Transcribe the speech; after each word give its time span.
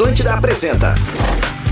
Atlântida 0.00 0.32
apresenta 0.32 0.94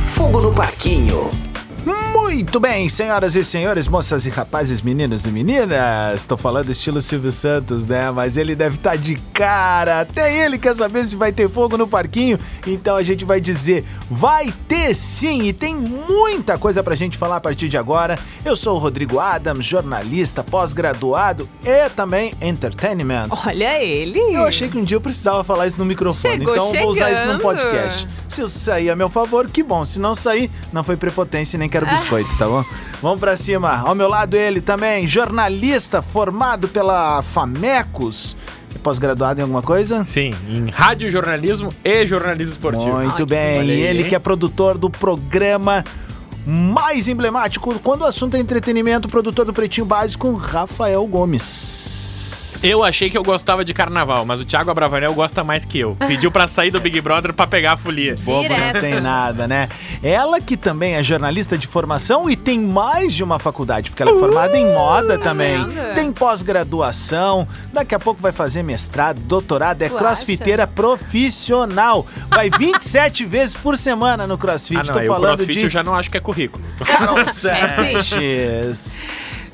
Fogo 0.07 0.43
no 0.43 0.53
Parquinho. 0.53 1.48
Muito 1.89 2.61
bem, 2.61 2.89
senhoras 2.91 3.35
e 3.35 3.43
senhores, 3.43 3.89
moças 3.89 4.27
e 4.27 4.31
rapazes, 4.31 4.83
meninos 4.83 5.25
e 5.25 5.31
meninas. 5.31 6.21
Estou 6.21 6.37
falando 6.37 6.71
estilo 6.71 7.01
Silvio 7.01 7.33
Santos, 7.33 7.87
né? 7.87 8.11
Mas 8.11 8.37
ele 8.37 8.55
deve 8.55 8.77
estar 8.77 8.97
de 8.97 9.15
cara. 9.33 10.03
Até 10.03 10.45
ele 10.45 10.59
quer 10.59 10.75
saber 10.75 11.07
se 11.07 11.17
vai 11.17 11.33
ter 11.33 11.49
fogo 11.49 11.79
no 11.79 11.89
parquinho. 11.89 12.39
Então 12.67 12.97
a 12.97 13.03
gente 13.03 13.25
vai 13.25 13.41
dizer: 13.41 13.87
vai 14.11 14.53
ter 14.69 14.95
sim! 14.95 15.45
E 15.45 15.53
tem 15.55 15.75
muita 15.75 16.59
coisa 16.59 16.83
pra 16.83 16.95
gente 16.95 17.17
falar 17.17 17.37
a 17.37 17.41
partir 17.41 17.69
de 17.69 17.79
agora. 17.79 18.19
Eu 18.45 18.55
sou 18.57 18.77
o 18.77 18.79
Rodrigo 18.79 19.19
Adams, 19.19 19.65
jornalista, 19.65 20.45
pós-graduado 20.45 21.49
e 21.65 21.89
também 21.91 22.33
entertainment. 22.43 23.29
Olha 23.47 23.83
ele. 23.83 24.21
Eu 24.21 24.45
achei 24.45 24.69
que 24.69 24.77
um 24.77 24.85
dia 24.85 24.97
eu 24.97 25.01
precisava 25.01 25.43
falar 25.43 25.67
isso 25.67 25.79
no 25.79 25.87
microfone, 25.87 26.39
Chegou 26.39 26.55
então 26.55 26.75
eu 26.75 26.81
vou 26.83 26.91
usar 26.91 27.11
isso 27.11 27.27
no 27.27 27.39
podcast. 27.39 28.07
Se 28.29 28.43
isso 28.43 28.59
sair 28.59 28.91
a 28.91 28.97
meu 28.97 29.09
favor, 29.09 29.51
que 29.51 29.63
bom. 29.63 29.85
Se 29.87 29.99
não 29.99 30.15
sair, 30.15 30.51
não 30.73 30.85
foi 30.85 30.97
prepotência 30.97 31.59
nem 31.59 31.69
quero 31.87 31.99
biscoito, 31.99 32.37
tá 32.37 32.47
bom? 32.47 32.65
Vamos 33.03 33.21
pra 33.21 33.37
cima. 33.37 33.79
Ao 33.85 33.95
meu 33.95 34.09
lado 34.09 34.35
ele 34.35 34.61
também, 34.61 35.07
jornalista 35.07 36.03
formado 36.03 36.69
pela 36.69 37.23
Famecos. 37.23 38.37
É 38.75 38.79
Pós-graduado 38.79 39.41
em 39.41 39.43
alguma 39.43 39.63
coisa? 39.63 40.05
Sim, 40.05 40.35
em 40.49 40.69
rádio 40.71 41.11
jornalismo 41.11 41.73
e 41.85 42.07
jornalismo 42.07 42.53
esportivo. 42.53 42.99
Muito 42.99 43.23
Ah, 43.23 43.27
bem. 43.27 43.65
E 43.67 43.81
ele 43.81 44.05
que 44.05 44.15
é 44.15 44.19
produtor 44.19 44.77
do 44.77 44.91
programa 44.91 45.85
mais 46.47 47.09
emblemático 47.09 47.79
quando 47.81 48.03
o 48.03 48.05
assunto 48.07 48.37
é 48.37 48.41
entretenimento, 48.41 49.09
produtor 49.09 49.45
do 49.45 49.53
Pretinho 49.53 49.87
Básico, 49.87 50.33
Rafael 50.35 51.07
Gomes. 51.07 52.08
Eu 52.63 52.85
achei 52.85 53.09
que 53.09 53.17
eu 53.17 53.23
gostava 53.23 53.65
de 53.65 53.73
carnaval, 53.73 54.25
mas 54.25 54.41
o 54.41 54.45
Thiago 54.45 54.71
Abravanel 54.71 55.13
gosta 55.15 55.45
mais 55.45 55.65
que 55.65 55.79
eu. 55.79 55.97
Pediu 56.07 56.31
pra 56.31 56.49
sair 56.49 56.71
do 56.71 56.81
Big 56.81 57.01
Brother 57.01 57.33
pra 57.33 57.47
pegar 57.47 57.73
a 57.73 57.77
folia. 57.77 58.17
Bobo 58.21 58.49
não 58.49 58.81
tem 58.81 59.01
nada, 59.01 59.47
né? 59.47 59.69
Ela 60.03 60.41
que 60.41 60.57
também 60.57 60.95
é 60.95 61.03
jornalista 61.03 61.57
de 61.57 61.67
formação 61.67 62.29
e 62.29 62.37
tem 62.37 62.61
mais 62.61 63.15
de 63.15 63.23
uma 63.23 63.39
faculdade, 63.39 63.91
porque 63.91 64.03
ela 64.03 64.13
é 64.13 64.19
formada 64.19 64.57
em 64.57 64.73
moda 64.73 65.19
também. 65.19 65.65
vendo? 65.69 65.95
Tem 65.95 66.13
pós-graduação, 66.13 67.47
daqui 67.73 67.95
a 67.95 67.99
pouco 67.99 68.21
vai 68.21 68.33
fazer 68.33 68.63
mestrado, 68.63 69.21
doutorado, 69.21 69.83
é 69.83 69.89
Tu 69.89 69.97
crossfiteira 69.97 70.67
profissional. 70.67 72.07
Vai 72.29 72.51
27 72.59 73.25
vezes 73.25 73.55
por 73.55 73.79
semana 73.79 74.27
no 74.27 74.37
crossfit. 74.37 74.79
Ah, 74.79 74.85
não, 74.85 75.01
Tô 75.01 75.07
falando 75.07 75.37
crossfit 75.37 75.59
de 75.59 75.65
eu 75.65 75.71
já 75.71 75.83
não 75.83 75.95
acho 75.95 76.11
que 76.11 76.17
é 76.17 76.21
currículo. 76.21 76.63
Carol 76.85 77.19
É. 77.19 78.73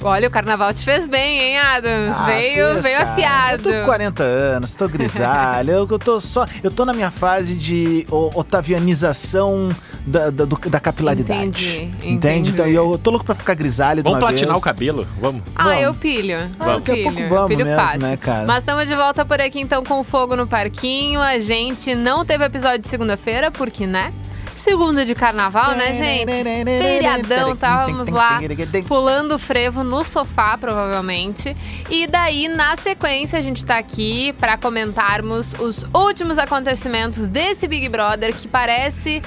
Olha, 0.05 0.29
o 0.29 0.31
carnaval 0.31 0.73
te 0.75 0.83
fez 0.85 1.07
bem, 1.07 1.41
hein, 1.41 1.59
Adams? 1.59 2.13
Ah, 2.15 2.25
veio 2.27 2.67
fez, 2.73 2.83
veio 2.83 2.99
cara. 2.99 3.11
afiado. 3.13 3.69
Eu 3.69 3.73
tô 3.75 3.81
com 3.81 3.85
40 3.87 4.23
anos, 4.23 4.75
tô 4.75 4.89
grisalho. 4.89 5.71
eu, 5.71 5.89
eu 5.91 5.99
tô 5.99 6.21
só. 6.21 6.45
Eu 6.63 6.71
tô 6.71 6.85
na 6.85 6.93
minha 6.93 7.11
fase 7.11 7.55
de 7.55 8.07
o- 8.11 8.31
otavianização 8.39 9.71
da, 10.07 10.31
da, 10.31 10.45
do- 10.45 10.59
da 10.69 10.79
capilaridade. 10.81 11.43
Entendi, 11.45 11.79
Entende? 12.07 12.11
entendi. 12.15 12.51
Então 12.51 12.67
eu 12.67 12.99
tô 13.03 13.11
louco 13.11 13.25
pra 13.25 13.35
ficar 13.35 13.55
grisalho 13.55 14.03
de 14.03 14.09
Vamos 14.09 14.19
platinar 14.21 14.51
vez. 14.53 14.61
o 14.61 14.65
cabelo? 14.65 15.07
Vamos. 15.21 15.43
Ah, 15.57 15.65
Vamos. 15.65 15.83
eu 15.83 15.95
pilho. 15.95 16.37
Ah, 16.61 16.71
eu 16.71 16.75
daqui 16.81 16.91
a 16.91 16.95
pilho. 16.95 17.05
pouco 17.15 17.29
vamos 17.29 17.49
pilho 17.49 17.65
mesmo, 17.65 17.81
fácil. 17.81 18.01
né, 18.01 18.17
cara? 18.17 18.45
Mas 18.47 18.59
estamos 18.59 18.87
de 18.87 18.95
volta 18.95 19.25
por 19.25 19.41
aqui 19.41 19.61
então 19.61 19.83
com 19.83 20.05
Fogo 20.05 20.37
no 20.37 20.47
Parquinho. 20.47 21.21
A 21.21 21.39
gente 21.39 21.95
não 21.95 22.25
teve 22.25 22.45
episódio 22.45 22.79
de 22.81 22.89
segunda-feira, 22.89 23.51
porque, 23.51 23.87
né? 23.87 24.13
Segunda 24.55 25.05
de 25.05 25.15
carnaval, 25.15 25.75
né, 25.75 25.95
gente? 25.95 26.31
Feriadão, 26.65 27.55
estávamos 27.55 28.09
lá 28.09 28.39
pulando 28.87 29.35
o 29.35 29.39
frevo 29.39 29.83
no 29.83 30.05
sofá, 30.05 30.57
provavelmente. 30.57 31.57
E 31.91 32.07
daí, 32.07 32.49
na 32.49 32.77
sequência, 32.77 33.39
a 33.39 33.43
gente 33.43 33.65
tá 33.67 33.79
aqui 33.79 34.33
para 34.35 34.57
comentarmos 34.57 35.55
os 35.55 35.85
últimos 35.93 36.39
acontecimentos 36.39 37.27
desse 37.27 37.67
Big 37.67 37.89
Brother 37.89 38.35
que 38.35 38.47
parece 38.47 39.23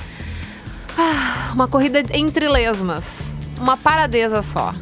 ah, 0.97 1.51
uma 1.53 1.67
corrida 1.67 2.01
entre 2.13 2.47
lesmas. 2.47 3.03
Uma 3.59 3.75
paradeza 3.75 4.41
só. 4.43 4.73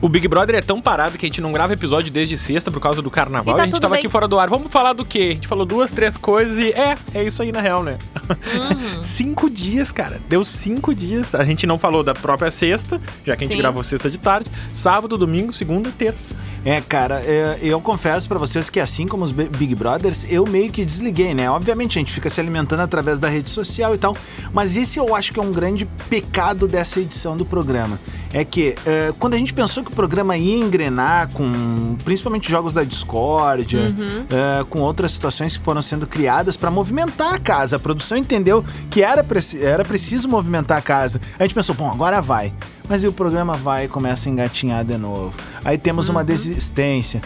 O 0.00 0.08
Big 0.08 0.26
Brother 0.28 0.56
é 0.56 0.60
tão 0.60 0.80
parado 0.80 1.16
que 1.18 1.26
a 1.26 1.28
gente 1.28 1.40
não 1.40 1.52
grava 1.52 1.72
episódio 1.72 2.10
desde 2.12 2.36
sexta 2.36 2.70
por 2.70 2.80
causa 2.80 3.00
do 3.02 3.10
carnaval. 3.10 3.54
E 3.54 3.56
tá 3.56 3.62
a 3.62 3.66
gente 3.66 3.80
tava 3.80 3.94
bem. 3.94 4.00
aqui 4.00 4.08
fora 4.08 4.26
do 4.28 4.38
ar. 4.38 4.48
Vamos 4.48 4.70
falar 4.70 4.92
do 4.92 5.04
quê? 5.04 5.28
A 5.30 5.34
gente 5.34 5.48
falou 5.48 5.64
duas, 5.64 5.90
três 5.90 6.16
coisas 6.16 6.58
e 6.58 6.70
é, 6.72 6.96
é 7.14 7.24
isso 7.24 7.42
aí 7.42 7.50
na 7.52 7.60
real, 7.60 7.82
né? 7.82 7.98
Uhum. 8.54 9.02
cinco 9.02 9.48
dias, 9.50 9.90
cara. 9.92 10.20
Deu 10.28 10.44
cinco 10.44 10.94
dias. 10.94 11.34
A 11.34 11.44
gente 11.44 11.66
não 11.66 11.78
falou 11.78 12.02
da 12.02 12.14
própria 12.14 12.50
sexta, 12.50 13.00
já 13.24 13.36
que 13.36 13.44
a 13.44 13.46
gente 13.46 13.56
Sim. 13.56 13.60
gravou 13.62 13.82
sexta 13.82 14.10
de 14.10 14.18
tarde. 14.18 14.50
Sábado, 14.74 15.16
domingo, 15.18 15.52
segunda 15.52 15.88
e 15.88 15.92
terça. 15.92 16.34
É, 16.64 16.80
cara, 16.80 17.20
é, 17.24 17.58
eu 17.60 17.80
confesso 17.80 18.28
pra 18.28 18.38
vocês 18.38 18.70
que 18.70 18.78
assim 18.78 19.06
como 19.06 19.24
os 19.24 19.32
Bi- 19.32 19.48
Big 19.48 19.74
Brothers, 19.74 20.24
eu 20.30 20.46
meio 20.46 20.70
que 20.70 20.84
desliguei, 20.84 21.34
né? 21.34 21.50
Obviamente 21.50 21.98
a 21.98 22.00
gente 22.00 22.12
fica 22.12 22.30
se 22.30 22.40
alimentando 22.40 22.80
através 22.80 23.18
da 23.18 23.28
rede 23.28 23.50
social 23.50 23.94
e 23.94 23.98
tal, 23.98 24.16
mas 24.52 24.76
esse 24.76 24.96
eu 24.96 25.12
acho 25.14 25.32
que 25.32 25.40
é 25.40 25.42
um 25.42 25.50
grande 25.50 25.84
pecado 26.08 26.68
dessa 26.68 27.00
edição 27.00 27.36
do 27.36 27.44
programa. 27.44 27.98
É 28.34 28.44
que 28.44 28.74
é, 28.86 29.12
quando 29.18 29.34
a 29.34 29.36
gente 29.36 29.52
pensou 29.52 29.84
que 29.84 29.90
o 29.92 29.94
programa 29.94 30.36
ia 30.38 30.56
engrenar 30.56 31.28
com 31.32 31.96
principalmente 32.04 32.50
jogos 32.50 32.72
da 32.72 32.82
discórdia, 32.82 33.80
Uhum. 33.80 34.24
é, 34.30 34.64
com 34.64 34.80
outras 34.80 35.12
situações 35.12 35.56
que 35.56 35.62
foram 35.62 35.82
sendo 35.82 36.06
criadas 36.06 36.56
pra 36.56 36.70
movimentar 36.70 37.34
a 37.34 37.38
casa, 37.38 37.76
a 37.76 37.78
produção 37.78 38.16
entendeu 38.16 38.64
que 38.90 39.02
era, 39.02 39.22
preci- 39.22 39.62
era 39.62 39.84
preciso 39.84 40.28
movimentar 40.28 40.78
a 40.78 40.82
casa. 40.82 41.20
A 41.38 41.42
gente 41.42 41.54
pensou, 41.54 41.74
bom, 41.74 41.90
agora 41.90 42.20
vai. 42.22 42.52
Mas 42.88 43.04
aí 43.04 43.08
o 43.10 43.12
programa 43.12 43.54
vai 43.56 43.84
e 43.84 43.88
começa 43.88 44.28
a 44.28 44.32
engatinhar 44.32 44.84
de 44.84 44.96
novo. 44.96 45.32
Aí 45.64 45.76
temos 45.78 46.08
uma 46.08 46.24
desistência. 46.24 47.20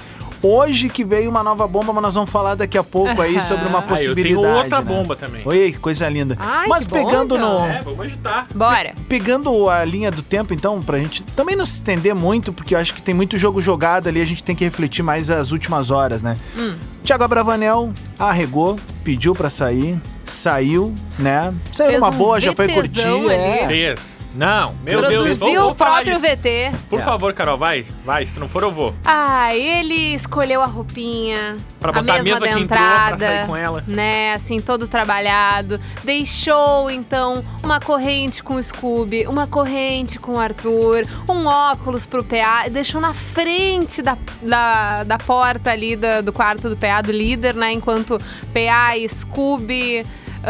Hoje 0.47 0.89
que 0.89 1.05
veio 1.05 1.29
uma 1.29 1.43
nova 1.43 1.67
bomba, 1.67 1.93
mas 1.93 2.03
nós 2.03 2.15
vamos 2.15 2.31
falar 2.31 2.55
daqui 2.55 2.79
a 2.79 2.85
pouco 2.85 3.21
aí 3.21 3.41
sobre 3.43 3.67
uma 3.69 3.79
Ah, 3.79 3.83
eu 3.83 3.87
possibilidade. 3.89 4.35
tenho 4.35 4.57
outra 4.57 4.81
né? 4.81 4.85
bomba 4.85 5.17
também. 5.17 5.43
Oi, 5.45 5.73
que 5.73 5.79
coisa 5.79 6.09
linda. 6.09 6.37
Ai, 6.39 6.69
mas 6.69 6.85
pegando 6.85 7.37
então. 7.37 7.61
no. 7.61 7.67
É, 7.67 7.81
vamos 7.83 8.01
agitar. 8.07 8.47
Bora. 8.55 8.95
Pegando 9.09 9.69
a 9.69 9.85
linha 9.85 10.11
do 10.11 10.23
tempo, 10.23 10.55
então, 10.55 10.81
pra 10.81 10.99
gente 10.99 11.23
também 11.35 11.57
não 11.57 11.67
se 11.67 11.75
estender 11.75 12.15
muito, 12.15 12.53
porque 12.53 12.75
eu 12.75 12.79
acho 12.79 12.95
que 12.95 13.03
tem 13.03 13.15
muito 13.15 13.37
jogo 13.39 13.61
jogado 13.61 14.09
ali, 14.09 14.21
a 14.21 14.25
gente 14.27 14.43
tem 14.45 14.55
que 14.55 14.65
refletir 14.65 15.03
mais 15.03 15.31
as 15.31 15.51
últimas 15.53 15.91
horas, 15.91 16.23
né? 16.23 16.37
Hum. 16.57 16.75
Thiago 17.03 17.25
Abravanel 17.25 17.93
arregou, 18.19 18.79
pediu 19.05 19.35
pra 19.35 19.51
sair, 19.51 19.99
saiu, 20.25 20.93
né? 21.19 21.53
Saiu 21.73 21.91
Fez 21.91 22.01
numa 22.01 22.13
um 22.13 22.19
boa, 22.19 22.41
já 22.41 22.53
foi 22.53 22.69
curtir. 22.69 23.03
ali. 23.07 23.31
É. 23.31 23.67
Fez. 23.67 24.17
Não, 24.37 24.75
meu 24.85 25.01
Deus. 25.01 25.15
Produziu 25.39 25.61
Vamos, 25.61 25.73
o 25.73 25.75
próprio 25.75 26.13
isso. 26.15 26.23
VT. 26.23 26.71
Por 26.91 27.01
É. 27.01 27.03
favor, 27.03 27.33
Carol, 27.33 27.57
vai. 27.57 27.87
Vai, 28.05 28.27
se 28.27 28.39
não 28.39 28.49
for 28.49 28.63
eu 28.63 28.71
vou. 28.71 28.95
Ah, 29.05 29.55
ele 29.55 30.15
escolheu 30.15 30.63
a 30.63 30.67
roupinha, 30.67 31.57
Pra 31.81 31.91
a 31.91 31.93
botar 31.95 32.15
a 32.17 32.23
mesma 32.23 32.41
mesma 32.41 32.41
da 32.41 32.47
que 32.47 32.53
entrou, 32.63 32.79
pra 32.79 32.87
entrada, 32.87 33.25
sair 33.27 33.47
com 33.47 33.57
ela. 33.57 33.85
né, 33.89 34.35
assim, 34.35 34.61
todo 34.61 34.87
trabalhado. 34.87 35.81
Deixou, 36.05 36.91
então, 36.91 37.45
uma 37.63 37.81
corrente 37.81 38.43
com 38.43 38.55
o 38.57 38.63
Scooby, 38.63 39.27
uma 39.27 39.47
corrente 39.47 40.19
com 40.19 40.33
o 40.33 40.39
Arthur, 40.41 41.05
um 41.29 41.47
óculos 41.47 42.05
pro 42.07 42.23
PA, 42.25 42.69
deixou 42.71 43.01
na 43.01 43.13
frente 43.13 44.03
da, 44.03 44.17
da, 44.43 45.05
da 45.05 45.19
porta 45.19 45.71
ali 45.71 45.97
da- 45.97 46.21
do 46.21 46.33
quarto 46.33 46.69
do 46.69 46.77
PA, 46.77 47.01
do 47.03 47.13
líder, 47.13 47.55
né, 47.55 47.73
enquanto 47.73 48.19
PA 48.53 48.97
e 48.97 49.09
Scooby... 49.09 50.05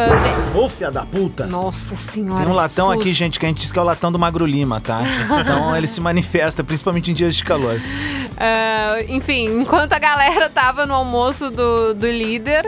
de- 0.05 0.59
Ô, 0.59 0.69
filha 0.69 0.91
da 0.91 1.03
puta. 1.05 1.47
Nossa 1.47 1.97
senhora. 1.97 2.43
Tem 2.43 2.53
um 2.53 2.55
latão 2.55 2.91
aqui, 2.91 3.13
gente, 3.13 3.39
que 3.39 3.47
a 3.47 3.49
gente 3.49 3.61
diz 3.61 3.73
que 3.73 3.79
é 3.79 3.83
o 3.83 3.85
latão 3.85 4.13
do 4.13 4.19
Magro 4.19 4.45
Lima, 4.47 4.81
tá? 4.81 5.03
Então 5.41 5.75
ele 5.77 5.87
se 5.87 6.01
manifesta, 6.01 6.63
principalmente 6.63 7.11
em 7.11 7.15
dias 7.15 7.35
de 7.35 7.45
calor. 7.45 7.81
Ah, 8.37 8.97
enfim, 9.09 9.47
enquanto 9.61 9.93
a 9.95 9.99
galera 9.99 10.49
tava 10.49 10.85
no 10.87 10.95
almoço 10.95 11.51
do, 11.51 11.95
do 11.95 12.07
líder, 12.07 12.67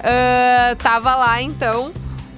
ah, 0.00 0.76
tava 0.78 1.14
lá 1.16 1.40
então 1.42 1.90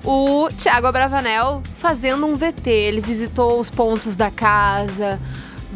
o 0.05 0.49
Thiago 0.57 0.87
Abravanel 0.87 1.63
fazendo 1.79 2.27
um 2.27 2.35
VT. 2.35 2.71
Ele 2.71 3.01
visitou 3.01 3.61
os 3.61 3.69
pontos 3.69 4.17
da 4.17 4.31
casa, 4.31 5.21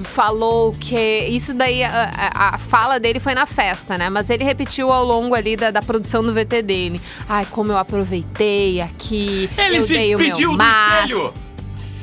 falou 0.03 0.73
que. 0.73 0.97
Isso 1.29 1.55
daí, 1.55 1.85
a, 1.85 2.11
a- 2.17 2.55
a 2.55 2.59
fala 2.59 2.99
dele 2.99 3.21
foi 3.21 3.35
na 3.35 3.47
festa, 3.47 3.97
né? 3.97 4.11
Mas 4.11 4.29
ele 4.31 4.43
repetiu 4.45 4.93
ao 4.93 5.05
longo 5.05 5.35
ali 5.35 5.57
da, 5.57 5.71
da 5.71 5.81
produção 5.81 6.23
do 6.23 6.35
VT 6.35 6.63
dele. 6.63 7.01
Ai, 7.29 7.47
como 7.51 7.71
eu 7.73 7.79
aproveitei 7.79 8.81
aqui. 8.81 9.49
Ele 9.57 9.79
eu 9.79 9.83
se 9.87 9.93
dei 9.95 10.15
o 10.15 10.19
meu 10.19 10.27
despediu 10.27 10.51
do 10.53 10.57
máximo." 10.59 11.05
espelho. 11.29 11.33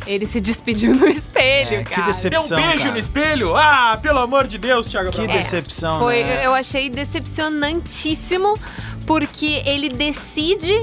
Ele 0.07 0.25
se 0.25 0.41
despediu 0.41 0.95
no 0.95 1.07
espelho, 1.07 1.75
É, 1.75 1.83
que 1.83 1.91
cara. 1.91 2.07
decep- 2.07 2.31
Deu 2.31 2.39
um 2.39 2.43
Decepção, 2.43 2.67
beijo 2.69 2.83
cara. 2.85 2.91
no 2.93 2.97
espelho. 2.97 3.55
Ah, 3.55 3.99
pelo 4.01 4.17
amor 4.19 4.47
de 4.47 4.57
Deus, 4.57 4.87
Thiago 4.87 5.11
Que 5.11 5.27
decepção, 5.27 5.99
Foi, 5.99 6.23
né? 6.23 6.43
eu 6.43 6.55
achei 6.55 6.89
decepcionantíssimo, 6.89 8.55
porque 9.05 9.61
ele 9.63 9.89
decide 9.89 10.73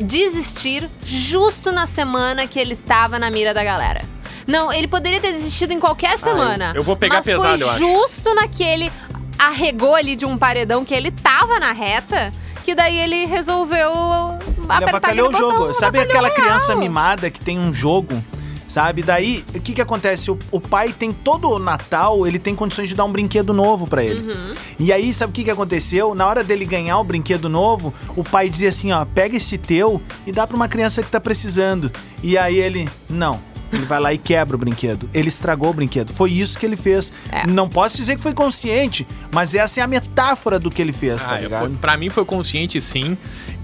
desistir 0.00 0.88
justo 1.04 1.70
na 1.70 1.86
semana 1.86 2.46
que 2.46 2.58
ele 2.58 2.72
estava 2.72 3.18
na 3.18 3.30
mira 3.30 3.52
da 3.52 3.62
galera. 3.64 4.00
Não, 4.46 4.72
ele 4.72 4.86
poderia 4.86 5.20
ter 5.20 5.32
desistido 5.32 5.72
em 5.72 5.80
qualquer 5.80 6.18
semana. 6.18 6.70
eu- 6.74 6.76
eu 6.76 6.84
vou 6.84 6.96
pegar 6.96 7.16
mas 7.16 7.24
pesado, 7.24 7.58
foi 7.58 7.62
eu 7.62 7.70
acho. 7.70 7.78
justo 7.78 8.34
naquele 8.34 8.90
arregou 9.38 9.94
ali 9.94 10.16
de 10.16 10.24
um 10.24 10.36
paredão 10.38 10.84
que 10.84 10.94
ele 10.94 11.10
tava 11.10 11.58
na 11.60 11.72
reta, 11.72 12.30
que 12.64 12.74
daí 12.74 12.96
ele 12.98 13.26
resolveu 13.26 13.90
Ele 13.90 14.66
apertar 14.68 14.88
avacalhou 14.96 15.26
o 15.26 15.30
aquele 15.30 15.42
jogo. 15.44 15.58
botão, 15.58 15.74
Sabe 15.74 15.98
aquela 16.00 16.30
criança 16.30 16.68
real. 16.68 16.78
mimada 16.78 17.30
que 17.30 17.40
tem 17.40 17.58
um 17.58 17.72
jogo? 17.72 18.22
sabe? 18.68 19.00
Daí, 19.00 19.44
o 19.54 19.60
que 19.60 19.74
que 19.74 19.80
acontece? 19.80 20.28
O, 20.28 20.36
o 20.50 20.60
pai 20.60 20.92
tem 20.92 21.12
todo 21.12 21.48
o 21.48 21.56
Natal, 21.58 22.26
ele 22.26 22.36
tem 22.36 22.52
condições 22.52 22.88
de 22.88 22.96
dar 22.96 23.04
um 23.04 23.12
brinquedo 23.12 23.54
novo 23.54 23.86
pra 23.86 24.02
ele. 24.02 24.34
E 24.76 24.92
aí, 24.92 25.14
sabe 25.14 25.30
o 25.30 25.32
que 25.32 25.44
que 25.44 25.50
aconteceu? 25.52 26.16
Na 26.16 26.26
hora 26.26 26.42
dele 26.42 26.64
ganhar 26.64 26.98
o 26.98 27.04
brinquedo 27.04 27.48
novo, 27.48 27.94
o 28.16 28.24
pai 28.24 28.50
dizia 28.50 28.68
assim, 28.70 28.90
ó, 28.90 29.04
pega 29.04 29.36
esse 29.36 29.56
teu 29.56 30.02
e 30.26 30.32
dá 30.32 30.48
pra 30.48 30.56
uma 30.56 30.66
criança 30.66 31.00
que 31.00 31.08
tá 31.08 31.20
precisando. 31.20 31.92
E 32.24 32.36
aí 32.36 32.56
ele, 32.58 32.88
não. 33.08 33.40
Ele 33.76 33.86
vai 33.86 34.00
lá 34.00 34.12
e 34.12 34.18
quebra 34.18 34.56
o 34.56 34.58
brinquedo. 34.58 35.08
Ele 35.12 35.28
estragou 35.28 35.70
o 35.70 35.74
brinquedo. 35.74 36.12
Foi 36.12 36.30
isso 36.32 36.58
que 36.58 36.64
ele 36.66 36.76
fez. 36.76 37.12
É. 37.30 37.46
Não 37.46 37.68
posso 37.68 37.96
dizer 37.96 38.16
que 38.16 38.22
foi 38.22 38.32
consciente, 38.34 39.06
mas 39.32 39.54
essa 39.54 39.80
é 39.80 39.82
a 39.82 39.86
metáfora 39.86 40.58
do 40.58 40.70
que 40.70 40.80
ele 40.80 40.92
fez, 40.92 41.24
tá 41.24 41.34
Ah, 41.34 41.40
ligado? 41.40 41.60
foi- 41.66 41.70
pra 41.76 41.96
mim 41.96 42.08
foi 42.08 42.24
consciente 42.24 42.80
sim. 42.80 43.16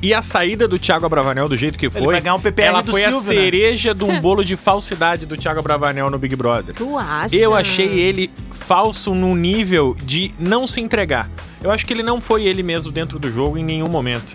E 0.02 0.12
a 0.12 0.20
saída 0.20 0.66
do 0.66 0.78
Thiago 0.78 1.06
Abravanel 1.06 1.48
do 1.48 1.56
jeito 1.56 1.78
que 1.78 1.88
foi, 1.88 2.02
vai 2.04 2.20
ganhar 2.20 2.34
um 2.34 2.40
PPR 2.40 2.68
ela 2.68 2.82
do 2.82 2.90
foi 2.90 3.04
a 3.04 3.08
Silvio, 3.10 3.32
né? 3.32 3.40
cereja 3.40 3.94
de 3.94 4.02
um 4.04 4.18
bolo 4.20 4.44
de 4.44 4.56
falsidade 4.56 5.24
do 5.26 5.36
Thiago 5.36 5.60
Abravanel 5.60 6.10
no 6.10 6.18
Big 6.18 6.34
Brother. 6.34 6.74
Tu 6.74 6.98
acha? 6.98 7.34
Eu 7.36 7.54
achei 7.54 7.86
ele 8.00 8.28
falso 8.50 9.14
no 9.14 9.34
nível 9.36 9.96
de 10.04 10.34
não 10.38 10.66
se 10.66 10.80
entregar. 10.80 11.30
Eu 11.62 11.70
acho 11.70 11.86
que 11.86 11.92
ele 11.92 12.02
não 12.02 12.20
foi 12.20 12.44
ele 12.44 12.62
mesmo 12.64 12.90
dentro 12.90 13.18
do 13.18 13.30
jogo 13.30 13.56
em 13.56 13.62
nenhum 13.64 13.88
momento. 13.88 14.34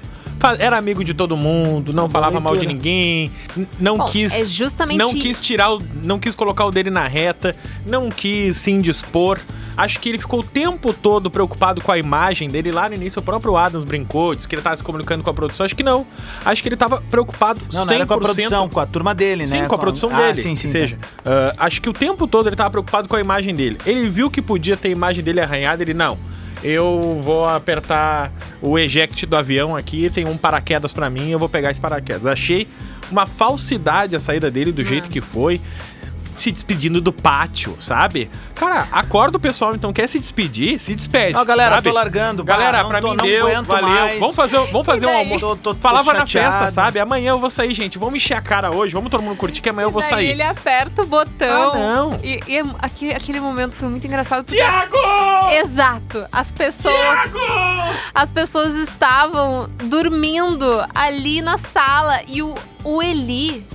Era 0.59 0.77
amigo 0.77 1.03
de 1.03 1.13
todo 1.13 1.35
mundo, 1.35 1.93
não 1.93 2.09
falava 2.09 2.39
mal 2.39 2.55
de 2.55 2.65
ninguém, 2.65 3.31
não 3.79 3.97
Bom, 3.97 4.05
quis 4.09 4.33
é 4.33 4.45
justamente 4.45 4.97
não 4.97 5.13
quis 5.13 5.39
tirar 5.39 5.73
o, 5.73 5.79
não 6.03 6.19
quis 6.19 6.35
colocar 6.35 6.65
o 6.65 6.71
dele 6.71 6.89
na 6.89 7.07
reta, 7.07 7.55
não 7.85 8.09
quis 8.09 8.57
se 8.57 8.71
indispor. 8.71 9.39
Acho 9.77 9.99
que 9.99 10.09
ele 10.09 10.17
ficou 10.17 10.39
o 10.39 10.43
tempo 10.43 10.91
todo 10.91 11.29
preocupado 11.29 11.81
com 11.81 11.91
a 11.91 11.99
imagem 11.99 12.49
dele. 12.49 12.71
Lá 12.71 12.89
no 12.89 12.95
início, 12.95 13.19
o 13.19 13.23
próprio 13.23 13.55
Adams 13.55 13.83
brincou, 13.83 14.33
disse 14.33 14.47
que 14.47 14.55
ele 14.55 14.61
tava 14.63 14.75
se 14.75 14.83
comunicando 14.83 15.23
com 15.23 15.29
a 15.29 15.33
produção. 15.33 15.67
Acho 15.67 15.75
que 15.75 15.83
não. 15.83 16.03
Acho 16.43 16.63
que 16.63 16.69
ele 16.69 16.75
tava 16.75 16.99
preocupado 16.99 17.61
Não, 17.71 17.83
100%. 17.83 17.85
não 17.85 17.93
era 17.93 18.05
com 18.07 18.13
a 18.15 18.17
produção, 18.17 18.69
com 18.69 18.79
a 18.79 18.87
turma 18.87 19.13
dele, 19.13 19.43
né? 19.43 19.61
Sim, 19.61 19.67
com 19.67 19.75
a 19.75 19.77
produção 19.77 20.09
ah, 20.11 20.17
dele. 20.17 20.41
sim, 20.41 20.55
sim. 20.55 20.67
Ou 20.67 20.71
seja, 20.71 20.97
ah, 21.23 21.53
acho 21.59 21.79
que 21.79 21.87
o 21.87 21.93
tempo 21.93 22.25
todo 22.25 22.49
ele 22.49 22.55
tava 22.55 22.71
preocupado 22.71 23.07
com 23.07 23.15
a 23.15 23.21
imagem 23.21 23.53
dele. 23.53 23.77
Ele 23.85 24.09
viu 24.09 24.31
que 24.31 24.41
podia 24.41 24.75
ter 24.75 24.87
a 24.87 24.91
imagem 24.91 25.23
dele 25.23 25.41
arranhada, 25.41 25.83
ele 25.83 25.93
não. 25.93 26.17
Eu 26.63 27.19
vou 27.23 27.47
apertar 27.47 28.31
o 28.61 28.77
eject 28.77 29.25
do 29.25 29.35
avião 29.35 29.75
aqui, 29.75 30.09
tem 30.09 30.25
um 30.25 30.37
paraquedas 30.37 30.91
pra 30.91 31.09
mim, 31.09 31.29
eu 31.29 31.39
vou 31.39 31.49
pegar 31.49 31.71
esse 31.71 31.79
paraquedas. 31.79 32.25
Achei 32.25 32.67
uma 33.11 33.25
falsidade 33.25 34.15
a 34.15 34.19
saída 34.19 34.49
dele 34.49 34.71
do 34.71 34.83
jeito 34.83 35.09
que 35.09 35.21
foi. 35.21 35.61
Se 36.37 36.51
despedindo 36.51 37.01
do 37.01 37.11
pátio, 37.11 37.75
sabe? 37.79 38.29
Cara, 38.55 38.87
acorda 38.91 39.37
o 39.37 39.39
pessoal, 39.39 39.73
então 39.75 39.91
quer 39.91 40.07
se 40.07 40.19
despedir? 40.19 40.79
Se 40.79 40.93
despede. 40.95 41.35
Ó, 41.35 41.43
galera, 41.43 41.75
sabe? 41.75 41.89
tô 41.89 41.95
largando. 41.95 42.43
Galera, 42.43 42.83
não 42.83 42.89
pra 42.89 43.01
tô- 43.01 43.09
mim 43.11 43.17
não 43.17 43.25
deu, 43.25 43.63
valeu. 43.63 43.89
mais. 43.89 44.19
Vamos 44.19 44.35
fazer, 44.35 44.57
vamos 44.71 44.85
fazer 44.85 45.05
um 45.07 45.17
almoço. 45.17 45.39
Tô- 45.39 45.55
tô- 45.55 45.73
tô 45.73 45.79
Falava 45.81 46.13
na 46.13 46.27
festa, 46.27 46.69
sabe? 46.71 46.99
Amanhã 46.99 47.31
eu 47.31 47.39
vou 47.39 47.49
sair, 47.49 47.73
gente. 47.73 47.97
Vamos 47.97 48.15
encher 48.15 48.35
a 48.35 48.41
cara 48.41 48.71
hoje. 48.73 48.93
Vamos 48.93 49.09
todo 49.09 49.21
mundo 49.23 49.35
curtir, 49.35 49.61
que 49.61 49.69
amanhã 49.69 49.85
eu 49.87 49.91
vou 49.91 50.01
sair. 50.03 50.29
ele 50.29 50.43
aperta 50.43 51.01
o 51.01 51.05
botão. 51.07 51.71
Ah, 51.73 51.77
não. 51.77 52.17
E, 52.23 52.39
e 52.47 52.61
aquele, 52.79 53.13
aquele 53.15 53.39
momento 53.39 53.75
foi 53.75 53.87
muito 53.87 54.05
engraçado. 54.05 54.45
Tiago! 54.45 54.95
Exato. 55.51 56.25
As 56.31 56.51
pessoas, 56.51 56.95
Tiago! 56.95 57.39
as 58.13 58.31
pessoas 58.31 58.75
estavam 58.75 59.69
dormindo 59.85 60.85
ali 60.93 61.41
na 61.41 61.57
sala 61.57 62.21
e 62.27 62.41
o, 62.41 62.53
o 62.83 63.01
Eli, 63.01 63.65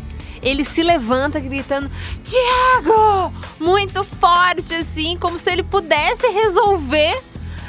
ele 0.42 0.64
se 0.64 0.82
levanta 0.82 1.38
gritando: 1.40 1.90
Tiago! 2.24 3.32
Muito 3.60 4.02
forte, 4.04 4.74
assim, 4.74 5.16
como 5.18 5.38
se 5.38 5.50
ele 5.50 5.62
pudesse 5.62 6.26
resolver 6.28 7.22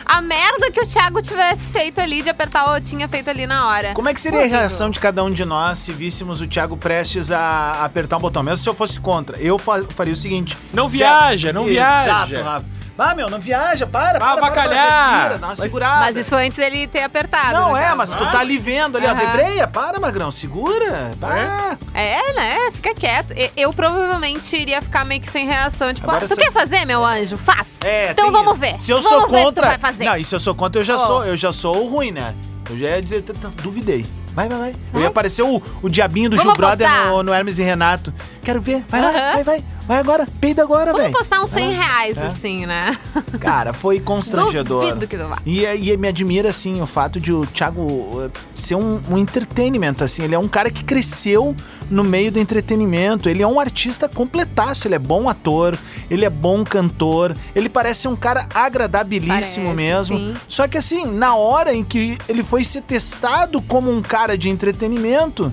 a 0.05 0.21
merda 0.21 0.69
que 0.69 0.81
o 0.81 0.85
Thiago 0.85 1.21
tivesse 1.21 1.71
feito 1.71 2.01
ali, 2.01 2.21
de 2.21 2.29
apertar 2.29 2.69
ou 2.73 2.81
tinha 2.81 3.07
feito 3.07 3.29
ali 3.29 3.47
na 3.47 3.67
hora. 3.67 3.93
Como 3.93 4.09
é 4.09 4.13
que 4.13 4.19
seria 4.19 4.43
a 4.43 4.45
reação 4.47 4.89
de 4.89 4.99
cada 4.99 5.23
um 5.23 5.31
de 5.31 5.45
nós 5.45 5.79
se 5.79 5.93
víssemos 5.93 6.41
o 6.41 6.47
Thiago 6.47 6.75
prestes 6.75 7.31
a 7.31 7.85
apertar 7.85 8.17
um 8.17 8.19
botão? 8.19 8.43
Mesmo 8.43 8.57
se 8.57 8.67
eu 8.69 8.73
fosse 8.73 8.99
contra, 8.99 9.37
eu 9.37 9.57
fa- 9.57 9.81
faria 9.91 10.11
o 10.13 10.15
seguinte. 10.17 10.57
Não 10.73 10.89
se 10.89 10.97
viaja, 10.97 11.53
não 11.53 11.67
Exato, 11.69 12.29
viaja. 12.31 12.43
Rafa. 12.43 12.72
Ah, 12.97 13.15
meu, 13.15 13.27
não 13.29 13.39
viaja, 13.39 13.87
para, 13.87 14.19
para, 14.19 14.37
para, 14.39 14.51
para, 14.51 14.61
respira, 14.61 15.29
dá 15.29 15.35
uma 15.37 15.47
Mas- 15.47 15.59
segurada. 15.59 15.99
Mas 16.01 16.15
isso 16.17 16.35
antes 16.35 16.55
dele 16.57 16.85
ter 16.87 17.01
apertado. 17.01 17.53
Não, 17.53 17.71
no 17.71 17.77
é, 17.77 17.81
caso. 17.85 17.97
mas 17.97 18.09
tu 18.11 18.31
tá 18.31 18.39
ali 18.39 18.57
vendo 18.59 18.97
ali, 18.97 19.07
ó, 19.07 19.13
debreia, 19.15 19.67
para, 19.67 19.99
Magrão, 19.99 20.31
segura, 20.31 21.09
para. 21.19 21.75
É, 21.93 22.33
né? 22.33 22.71
Fica 22.71 22.93
quieto. 22.93 23.31
E- 23.33 23.51
Eu 23.57 23.73
provavelmente 23.73 24.55
iria 24.55 24.81
ficar 24.81 25.05
meio 25.05 25.21
que 25.21 25.29
sem 25.31 25.47
reação. 25.47 25.91
Tipo, 25.93 26.09
ah, 26.11 26.19
tu 26.19 26.27
você- 26.27 26.35
quer 26.35 26.51
fazer, 26.51 26.85
meu 26.85 27.03
anjo? 27.03 27.35
Faz. 27.37 27.67
É, 27.83 28.11
Então 28.11 28.25
tem 28.25 28.31
vamos 28.33 28.51
isso. 28.53 28.61
ver. 28.61 28.81
Se 28.81 28.91
eu 28.91 29.01
Vamos 29.01 29.09
sou 29.19 29.27
ver 29.29 29.37
se 29.37 29.41
tu 29.41 29.45
contra. 29.45 29.67
vai 29.67 29.77
fazer. 29.79 30.05
Não, 30.05 30.17
e 30.17 30.23
se 30.25 30.35
eu 30.35 30.39
sou 30.39 30.53
contra, 30.55 30.79
eu 30.81 30.85
já 30.85 30.95
Oh. 30.95 30.99
sou, 31.07 31.25
eu 31.25 31.35
já 31.35 31.51
sou 31.51 31.83
o 31.85 31.89
ruim, 31.89 32.11
né? 32.11 32.35
Eu 32.69 32.77
já 32.77 32.87
ia 32.89 33.01
dizer, 33.01 33.23
duvidei. 33.63 34.05
Vai, 34.35 34.49
vai, 34.49 34.57
vai. 34.57 34.73
Eu 34.93 35.01
ia 35.01 35.07
aparecer 35.09 35.43
o, 35.43 35.61
o 35.83 35.89
diabinho 35.89 36.27
do 36.29 36.35
Vamos 36.37 36.53
Gil 36.53 36.57
Brother 36.57 36.89
no, 37.07 37.21
no 37.23 37.33
Hermes 37.33 37.59
e 37.59 37.63
Renato. 37.63 38.11
Quero 38.41 38.59
ver. 38.61 38.83
Vai 38.87 38.99
lá, 39.01 39.09
Aham. 39.09 39.33
vai, 39.33 39.43
vai. 39.43 39.63
Vai 39.87 39.97
agora. 39.99 40.25
Peida 40.39 40.63
agora, 40.63 40.91
Vamos 40.91 41.01
velho. 41.07 41.13
postar 41.17 41.41
uns 41.41 41.49
100 41.49 41.67
Vai 41.67 41.77
lá. 41.77 41.83
reais, 41.85 42.17
É. 42.17 42.27
assim, 42.27 42.65
né? 42.65 42.93
Cara, 43.39 43.73
foi 43.73 43.99
constrangedor. 44.01 44.85
Duvido 44.85 45.07
que 45.07 45.17
tu 45.17 45.27
vá. 45.27 45.37
E, 45.45 45.65
e 45.65 45.97
me 45.97 46.07
admira, 46.07 46.49
assim, 46.49 46.81
o 46.81 46.85
fato 46.87 47.19
de 47.19 47.33
o 47.33 47.45
Thiago 47.45 48.21
eh, 48.23 48.29
ser 48.55 48.75
um, 48.75 49.01
um 49.09 49.17
entertainment, 49.17 49.95
assim. 50.01 50.23
Ele 50.23 50.35
é 50.35 50.39
um 50.39 50.47
cara 50.47 50.71
que 50.71 50.83
cresceu 50.83 51.53
no 51.89 52.03
meio 52.03 52.31
do 52.31 52.39
entretenimento. 52.39 53.27
Ele 53.29 53.43
é 53.43 53.47
um 53.47 53.59
artista 53.59 54.07
completaço. 54.07 54.87
Ele 54.87 54.95
é 54.95 54.99
bom 54.99 55.27
ator, 55.27 55.77
ele 56.09 56.23
é 56.23 56.29
bom 56.29 56.63
cantor. 56.63 57.35
Ele 57.53 57.67
parece 57.67 58.07
um 58.07 58.15
cara 58.15 58.47
agradabilíssimo 58.53 59.65
Parece, 59.67 59.75
mesmo. 59.75 60.17
sim. 60.17 60.33
Só 60.47 60.67
que, 60.67 60.77
assim, 60.77 61.05
na 61.05 61.35
hora 61.35 61.73
em 61.73 61.83
que 61.83 62.17
ele 62.29 62.41
foi 62.41 62.63
ser 62.63 62.81
testado 62.81 63.61
como 63.61 63.91
um 63.91 64.01
cara 64.01 64.37
de 64.37 64.49
entretenimento, 64.49 65.51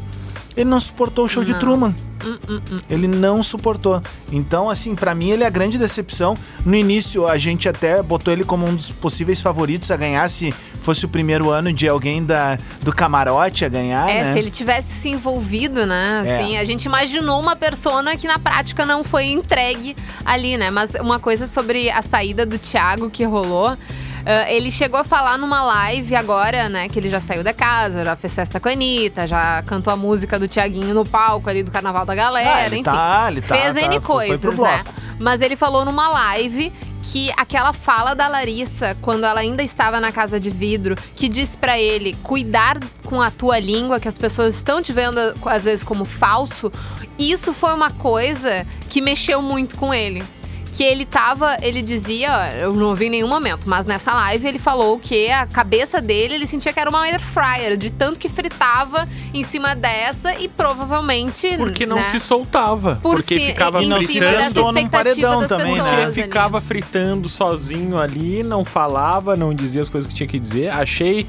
ele 0.56 0.68
não 0.68 0.80
suportou 0.80 1.24
o 1.24 1.28
show 1.28 1.44
de 1.44 1.52
Não. 1.52 1.58
Truman. 1.58 1.94
Hum, 2.24 2.36
hum, 2.48 2.60
hum. 2.72 2.78
Ele 2.90 3.06
não 3.08 3.42
suportou. 3.42 4.02
Então, 4.30 4.68
assim, 4.68 4.94
pra 4.94 5.14
mim 5.14 5.30
ele 5.30 5.42
é 5.42 5.46
a 5.46 5.50
grande 5.50 5.78
decepção. 5.78 6.34
No 6.66 6.74
início, 6.74 7.26
a 7.26 7.38
gente 7.38 7.68
até 7.68 8.02
botou 8.02 8.32
ele 8.32 8.44
como 8.44 8.66
um 8.66 8.74
dos 8.74 8.90
possíveis 8.90 9.40
favoritos 9.40 9.90
a 9.90 9.96
ganhar 9.96 10.28
se 10.28 10.52
fosse 10.82 11.04
o 11.04 11.08
primeiro 11.08 11.50
ano 11.50 11.72
de 11.72 11.88
alguém 11.88 12.24
da, 12.24 12.58
do 12.82 12.92
camarote 12.92 13.64
a 13.64 13.68
ganhar, 13.68 14.08
É, 14.08 14.22
né? 14.24 14.32
se 14.32 14.38
ele 14.38 14.50
tivesse 14.50 14.88
se 15.00 15.08
envolvido, 15.08 15.86
né? 15.86 16.24
É. 16.26 16.36
Assim, 16.36 16.56
a 16.58 16.64
gente 16.64 16.84
imaginou 16.84 17.40
uma 17.40 17.54
persona 17.56 18.16
que 18.16 18.26
na 18.26 18.38
prática 18.38 18.84
não 18.84 19.02
foi 19.04 19.26
entregue 19.30 19.94
ali, 20.24 20.56
né? 20.56 20.70
Mas 20.70 20.92
uma 20.94 21.18
coisa 21.18 21.46
sobre 21.46 21.90
a 21.90 22.02
saída 22.02 22.44
do 22.44 22.58
Thiago 22.58 23.08
que 23.10 23.24
rolou. 23.24 23.76
Ah, 24.24 24.50
ele 24.50 24.70
chegou 24.70 24.98
a 25.00 25.04
falar 25.04 25.38
numa 25.38 25.62
live 25.62 26.14
agora, 26.14 26.68
né? 26.68 26.88
Que 26.88 26.98
ele 26.98 27.10
já 27.10 27.20
saiu 27.20 27.42
da 27.42 27.52
casa, 27.52 28.04
já 28.04 28.16
fez 28.16 28.34
festa 28.34 28.60
com 28.60 28.68
a 28.68 28.72
Anitta, 28.72 29.26
já 29.26 29.62
cantou 29.62 29.92
a 29.92 29.96
música 29.96 30.38
do 30.38 30.46
Tiaguinho 30.48 30.94
no 30.94 31.04
palco 31.04 31.48
ali 31.48 31.62
do 31.62 31.70
Carnaval 31.70 32.04
da 32.04 32.14
Galera, 32.14 32.54
Ah, 32.56 32.66
ele 32.66 32.76
enfim. 32.76 32.84
tá, 32.84 33.26
ele 33.30 33.40
tá, 33.40 33.54
fez 33.56 33.74
tá, 33.74 33.80
N 33.82 34.00
coisas, 34.00 34.56
né? 34.56 34.84
Mas 35.20 35.40
ele 35.40 35.56
falou 35.56 35.84
numa 35.84 36.08
live 36.08 36.72
que 37.02 37.32
aquela 37.36 37.72
fala 37.72 38.14
da 38.14 38.28
Larissa, 38.28 38.96
quando 39.00 39.24
ela 39.24 39.40
ainda 39.40 39.62
estava 39.62 40.00
na 40.00 40.12
casa 40.12 40.38
de 40.38 40.50
vidro, 40.50 40.94
que 41.16 41.28
diz 41.28 41.56
pra 41.56 41.78
ele 41.78 42.14
cuidar 42.22 42.78
com 43.04 43.22
a 43.22 43.30
tua 43.30 43.58
língua, 43.58 43.98
que 43.98 44.06
as 44.08 44.18
pessoas 44.18 44.54
estão 44.56 44.82
te 44.82 44.92
vendo 44.92 45.18
às 45.46 45.64
vezes 45.64 45.82
como 45.82 46.04
falso, 46.04 46.70
isso 47.18 47.52
foi 47.52 47.72
uma 47.74 47.90
coisa 47.90 48.66
que 48.88 49.00
mexeu 49.00 49.40
muito 49.40 49.76
com 49.76 49.92
ele. 49.94 50.22
Que 50.80 50.84
ele 50.84 51.04
tava, 51.04 51.58
ele 51.60 51.82
dizia, 51.82 52.54
eu 52.58 52.72
não 52.72 52.86
ouvi 52.86 53.04
em 53.04 53.10
nenhum 53.10 53.28
momento, 53.28 53.68
mas 53.68 53.84
nessa 53.84 54.14
live 54.14 54.48
ele 54.48 54.58
falou 54.58 54.98
que 54.98 55.30
a 55.30 55.44
cabeça 55.44 56.00
dele, 56.00 56.32
ele 56.32 56.46
sentia 56.46 56.72
que 56.72 56.80
era 56.80 56.88
uma 56.88 57.02
air 57.02 57.20
fryer, 57.20 57.76
de 57.76 57.90
tanto 57.90 58.18
que 58.18 58.30
fritava 58.30 59.06
em 59.34 59.44
cima 59.44 59.74
dessa 59.74 60.34
e 60.40 60.48
provavelmente. 60.48 61.54
Porque 61.58 61.84
não 61.84 61.96
né, 61.96 62.04
se 62.04 62.18
soltava. 62.18 62.98
por 63.02 63.16
porque 63.16 63.38
si- 63.38 63.46
ficava 63.48 63.82
em 63.82 63.90
fritando. 64.06 64.72
num 64.72 64.88
paredão 64.88 65.46
também, 65.46 65.76
né? 65.76 65.82
Porque 65.82 66.00
ali. 66.00 66.22
ficava 66.22 66.62
fritando 66.62 67.28
sozinho 67.28 67.98
ali, 67.98 68.42
não 68.42 68.64
falava, 68.64 69.36
não 69.36 69.54
dizia 69.54 69.82
as 69.82 69.90
coisas 69.90 70.08
que 70.08 70.14
tinha 70.16 70.26
que 70.26 70.38
dizer. 70.38 70.70
Achei. 70.70 71.26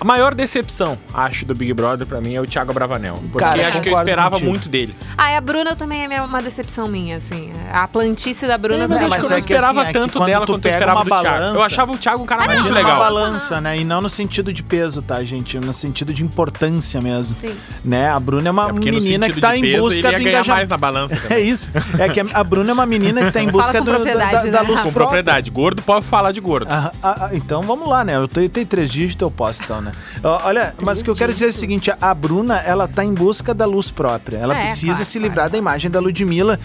A 0.00 0.04
maior 0.04 0.34
decepção, 0.34 0.96
acho, 1.12 1.44
do 1.44 1.54
Big 1.54 1.72
Brother 1.72 2.06
pra 2.06 2.20
mim 2.20 2.34
é 2.34 2.40
o 2.40 2.46
Thiago 2.46 2.72
Bravanel. 2.72 3.14
Porque 3.14 3.38
Cara, 3.38 3.68
acho 3.68 3.80
que 3.80 3.88
eu 3.88 3.92
concordo 3.92 4.08
esperava 4.10 4.30
contigo. 4.30 4.50
muito 4.50 4.68
dele. 4.68 4.94
Ah, 5.16 5.32
e 5.32 5.36
a 5.36 5.40
Bruna 5.40 5.74
também 5.74 6.04
é 6.04 6.08
minha- 6.08 6.22
uma 6.22 6.40
decepção 6.40 6.86
minha, 6.86 7.16
assim. 7.16 7.50
A 7.72 7.88
plantice 7.88 8.46
da 8.46 8.56
Bruna 8.56 8.84
É, 8.84 8.86
mas 8.86 8.98
também 9.00 9.06
acho 9.12 9.16
que 9.16 9.22
eu 9.24 9.26
é 9.26 9.40
não 9.40 9.46
que, 9.46 9.52
esperava 9.52 9.80
assim, 9.80 9.90
é 9.90 9.92
que 9.92 9.98
tanto 9.98 10.18
quando 10.18 10.26
dela 10.30 10.46
tu 10.46 10.52
quanto 10.52 10.58
eu 10.66 10.70
pega 10.72 10.76
esperava 10.76 10.98
uma 11.00 11.04
do 11.04 11.10
Thiago. 11.10 11.24
balança- 11.24 11.58
Eu 11.58 11.62
achava 11.64 11.92
o 11.92 11.98
Thiago 11.98 12.22
um 12.22 12.26
cara 12.26 12.42
Ah, 12.42 12.44
Imagina 12.44 12.74
legal. 12.74 12.90
uma 12.92 12.98
balança, 13.00 13.60
né? 13.60 13.78
E 13.78 13.84
não 13.84 14.00
no 14.00 14.08
sentido 14.08 14.52
de 14.52 14.62
peso, 14.62 15.02
tá, 15.02 15.22
gente? 15.24 15.58
No 15.58 15.72
sentido 15.74 16.14
de 16.14 16.22
importância 16.22 17.00
mesmo. 17.00 17.36
Sim. 17.40 17.54
Né? 17.84 18.08
A 18.08 18.20
Bruna 18.20 18.48
é 18.48 18.50
uma 18.52 18.68
É 18.68 18.72
porque 18.72 18.90
no 18.92 18.98
menina 18.98 19.26
sentido 19.26 19.34
que 19.34 19.40
tá 19.40 19.52
de 19.52 19.58
em 19.58 19.62
peso, 19.62 19.82
busca 19.82 19.98
ele 19.98 20.06
ia 20.06 20.18
do 20.18 20.24
ganhar 20.24 20.32
mais 20.36 20.46
engajamento. 20.46 20.70
na 20.70 20.76
balança 20.76 21.14
É 21.16 21.18
também. 21.28 21.48
isso. 21.48 21.70
É 21.98 22.08
que 22.08 22.20
a 22.32 22.44
Bruna 22.44 22.70
é 22.70 22.72
uma 22.72 22.86
menina 22.86 23.24
que 23.24 23.32
tá 23.32 23.42
em 23.42 23.48
busca 23.48 23.72
com 23.78 23.84
do- 23.84 23.90
da, 23.90 23.94
propriedade, 23.98 24.50
da 24.50 24.62
né, 24.62 24.68
luz? 24.68 24.80
Com 24.80 24.92
própria. 24.92 24.92
propriedade. 25.22 25.50
Gordo 25.50 25.82
pode 25.82 26.06
falar 26.06 26.30
de 26.30 26.40
gordo. 26.40 26.68
Ah, 26.70 26.92
ah, 27.02 27.14
ah, 27.26 27.30
então 27.32 27.62
vamos 27.62 27.88
lá, 27.88 28.04
né? 28.04 28.14
Eu 28.14 28.28
tenho, 28.28 28.48
tenho 28.48 28.66
três 28.66 28.88
dígitos, 28.90 29.20
eu 29.22 29.30
posso, 29.30 29.62
então, 29.64 29.87
Ó, 30.22 30.40
Olha, 30.44 30.74
mas 30.82 31.00
o 31.00 31.04
que 31.04 31.10
eu 31.10 31.14
quero 31.16 31.32
dizer 31.32 31.46
é 31.46 31.48
o 31.48 31.52
seguinte: 31.52 31.92
a 32.00 32.14
Bruna, 32.14 32.58
ela 32.58 32.86
tá 32.88 33.04
em 33.04 33.12
busca 33.14 33.52
da 33.54 33.66
luz 33.66 33.90
própria. 33.90 34.38
Ela 34.38 34.56
É, 34.58 34.62
precisa 34.62 34.92
claro, 34.92 35.04
se 35.04 35.18
claro, 35.18 35.28
livrar 35.28 35.50
da 35.50 35.58
imagem 35.58 35.90
da 35.90 36.00
Ludmilla. 36.00 36.58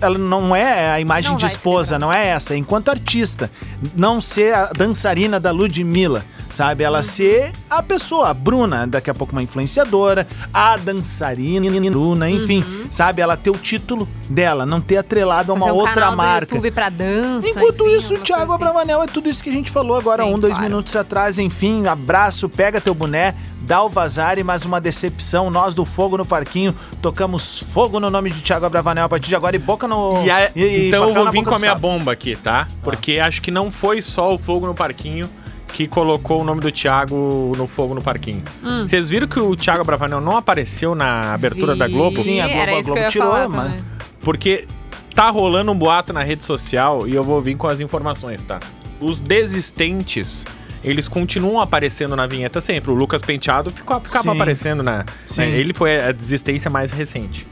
Ela 0.00 0.18
não 0.18 0.54
é 0.54 0.90
a 0.90 1.00
imagem 1.00 1.30
Não 1.30 1.36
de 1.36 1.42
vai 1.42 1.50
se 1.50 1.56
esposa, 1.56 1.94
livrar. 1.96 2.00
não 2.00 2.12
é 2.12 2.26
essa. 2.28 2.56
Enquanto 2.56 2.90
artista, 2.90 3.50
não 3.96 4.20
ser 4.20 4.54
a 4.54 4.66
dançarina 4.66 5.38
da 5.40 5.50
Ludmilla. 5.50 6.24
Sabe, 6.50 6.82
Uhum. 6.82 6.88
ela 6.88 7.02
ser 7.02 7.50
a 7.70 7.82
pessoa, 7.82 8.28
a 8.28 8.34
Bruna, 8.34 8.86
daqui 8.86 9.08
a 9.08 9.14
pouco 9.14 9.32
uma 9.32 9.42
influenciadora, 9.42 10.26
a 10.52 10.76
dançarina 10.76 11.70
Bruna, 11.90 12.28
enfim, 12.28 12.62
sabe, 12.90 13.22
ela 13.22 13.38
ter 13.38 13.48
o 13.48 13.56
título 13.56 14.06
dela, 14.28 14.66
não 14.66 14.78
ter 14.78 14.98
atrelado 14.98 15.50
a 15.50 15.54
uma 15.54 15.66
Fazer 15.66 15.72
um 15.78 15.80
outra 15.80 15.94
canal 15.94 16.10
do 16.10 16.16
marca. 16.18 16.54
YouTube 16.54 16.70
pra 16.70 16.90
dança. 16.90 17.48
Enquanto 17.48 17.86
enfim, 17.86 17.96
isso, 17.96 18.08
o 18.08 18.16
alguma 18.16 18.24
Thiago 18.26 18.46
coisa 18.48 18.54
assim. 18.64 18.68
Abravanel 18.70 19.02
é 19.02 19.06
tudo 19.06 19.30
isso 19.30 19.42
que 19.42 19.48
a 19.48 19.52
gente 19.52 19.70
falou 19.70 19.96
agora, 19.96 20.24
Sim, 20.24 20.34
um, 20.34 20.38
dois 20.38 20.52
claro. 20.52 20.68
minutos 20.68 20.94
atrás. 20.94 21.38
Enfim, 21.38 21.86
abraço, 21.86 22.50
pega 22.62 22.80
teu 22.80 22.94
boné, 22.94 23.34
dá 23.62 23.82
o 23.82 23.88
vazar 23.88 24.38
e 24.38 24.44
mais 24.44 24.64
uma 24.64 24.80
decepção. 24.80 25.50
Nós 25.50 25.74
do 25.74 25.84
Fogo 25.84 26.16
no 26.16 26.24
Parquinho 26.24 26.72
tocamos 27.00 27.58
fogo 27.72 27.98
no 27.98 28.08
nome 28.08 28.30
de 28.30 28.40
Thiago 28.40 28.64
Abravanel 28.64 29.06
a 29.06 29.08
partir 29.08 29.26
de 29.30 29.34
agora 29.34 29.56
e 29.56 29.58
boca 29.58 29.88
no. 29.88 30.24
E 30.24 30.30
a- 30.30 30.48
e- 30.54 30.60
e 30.62 30.86
então 30.88 31.08
eu 31.08 31.12
vou 31.14 31.28
vir 31.32 31.42
com 31.42 31.56
a 31.56 31.58
minha 31.58 31.74
bomba 31.74 32.12
aqui, 32.12 32.36
tá? 32.36 32.68
Porque 32.80 33.18
acho 33.18 33.42
que 33.42 33.50
não 33.50 33.72
foi 33.72 34.00
só 34.00 34.32
o 34.32 34.38
fogo 34.38 34.64
no 34.64 34.74
parquinho 34.76 35.28
que 35.74 35.88
colocou 35.88 36.42
o 36.42 36.44
nome 36.44 36.60
do 36.60 36.70
Thiago 36.70 37.52
no 37.56 37.66
fogo 37.66 37.94
no 37.96 38.00
parquinho. 38.02 38.44
Hum. 38.62 38.86
Vocês 38.86 39.08
viram 39.08 39.26
que 39.26 39.40
o 39.40 39.56
Thiago 39.56 39.82
Bravanel 39.82 40.20
não 40.20 40.36
apareceu 40.36 40.94
na 40.94 41.34
abertura 41.34 41.74
da 41.74 41.88
Vi. 41.88 41.94
Globo? 41.94 42.22
Sim, 42.22 42.40
a 42.40 42.46
Globo- 42.46 42.60
Era 42.62 42.78
a 42.78 42.82
Globo 42.82 43.08
tirou, 43.08 43.28
falar 43.32 43.48
mas- 43.48 43.70
também. 43.72 43.84
Porque 44.20 44.68
tá 45.16 45.28
rolando 45.30 45.72
um 45.72 45.76
boato 45.76 46.12
na 46.12 46.22
rede 46.22 46.44
social 46.44 47.08
e 47.08 47.14
eu 47.16 47.24
vou 47.24 47.40
vir 47.40 47.56
com 47.56 47.66
as 47.66 47.80
informações, 47.80 48.44
tá? 48.44 48.60
Os 49.00 49.20
desistentes, 49.20 50.46
eles 50.84 51.06
continuam 51.08 51.60
aparecendo 51.60 52.14
na 52.16 52.26
vinheta 52.26 52.60
sempre. 52.60 52.90
O 52.90 52.94
Lucas 52.94 53.22
Penteado 53.22 53.70
ficou, 53.70 54.00
ficava 54.00 54.24
Sim. 54.24 54.30
aparecendo 54.36 54.82
na. 54.82 55.04
Sim. 55.26 55.42
né? 55.42 55.50
Ele 55.52 55.72
foi 55.72 56.00
a 56.00 56.12
desistência 56.12 56.70
mais 56.70 56.90
recente. 56.90 57.46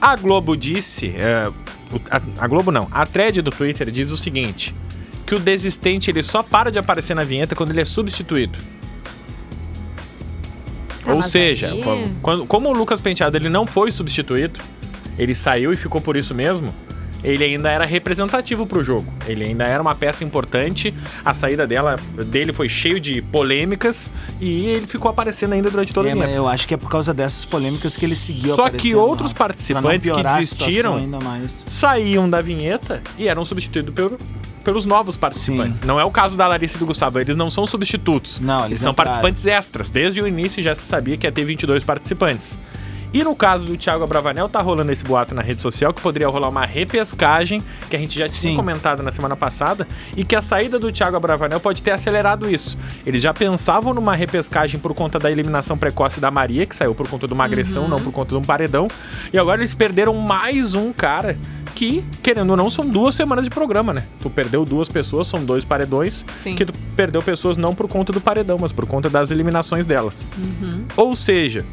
A 0.00 0.16
Globo 0.16 0.56
disse. 0.56 1.14
é, 1.16 1.50
a, 2.10 2.20
a 2.38 2.46
Globo 2.46 2.70
não. 2.72 2.88
A 2.90 3.04
thread 3.04 3.42
do 3.42 3.50
Twitter 3.50 3.90
diz 3.90 4.10
o 4.10 4.16
seguinte: 4.16 4.74
que 5.26 5.34
o 5.34 5.38
desistente 5.38 6.10
ele 6.10 6.22
só 6.22 6.42
para 6.42 6.70
de 6.70 6.78
aparecer 6.78 7.14
na 7.14 7.24
vinheta 7.24 7.54
quando 7.54 7.70
ele 7.70 7.80
é 7.80 7.84
substituído. 7.84 8.58
Ah, 11.06 11.14
Ou 11.14 11.22
seja, 11.22 11.72
aí- 11.72 11.82
quando- 12.22 12.46
como 12.46 12.68
o 12.68 12.72
Lucas 12.72 13.00
Penteado 13.00 13.36
ele 13.36 13.48
não 13.48 13.66
foi 13.66 13.90
substituído, 13.90 14.60
ele 15.18 15.34
saiu 15.34 15.72
e 15.72 15.76
ficou 15.76 16.00
por 16.00 16.16
isso 16.16 16.34
mesmo. 16.34 16.74
Ele 17.22 17.44
ainda 17.44 17.70
era 17.70 17.84
representativo 17.84 18.66
pro 18.66 18.82
jogo. 18.82 19.12
Ele 19.26 19.44
ainda 19.44 19.64
era 19.64 19.80
uma 19.80 19.94
peça 19.94 20.24
importante. 20.24 20.92
A 21.24 21.34
saída 21.34 21.66
dela, 21.66 21.96
dele 22.26 22.52
foi 22.52 22.68
cheio 22.68 22.98
de 23.00 23.20
polêmicas 23.22 24.08
e 24.40 24.66
ele 24.66 24.86
ficou 24.86 25.10
aparecendo 25.10 25.52
ainda 25.52 25.70
durante 25.70 25.92
todo 25.92 26.08
É, 26.08 26.12
o 26.14 26.18
tempo. 26.18 26.28
eu 26.32 26.48
acho 26.48 26.66
que 26.66 26.74
é 26.74 26.76
por 26.76 26.88
causa 26.90 27.12
dessas 27.12 27.44
polêmicas 27.44 27.96
que 27.96 28.04
ele 28.04 28.16
seguiu 28.16 28.54
Só 28.54 28.68
que 28.70 28.94
outros 28.94 29.32
ó, 29.32 29.34
participantes 29.34 30.08
que 30.10 30.22
desistiram- 30.22 30.96
ainda 30.96 31.18
mais. 31.20 31.62
Saíam 31.66 32.28
da 32.28 32.40
vinheta 32.40 33.02
e 33.18 33.28
eram 33.28 33.44
substituídos 33.44 33.94
pelo- 33.94 34.18
pelos 34.64 34.84
novos 34.84 35.16
participantes. 35.16 35.78
Sim. 35.80 35.86
Não 35.86 35.98
é 35.98 36.04
o 36.04 36.10
caso 36.10 36.36
da 36.36 36.46
Larissa 36.46 36.76
e 36.76 36.80
do 36.80 36.86
Gustavo. 36.86 37.18
Eles 37.18 37.34
não 37.36 37.50
são 37.50 37.66
substitutos. 37.66 38.40
Não, 38.40 38.66
eles 38.66 38.80
são 38.80 38.92
entraram. 38.92 39.12
participantes 39.12 39.46
extras. 39.46 39.90
Desde 39.90 40.20
o 40.20 40.26
início 40.28 40.62
já 40.62 40.74
se 40.76 40.82
sabia 40.82 41.16
que 41.16 41.26
ia 41.26 41.32
ter 41.32 41.44
22 41.44 41.82
participantes. 41.84 42.58
E 43.12 43.24
no 43.24 43.34
caso 43.34 43.64
do 43.64 43.76
Thiago 43.76 44.04
Abravanel, 44.04 44.48
tá 44.48 44.60
rolando 44.60 44.92
esse 44.92 45.04
boato 45.04 45.34
na 45.34 45.42
rede 45.42 45.60
social 45.60 45.92
que 45.92 46.00
poderia 46.00 46.28
rolar 46.28 46.48
uma 46.48 46.64
repescagem, 46.64 47.62
que 47.88 47.96
a 47.96 47.98
gente 47.98 48.16
já 48.18 48.28
tinha 48.28 48.52
Sim. 48.52 48.56
comentado 48.56 49.02
na 49.02 49.10
semana 49.10 49.34
passada, 49.34 49.86
e 50.16 50.24
que 50.24 50.36
a 50.36 50.42
saída 50.42 50.78
do 50.78 50.92
Thiago 50.92 51.16
Abravanel 51.16 51.58
pode 51.58 51.82
ter 51.82 51.90
acelerado 51.90 52.48
isso. 52.48 52.78
Eles 53.04 53.20
já 53.20 53.34
pensavam 53.34 53.92
numa 53.92 54.14
repescagem 54.14 54.78
por 54.78 54.94
conta 54.94 55.18
da 55.18 55.30
eliminação 55.30 55.76
precoce 55.76 56.20
da 56.20 56.30
Maria, 56.30 56.64
que 56.66 56.76
saiu 56.76 56.94
por 56.94 57.08
conta 57.08 57.26
de 57.26 57.32
uma 57.32 57.44
agressão, 57.44 57.88
não 57.88 58.00
por 58.00 58.12
conta 58.12 58.28
de 58.30 58.36
um 58.36 58.42
paredão. 58.42 58.86
E 59.32 59.38
agora 59.38 59.60
eles 59.60 59.74
perderam 59.74 60.14
mais 60.14 60.74
um 60.74 60.92
cara 60.92 61.36
que, 61.74 62.04
querendo 62.22 62.50
ou 62.50 62.56
não, 62.56 62.70
são 62.70 62.86
duas 62.86 63.14
semanas 63.14 63.44
de 63.44 63.50
programa, 63.50 63.92
né? 63.92 64.04
Tu 64.20 64.30
perdeu 64.30 64.64
duas 64.64 64.88
pessoas, 64.88 65.26
são 65.26 65.44
dois 65.44 65.64
paredões, 65.64 66.24
Sim. 66.42 66.54
que 66.54 66.64
tu 66.64 66.72
perdeu 66.94 67.22
pessoas 67.22 67.56
não 67.56 67.74
por 67.74 67.88
conta 67.88 68.12
do 68.12 68.20
paredão, 68.20 68.56
mas 68.60 68.70
por 68.70 68.86
conta 68.86 69.10
das 69.10 69.30
eliminações 69.30 69.86
delas. 69.86 70.24
Uhum. 70.36 70.84
Ou 70.96 71.16
seja, 71.16 71.64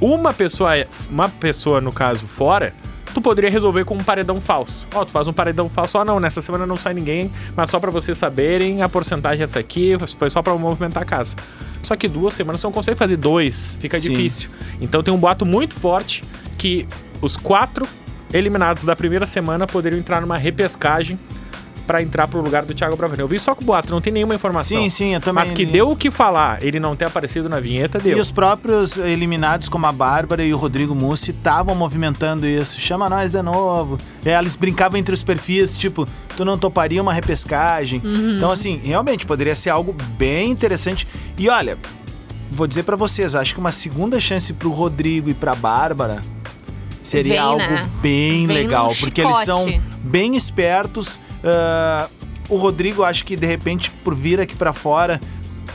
uma 0.00 0.32
pessoa, 0.32 0.72
uma 1.10 1.28
pessoa 1.28 1.80
no 1.80 1.92
caso 1.92 2.26
fora, 2.26 2.72
tu 3.14 3.20
poderia 3.20 3.50
resolver 3.50 3.84
com 3.84 3.94
um 3.94 4.04
paredão 4.04 4.40
falso. 4.40 4.86
Ó, 4.94 5.04
tu 5.04 5.12
faz 5.12 5.26
um 5.26 5.32
paredão 5.32 5.68
falso, 5.68 5.98
ó, 5.98 6.04
não, 6.04 6.20
nessa 6.20 6.42
semana 6.42 6.66
não 6.66 6.76
sai 6.76 6.92
ninguém, 6.92 7.32
mas 7.56 7.70
só 7.70 7.80
pra 7.80 7.90
vocês 7.90 8.16
saberem, 8.18 8.82
a 8.82 8.88
porcentagem 8.88 9.40
é 9.40 9.44
essa 9.44 9.58
aqui, 9.58 9.96
foi 10.18 10.28
só 10.28 10.42
pra 10.42 10.54
movimentar 10.54 11.02
a 11.02 11.06
casa. 11.06 11.34
Só 11.82 11.96
que 11.96 12.08
duas 12.08 12.34
semanas 12.34 12.60
você 12.60 12.66
não 12.66 12.72
consegue 12.72 12.98
fazer 12.98 13.16
dois, 13.16 13.78
fica 13.80 13.98
Sim. 13.98 14.10
difícil. 14.10 14.50
Então 14.80 15.02
tem 15.02 15.14
um 15.14 15.18
boato 15.18 15.46
muito 15.46 15.74
forte 15.74 16.22
que 16.58 16.86
os 17.22 17.36
quatro 17.36 17.88
eliminados 18.34 18.84
da 18.84 18.94
primeira 18.94 19.24
semana 19.24 19.66
poderiam 19.66 19.98
entrar 19.98 20.20
numa 20.20 20.36
repescagem 20.36 21.18
pra 21.86 22.02
entrar 22.02 22.26
pro 22.26 22.40
lugar 22.40 22.64
do 22.64 22.74
Thiago 22.74 22.96
Bravanel. 22.96 23.24
Eu 23.24 23.28
vi 23.28 23.38
só 23.38 23.54
com 23.54 23.62
o 23.62 23.64
boato, 23.64 23.90
não 23.90 24.00
tem 24.00 24.12
nenhuma 24.12 24.34
informação. 24.34 24.76
Sim, 24.76 24.90
sim, 24.90 25.14
eu 25.14 25.20
também 25.20 25.44
Mas 25.44 25.52
que 25.52 25.64
deu 25.64 25.90
o 25.90 25.96
que 25.96 26.10
falar, 26.10 26.62
ele 26.62 26.80
não 26.80 26.96
ter 26.96 27.04
aparecido 27.04 27.48
na 27.48 27.60
vinheta, 27.60 27.98
deu. 27.98 28.16
E 28.16 28.20
os 28.20 28.30
próprios 28.30 28.96
eliminados, 28.96 29.68
como 29.68 29.86
a 29.86 29.92
Bárbara 29.92 30.44
e 30.44 30.52
o 30.52 30.56
Rodrigo 30.56 30.94
Mussi, 30.94 31.30
estavam 31.30 31.74
movimentando 31.74 32.46
isso. 32.46 32.80
Chama 32.80 33.08
nós 33.08 33.30
de 33.30 33.42
novo. 33.42 33.98
É, 34.24 34.36
eles 34.36 34.56
brincavam 34.56 34.98
entre 34.98 35.14
os 35.14 35.22
perfis, 35.22 35.76
tipo, 35.76 36.06
tu 36.36 36.44
não 36.44 36.58
toparia 36.58 37.00
uma 37.00 37.12
repescagem. 37.12 38.02
Então, 38.36 38.50
assim, 38.50 38.80
realmente 38.82 39.24
poderia 39.24 39.54
ser 39.54 39.70
algo 39.70 39.94
bem 40.18 40.50
interessante. 40.50 41.06
E 41.38 41.48
olha, 41.48 41.78
vou 42.50 42.66
dizer 42.66 42.82
pra 42.82 42.96
vocês, 42.96 43.34
acho 43.34 43.54
que 43.54 43.60
uma 43.60 43.72
segunda 43.72 44.18
chance 44.18 44.52
pro 44.52 44.70
Rodrigo 44.70 45.30
e 45.30 45.34
pra 45.34 45.54
Bárbara 45.54 46.20
seria 47.06 47.32
Vem, 47.34 47.40
algo 47.42 47.58
né? 47.58 47.82
bem 48.02 48.46
Vem 48.46 48.56
legal, 48.56 48.94
porque 48.98 49.20
eles 49.22 49.38
são 49.44 49.66
bem 50.02 50.36
espertos. 50.36 51.20
ah, 51.44 52.08
o 52.48 52.56
Rodrigo, 52.56 53.02
acho 53.02 53.24
que 53.24 53.34
de 53.36 53.46
repente, 53.46 53.90
por 53.90 54.14
vir 54.14 54.40
aqui 54.40 54.54
pra 54.54 54.72
fora, 54.72 55.18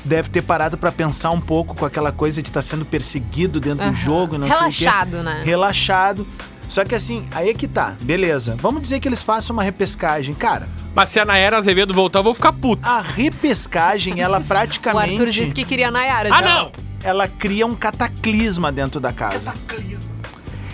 deve 0.06 0.30
ter 0.30 0.42
parado 0.42 0.78
pra 0.78 0.92
pensar 0.92 1.32
um 1.32 1.42
pouco 1.42 1.76
com 1.76 1.86
aquela 1.86 2.12
coisa 2.12 2.42
de 2.42 2.50
estar 2.50 2.62
sendo 2.62 2.86
perseguido 2.86 3.60
dentro 3.60 3.84
Aham. 3.84 3.92
do 3.92 3.98
jogo, 3.98 4.36
e 4.36 4.38
não 4.38 4.48
sei 4.48 4.56
o 4.56 4.60
Relaxado, 4.60 5.18
quê. 5.18 5.24
né? 5.24 5.42
Relaxado. 5.46 6.26
Só 6.70 6.86
que 6.86 6.96
assim, 6.96 7.26
aí 7.32 7.50
é 7.50 7.54
que 7.54 7.68
tá, 7.68 7.96
beleza. 8.02 8.56
Vamos 8.62 8.82
dizer 8.82 9.02
que 9.02 9.08
eles 9.10 9.22
façam 9.22 9.54
uma 9.54 9.62
repescagem. 9.62 10.34
Cara, 10.34 10.70
Mas 10.96 11.10
se 11.10 11.20
a 11.20 11.26
Nayara 11.26 11.58
Azevedo 11.58 11.94
voltar, 11.94 12.20
eu 12.20 12.24
vou 12.24 12.34
ficar 12.34 12.54
puto. 12.54 12.88
a 12.88 13.02
repescagem, 13.02 14.22
ela 14.22 14.40
O 14.40 14.44
praticamente. 14.46 15.12
Arthur 15.16 15.30
disse 15.30 15.52
que 15.52 15.66
queria 15.66 15.90
a 15.90 15.92
Nayara. 15.92 16.30
Ah, 16.34 16.42
já. 16.42 16.56
não! 16.56 16.72
Ela 17.04 17.28
cria 17.28 17.66
um 17.68 17.76
cataclisma 17.76 18.72
dentro 18.72 19.02
da 19.02 19.12
casa. 19.12 19.54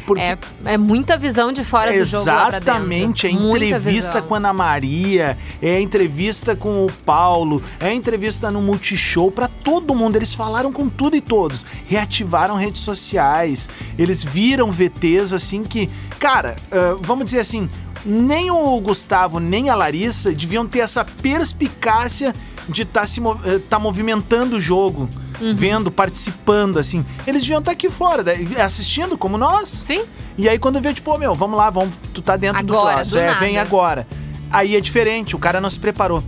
Porque 0.07 0.23
É, 0.23 0.37
é 0.63 0.77
muita 0.77 1.17
visão 1.17 1.51
de 1.51 1.65
fora 1.65 1.91
do 1.91 2.05
jogo. 2.05 2.23
Exatamente, 2.23 3.27
é 3.27 3.29
entrevista 3.29 4.21
com 4.21 4.33
a 4.33 4.37
Ana 4.37 4.53
Maria, 4.53 5.37
é 5.61 5.81
entrevista 5.81 6.55
com 6.55 6.85
o 6.85 6.91
Paulo, 7.05 7.61
é 7.77 7.93
entrevista 7.93 8.49
no 8.49 8.61
Multishow 8.61 9.29
pra 9.29 9.49
todo 9.49 9.93
mundo. 9.93 10.15
Eles 10.15 10.33
falaram 10.33 10.71
com 10.71 10.87
tudo 10.87 11.17
e 11.17 11.21
todos, 11.21 11.65
reativaram 11.87 12.55
redes 12.55 12.81
sociais, 12.81 13.67
eles 13.99 14.23
viram 14.23 14.71
VTs 14.71 15.33
assim 15.33 15.61
que, 15.61 15.89
cara, 16.17 16.55
ah, 16.71 16.95
vamos 17.01 17.25
dizer 17.25 17.41
assim, 17.41 17.69
nem 18.05 18.49
o 18.49 18.79
Gustavo 18.79 19.41
nem 19.41 19.69
a 19.69 19.75
Larissa 19.75 20.31
deviam 20.31 20.65
ter 20.65 20.79
essa 20.79 21.03
perspicácia 21.03 22.33
de 22.69 22.81
estar 22.83 23.07
se 23.07 23.19
mo- 23.21 23.39
eh, 23.45 23.59
tá 23.69 23.79
movimentando 23.79 24.57
o 24.57 24.61
jogo. 24.61 25.09
Uhum. 25.39 25.55
Vendo, 25.55 25.91
participando, 25.91 26.79
assim. 26.79 27.05
Eles 27.27 27.41
deviam 27.43 27.59
estar 27.59 27.71
aqui 27.71 27.89
fora, 27.89 28.23
assistindo 28.63 29.17
como 29.17 29.37
nós. 29.37 29.69
Sim? 29.69 30.03
E 30.37 30.49
aí 30.49 30.57
quando 30.57 30.81
vê, 30.81 30.93
tipo, 30.93 31.11
ô, 31.13 31.17
meu, 31.17 31.35
vamos 31.35 31.57
lá, 31.57 31.69
vamos, 31.69 31.93
tu 32.13 32.21
tá 32.21 32.35
dentro 32.35 32.59
Agora, 32.59 33.03
do 33.03 33.09
troço. 33.09 33.17
é, 33.19 33.27
nada. 33.27 33.39
vem 33.39 33.57
agora. 33.59 34.07
Aí 34.49 34.75
é 34.75 34.81
diferente, 34.81 35.35
o 35.35 35.39
cara 35.39 35.61
não 35.61 35.69
se 35.69 35.77
preparou. 35.79 36.23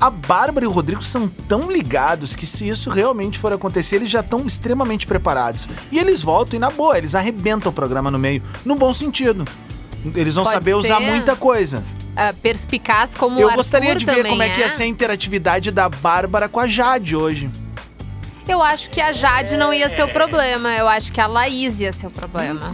A 0.00 0.10
Bárbara 0.10 0.64
e 0.64 0.68
o 0.68 0.70
Rodrigo 0.70 1.02
são 1.02 1.26
tão 1.26 1.70
ligados 1.70 2.34
que 2.34 2.44
se 2.44 2.68
isso 2.68 2.90
realmente 2.90 3.38
for 3.38 3.52
acontecer, 3.52 3.96
eles 3.96 4.10
já 4.10 4.20
estão 4.20 4.40
extremamente 4.46 5.06
preparados. 5.06 5.68
E 5.90 5.98
eles 5.98 6.20
voltam 6.20 6.56
e 6.56 6.58
na 6.60 6.68
boa, 6.70 6.98
eles 6.98 7.14
arrebentam 7.14 7.70
o 7.70 7.74
programa 7.74 8.10
no 8.10 8.18
meio, 8.18 8.42
no 8.64 8.74
bom 8.74 8.92
sentido. 8.92 9.44
Eles 10.14 10.34
vão 10.34 10.44
Pode 10.44 10.54
saber 10.54 10.74
usar 10.74 10.98
ser. 10.98 11.06
muita 11.10 11.34
coisa. 11.34 11.82
Ah, 12.16 12.32
perspicaz 12.32 13.14
como 13.14 13.36
o 13.36 13.40
Eu 13.42 13.48
Arthur 13.48 13.56
gostaria 13.58 13.94
de 13.94 14.06
ver 14.06 14.26
como 14.26 14.42
é 14.42 14.48
que 14.48 14.60
ia 14.60 14.66
é. 14.66 14.70
ser 14.70 14.84
a 14.84 14.86
interatividade 14.86 15.70
da 15.70 15.88
Bárbara 15.88 16.48
com 16.48 16.58
a 16.58 16.66
Jade 16.66 17.14
hoje. 17.14 17.50
Eu 18.48 18.62
acho 18.62 18.88
que 18.90 19.00
a 19.00 19.12
Jade 19.12 19.56
não 19.56 19.74
ia 19.74 19.90
ser 19.90 20.02
o 20.04 20.08
problema. 20.08 20.72
Eu 20.74 20.88
acho 20.88 21.12
que 21.12 21.20
a 21.20 21.26
Laís 21.26 21.78
ia 21.80 21.92
ser 21.92 22.06
o 22.06 22.10
problema. 22.10 22.72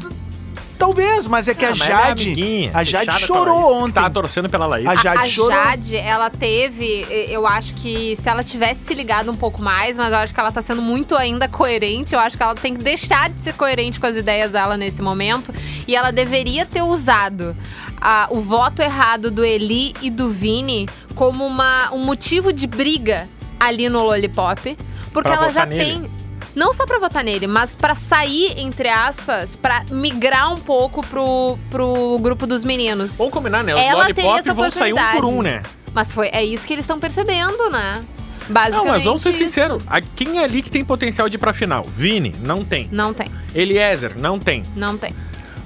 Talvez, 0.78 1.28
mas 1.28 1.46
é 1.46 1.54
que 1.54 1.64
a 1.64 1.68
Ah, 1.68 1.75
mas 1.76 1.88
ela 1.88 1.99
é 2.00 2.02
Jade. 2.08 2.25
amiguinha, 2.26 2.70
a 2.75 2.84
Jade 2.84 3.06
fechada 3.06 3.26
com 3.26 3.34
a 3.34 3.37
chorou 3.37 3.54
Laís, 3.61 3.76
que 3.76 3.82
ontem. 3.84 3.92
Tava 3.94 4.11
torcendo 4.11 4.50
pela 4.50 4.66
Laís. 4.66 4.87
A 4.87 4.96
Jade 4.96 5.22
a 5.22 5.25
chorou. 5.26 5.52
Jade, 5.52 5.96
ela 5.96 6.28
teve, 6.28 7.06
eu 7.30 7.46
acho 7.46 7.75
que 7.75 8.16
se 8.20 8.28
ela 8.28 8.42
tivesse 8.42 8.84
se 8.84 8.92
ligado 8.94 9.30
um 9.30 9.37
pouco 9.37 9.62
mais, 9.62 9.96
mas 9.96 10.11
eu 10.11 10.18
acho 10.18 10.34
que 10.34 10.40
ela 10.40 10.50
tá 10.52 10.61
sendo 10.61 10.82
muito 10.82 11.16
ainda 11.16 11.49
coerente. 11.49 12.14
Eu 12.14 12.20
acho 12.20 12.37
que 12.37 12.42
ela 12.42 12.54
tem 12.56 12.75
que 12.76 12.82
deixar 12.82 13.30
de 13.30 13.40
ser 13.42 13.54
coerente 13.54 13.99
com 14.00 14.06
as 14.06 14.16
ideias 14.16 14.50
dela 14.50 14.76
nesse 14.76 15.00
momento. 15.00 15.54
E 15.87 15.94
ela 15.94 16.11
deveria 16.11 16.66
ter 16.66 16.82
usado 16.82 17.56
a- 18.02 18.26
o 18.30 18.40
voto 18.40 18.82
errado 18.82 19.30
do 19.30 19.44
Eli 19.44 19.94
e 20.02 20.11
do 20.11 20.28
Vini 20.28 20.88
como 21.14 21.47
uma, 21.47 21.90
um 21.92 22.04
motivo 22.04 22.52
de 22.52 22.66
briga 22.66 23.28
ali 23.61 23.88
no 23.88 24.02
Lollipop. 24.04 24.76
Porque 25.12 25.28
Pra 25.28 25.35
ela 25.44 25.52
já 25.52 25.64
nele. 25.66 25.85
tem. 25.85 26.11
Não 26.54 26.75
só 26.75 26.85
pra 26.85 26.99
votar 26.99 27.25
nele, 27.25 27.47
mas 27.47 27.75
pra 27.75 27.94
sair, 27.94 28.59
entre 28.59 28.88
aspas, 28.88 29.56
pra 29.56 29.85
migrar 29.90 30.52
um 30.52 30.59
pouco 30.59 31.06
pro, 31.06 31.59
pro 31.71 32.18
grupo 32.21 32.47
dos 32.47 32.62
meninos. 32.64 33.16
Vamos 33.16 33.32
combinar, 33.32 33.62
né? 33.64 33.75
Os 33.75 33.80
Ela 33.80 34.00
Lollipop 34.02 34.50
vão 34.52 34.71
sair 34.71 34.92
um 34.92 34.97
por 35.12 35.25
um, 35.25 35.40
né? 35.40 35.62
Mas 35.94 36.12
foi, 36.12 36.28
é 36.32 36.44
isso 36.44 36.66
que 36.66 36.73
eles 36.75 36.82
estão 36.85 36.99
percebendo, 37.00 37.71
né? 37.71 38.02
Basicamente. 38.49 38.85
Não, 38.87 38.92
mas 38.92 39.04
vamos 39.04 39.23
ser 39.23 39.32
sinceros. 39.32 39.82
A- 39.87 40.00
Quem 40.00 40.40
é 40.40 40.44
ali 40.44 40.61
que 40.62 40.71
tem 40.71 40.85
potencial 40.85 41.28
de 41.28 41.37
ir 41.37 41.38
pra 41.38 41.54
final? 41.54 41.85
Vini, 41.97 42.35
não 42.42 42.64
tem. 42.64 42.88
Não 42.92 43.14
tem, 43.14 43.28
Eliezer, 43.54 44.18
não 44.18 44.38
tem. 44.38 44.62
não 44.76 44.99
tem. 44.99 45.14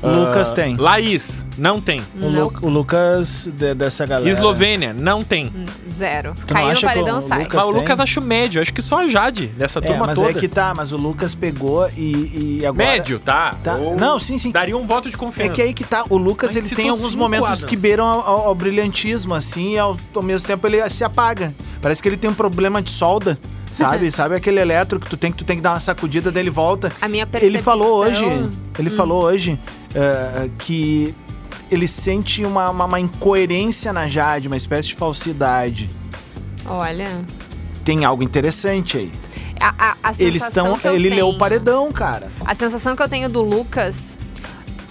Lucas 0.02 0.50
Ah, 0.50 0.54
tem. 0.54 0.76
Laís, 0.76 1.44
não 1.56 1.80
tem. 1.80 2.02
O. 2.20 2.26
Lu- 2.28 2.52
o 2.62 2.68
Lucas 2.68 3.48
de- 3.52 3.74
dessa 3.74 4.04
galera. 4.06 4.30
Eslovênia, 4.30 4.92
não 4.92 5.22
tem. 5.22 5.50
Zero. 5.90 6.34
Tu 6.46 6.52
Caiu 6.54 6.74
no 6.74 6.80
paredão, 6.80 7.18
o 7.18 7.22
sai. 7.22 7.44
Lucas- 7.44 7.54
Mas 7.56 7.64
o 7.68 7.72
tem? 7.72 7.80
Lucas 7.80 8.00
acho 8.00 8.20
médio. 8.20 8.60
Acho 8.60 8.72
que 8.72 8.82
só 8.82 9.00
a 9.04 9.08
Jade 9.08 9.46
dessa 9.48 9.78
É, 9.78 9.82
turma 9.82 10.06
mas 10.06 10.18
toda. 10.18 10.30
é 10.30 10.34
que 10.34 10.48
tá, 10.48 10.74
mas 10.76 10.92
o 10.92 10.96
Lucas 10.96 11.34
pegou 11.34 11.88
e, 11.96 12.58
e 12.60 12.66
agora. 12.66 12.86
Médio, 12.90 13.18
tá? 13.18 13.50
Tá. 13.64 13.74
Ou 13.76 13.96
Não, 13.96 14.18
sim, 14.18 14.36
sim. 14.38 14.50
Daria 14.50 14.76
um 14.76 14.86
voto 14.86 15.08
de 15.08 15.14
É 15.14 15.18
confiança. 15.18 15.52
que 15.52 15.62
aí 15.62 15.72
que 15.72 15.84
tá, 15.84 16.04
o 16.10 16.16
Lucas 16.16 16.54
Mas 16.54 16.66
ele 16.66 16.74
tem 16.76 16.88
alguns 16.90 17.14
momentos 17.14 17.48
Adams. 17.48 17.64
que 17.64 17.76
beiram 17.76 18.04
ao, 18.06 18.20
ao- 18.20 18.48
ao 18.48 18.54
brilhantismo, 18.54 19.34
assim, 19.34 19.74
e 19.74 19.78
ao, 19.78 19.96
ao 20.14 20.22
mesmo 20.22 20.46
tempo 20.46 20.66
ele 20.66 20.88
se 20.90 21.02
apaga. 21.04 21.54
Parece 21.80 22.02
que 22.02 22.08
ele 22.08 22.16
tem 22.16 22.28
um 22.28 22.34
problema 22.34 22.82
de 22.82 22.90
solda, 22.90 23.38
sabe? 23.72 24.10
sabe 24.12 24.34
aquele 24.34 24.60
eletro 24.60 25.00
que 25.00 25.08
tu 25.08 25.16
tem 25.16 25.30
que 25.32 25.38
tu 25.38 25.44
tem 25.44 25.56
que 25.56 25.62
dar 25.62 25.72
uma 25.72 25.80
sacudida 25.80 26.30
dele 26.30 26.50
volta. 26.50 26.92
A 27.00 27.08
minha 27.08 27.26
percepção... 27.26 27.54
Ele 27.54 27.62
falou 27.62 27.96
hoje, 27.98 28.24
ele 28.78 28.90
Hum. 28.90 28.96
falou 28.96 29.24
hoje 29.24 29.58
eh, 29.96 30.50
que 30.58 31.14
ele 31.70 31.88
sente 31.88 32.44
uma, 32.44 32.70
uma, 32.70 32.84
uma 32.84 33.00
incoerência 33.00 33.92
na 33.92 34.06
Jade, 34.06 34.46
uma 34.46 34.56
espécie 34.56 34.88
de 34.88 34.94
falsidade. 34.94 35.88
Olha... 36.66 37.24
Tem 37.84 38.04
algo 38.04 38.22
interessante 38.22 38.96
aí. 38.96 39.12
A, 39.60 39.74
a, 39.78 39.96
a 40.10 40.12
Eles 40.18 40.42
estão, 40.42 40.78
ele 40.84 41.08
leu 41.08 41.26
o 41.26 41.28
tenho- 41.30 41.38
paredão, 41.38 41.90
cara. 41.92 42.28
A 42.44 42.52
sensação 42.54 42.96
que 42.96 43.02
eu 43.02 43.08
tenho 43.08 43.28
do 43.28 43.40
Lucas, 43.40 44.18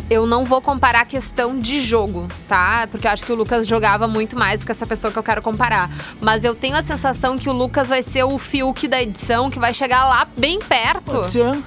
eu 0.10 0.26
não 0.26 0.46
vou 0.46 0.62
comparar 0.62 1.02
a 1.02 1.06
questão 1.06 1.60
de 1.60 1.82
jogo, 1.82 2.26
tá? 2.48 2.88
Porque 2.90 3.06
eu 3.06 3.12
acho 3.12 3.26
que 3.26 3.32
o 3.34 3.36
Lucas 3.36 3.68
jogava 3.68 4.08
muito 4.08 4.38
mais 4.40 4.62
do 4.62 4.66
que 4.66 4.72
essa 4.72 4.86
pessoa 4.88 5.12
que 5.12 5.20
eu 5.20 5.24
quero 5.24 5.42
comparar. 5.42 5.92
Mas 6.22 6.44
eu 6.46 6.56
tenho 6.56 6.78
a 6.78 6.82
sensação 6.82 7.38
que 7.38 7.50
o 7.50 7.54
Lucas 7.54 7.90
vai 7.90 8.02
ser 8.02 8.24
o 8.24 8.40
Fiuk 8.40 8.88
da 8.88 9.02
edição, 9.04 9.50
que 9.50 9.60
vai 9.60 9.74
chegar 9.74 10.08
lá 10.08 10.26
bem 10.38 10.60
perto. 10.60 11.12
Pode 11.12 11.30
ser. 11.30 11.62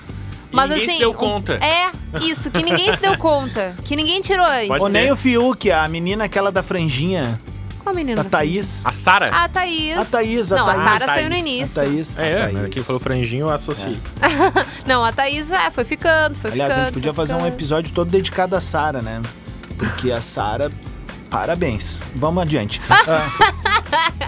Mas 0.51 0.71
ninguém 0.71 0.87
assim, 0.87 0.95
se 0.95 1.01
deu 1.01 1.15
conta. 1.15 1.55
É, 1.55 1.91
isso, 2.23 2.51
que 2.51 2.63
ninguém 2.63 2.95
se 2.95 3.01
deu 3.03 3.17
conta. 3.19 3.75
Que 3.85 3.95
ninguém 3.95 4.21
tirou 4.21 4.47
antes. 4.47 4.69
Pode 4.69 4.83
Ou 4.83 4.89
nem 4.89 5.07
ser. 5.07 5.13
o 5.13 5.17
Fiuk, 5.17 5.71
a 5.71 5.87
menina 5.89 6.25
aquela 6.25 6.51
da 6.51 6.63
franjinha, 6.63 7.39
Qual 7.81 7.95
menina? 7.95 8.23
da 8.25 8.29
Thaís. 8.31 8.83
A 8.85 8.93
Sara? 8.93 9.29
A 9.35 9.49
Thaís. 9.49 9.97
A 9.99 10.05
Thaís, 10.05 10.53
a 10.53 10.57
Não, 10.57 10.67
Thaís. 10.67 10.79
a 10.81 10.85
Sara 10.85 11.07
saiu 11.07 11.29
no 11.31 11.37
Thaís. 11.37 11.45
A 11.47 11.49
início. 11.49 11.75
Thaís. 11.83 12.19
a 12.19 12.23
É, 12.23 12.43
Thaís. 12.45 12.59
né? 12.59 12.69
quem 12.71 12.83
falou 12.83 13.01
franjinho, 13.01 13.47
eu 13.47 13.51
associei. 13.51 13.97
Não, 14.87 15.05
a 15.05 15.13
Thaís 15.13 15.51
é, 15.51 15.71
foi 15.71 15.85
ficando, 15.85 16.35
foi 16.39 16.51
Aliás, 16.53 16.73
ficando. 16.73 16.83
a 16.83 16.85
gente 16.87 16.95
podia 16.95 17.13
fazer 17.15 17.35
um 17.35 17.39
ficando. 17.39 17.55
episódio 17.55 17.93
todo 17.93 18.11
dedicado 18.11 18.57
à 18.57 18.61
Sara, 18.61 19.03
né? 19.03 19.21
Porque 19.77 20.11
a 20.11 20.21
Sara. 20.23 20.71
Parabéns. 21.31 22.01
Vamos 22.15 22.43
adiante. 22.43 22.81
Ah, 22.89 23.78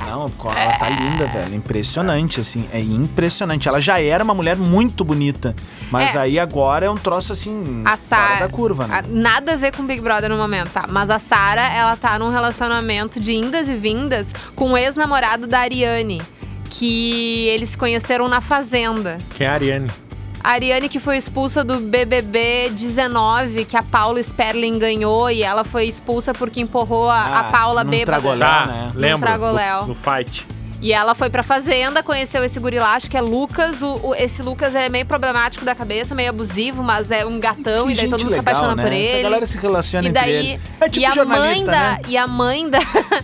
não, 0.07 0.31
ela 0.57 0.73
tá 0.79 0.89
linda, 0.89 1.27
velho. 1.27 1.55
Impressionante, 1.55 2.41
assim. 2.41 2.67
É 2.73 2.81
impressionante. 2.81 3.69
Ela 3.69 3.81
já 3.81 4.01
era 4.01 4.23
uma 4.25 4.35
mulher 4.35 4.57
muito 4.57 5.05
bonita. 5.05 5.55
Mas 5.91 6.15
É. 6.15 6.19
aí 6.19 6.39
agora 6.39 6.87
é 6.87 6.91
um 6.91 6.97
troço 6.97 7.33
assim. 7.33 7.83
A 7.85 7.97
fora 7.97 8.23
Sara. 8.23 8.41
da 8.41 8.49
curva, 8.49 8.87
né? 8.87 8.99
a- 8.99 9.09
nada 9.09 9.53
a 9.53 9.57
ver 9.57 9.75
com 9.75 9.85
Big 9.85 10.01
Brother 10.01 10.31
no 10.31 10.37
momento, 10.37 10.71
tá? 10.71 10.87
Mas 10.89 11.11
a 11.11 11.19
Sara, 11.19 11.63
ela 11.63 11.97
tá 11.97 12.19
num 12.19 12.29
relacionamento 12.31 13.19
de 13.21 13.33
indas 13.33 13.69
e 13.69 13.75
vindas 13.77 14.29
com 14.55 14.73
o 14.73 14.77
ex-namorado 14.79 15.47
da 15.47 15.61
Ariane. 15.61 16.23
Que 16.69 17.49
eles 17.49 17.71
se 17.71 17.79
conheceram 17.79 18.29
na 18.29 18.41
Fazenda. 18.41 19.19
Quem 19.35 19.47
é 19.47 19.51
a 19.51 19.55
Ariane? 19.55 19.89
A 20.43 20.53
Ariane 20.53 20.89
que 20.89 20.99
foi 20.99 21.17
expulsa 21.19 21.63
do 21.63 21.79
BBB 21.81 22.71
19, 22.71 23.65
que 23.67 23.77
a 23.77 23.83
Paula 23.83 24.23
Sperling 24.23 24.79
ganhou 24.79 25.31
e 25.31 25.43
ela 25.43 25.65
foi 25.65 25.85
expulsa 25.87 26.33
porque 26.33 26.61
empurrou 26.61 27.11
a, 27.11 27.21
a 27.21 27.41
Ah, 27.41 27.45
Paula 27.45 27.85
num 27.85 27.91
bebada. 27.91 28.07
tragoléu. 28.21 28.49
Tá, 28.49 28.67
né? 28.67 28.91
lembro. 28.95 29.21
Tragoléu. 29.21 29.81
No, 29.83 29.87
no 29.89 29.95
fight. 29.95 30.47
E 30.83 30.93
ela 30.95 31.15
foi 31.15 31.29
pra 31.29 31.43
fazenda, 31.43 32.03
conheceu 32.03 32.43
esse 32.43 32.59
guri 32.59 32.79
lá, 32.79 32.95
acho 32.95 33.11
que 33.11 33.17
é 33.17 33.21
Lucas. 33.21 33.83
O, 33.83 34.09
o- 34.09 34.15
esse 34.15 34.43
Lucas 34.43 34.75
é 34.75 34.89
meio 34.89 35.05
problemático 35.05 35.63
da 35.65 35.75
cabeça, 35.75 36.15
meio 36.15 36.31
abusivo, 36.31 36.83
mas 36.83 37.11
é 37.11 37.25
um 37.27 37.39
gatão, 37.39 37.87
Que 37.87 37.93
e 37.93 37.97
daí 37.97 38.09
todo 38.09 38.21
mundo 38.23 38.31
se 38.33 38.39
legal, 38.39 38.55
apaixona 38.55 38.77
né? 38.77 38.83
por 38.83 38.93
Essa 38.93 39.11
ele. 39.17 39.23
galera 39.23 39.47
se 39.47 39.59
relaciona 39.59 40.07
E 40.07 40.11
entre 40.11 40.23
daí, 40.23 40.33
eles. 40.53 40.61
É 40.81 40.89
tipo 40.89 41.01
e 41.01 41.05
a 41.05 41.09
mãe 41.09 41.15
jornalista, 41.17 41.67
da, 41.71 41.91
né? 41.93 41.99
e 42.09 42.17
a 42.17 42.27
mãe 42.27 42.71
da, 42.71 42.79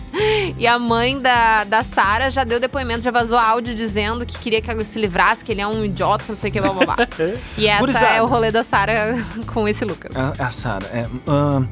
e 0.57 0.67
a 0.67 0.77
mãe 0.79 1.19
da, 1.19 1.63
da 1.63 1.83
Sara 1.83 2.29
já 2.29 2.43
deu 2.43 2.59
depoimento, 2.59 3.01
já 3.01 3.11
vazou 3.11 3.37
áudio 3.39 3.73
dizendo 3.73 4.25
que 4.25 4.37
queria 4.37 4.61
que 4.61 4.69
ela 4.69 4.83
se 4.83 4.99
livrasse, 4.99 5.43
que 5.43 5.51
ele 5.51 5.61
é 5.61 5.67
um 5.67 5.83
idiota, 5.83 6.25
não 6.29 6.35
sei 6.35 6.49
o 6.51 6.53
que, 6.53 6.61
blá, 6.61 6.71
blá, 6.73 6.85
blá. 6.95 7.07
E 7.57 7.67
essa 7.67 7.79
Gurizada. 7.79 8.05
é 8.13 8.21
o 8.21 8.27
rolê 8.27 8.51
da 8.51 8.63
Sara 8.63 9.15
com 9.51 9.67
esse 9.67 9.83
Lucas. 9.83 10.15
A, 10.15 10.33
a 10.45 10.51
Sara. 10.51 10.85
É, 10.93 11.05
ahn, 11.27 11.65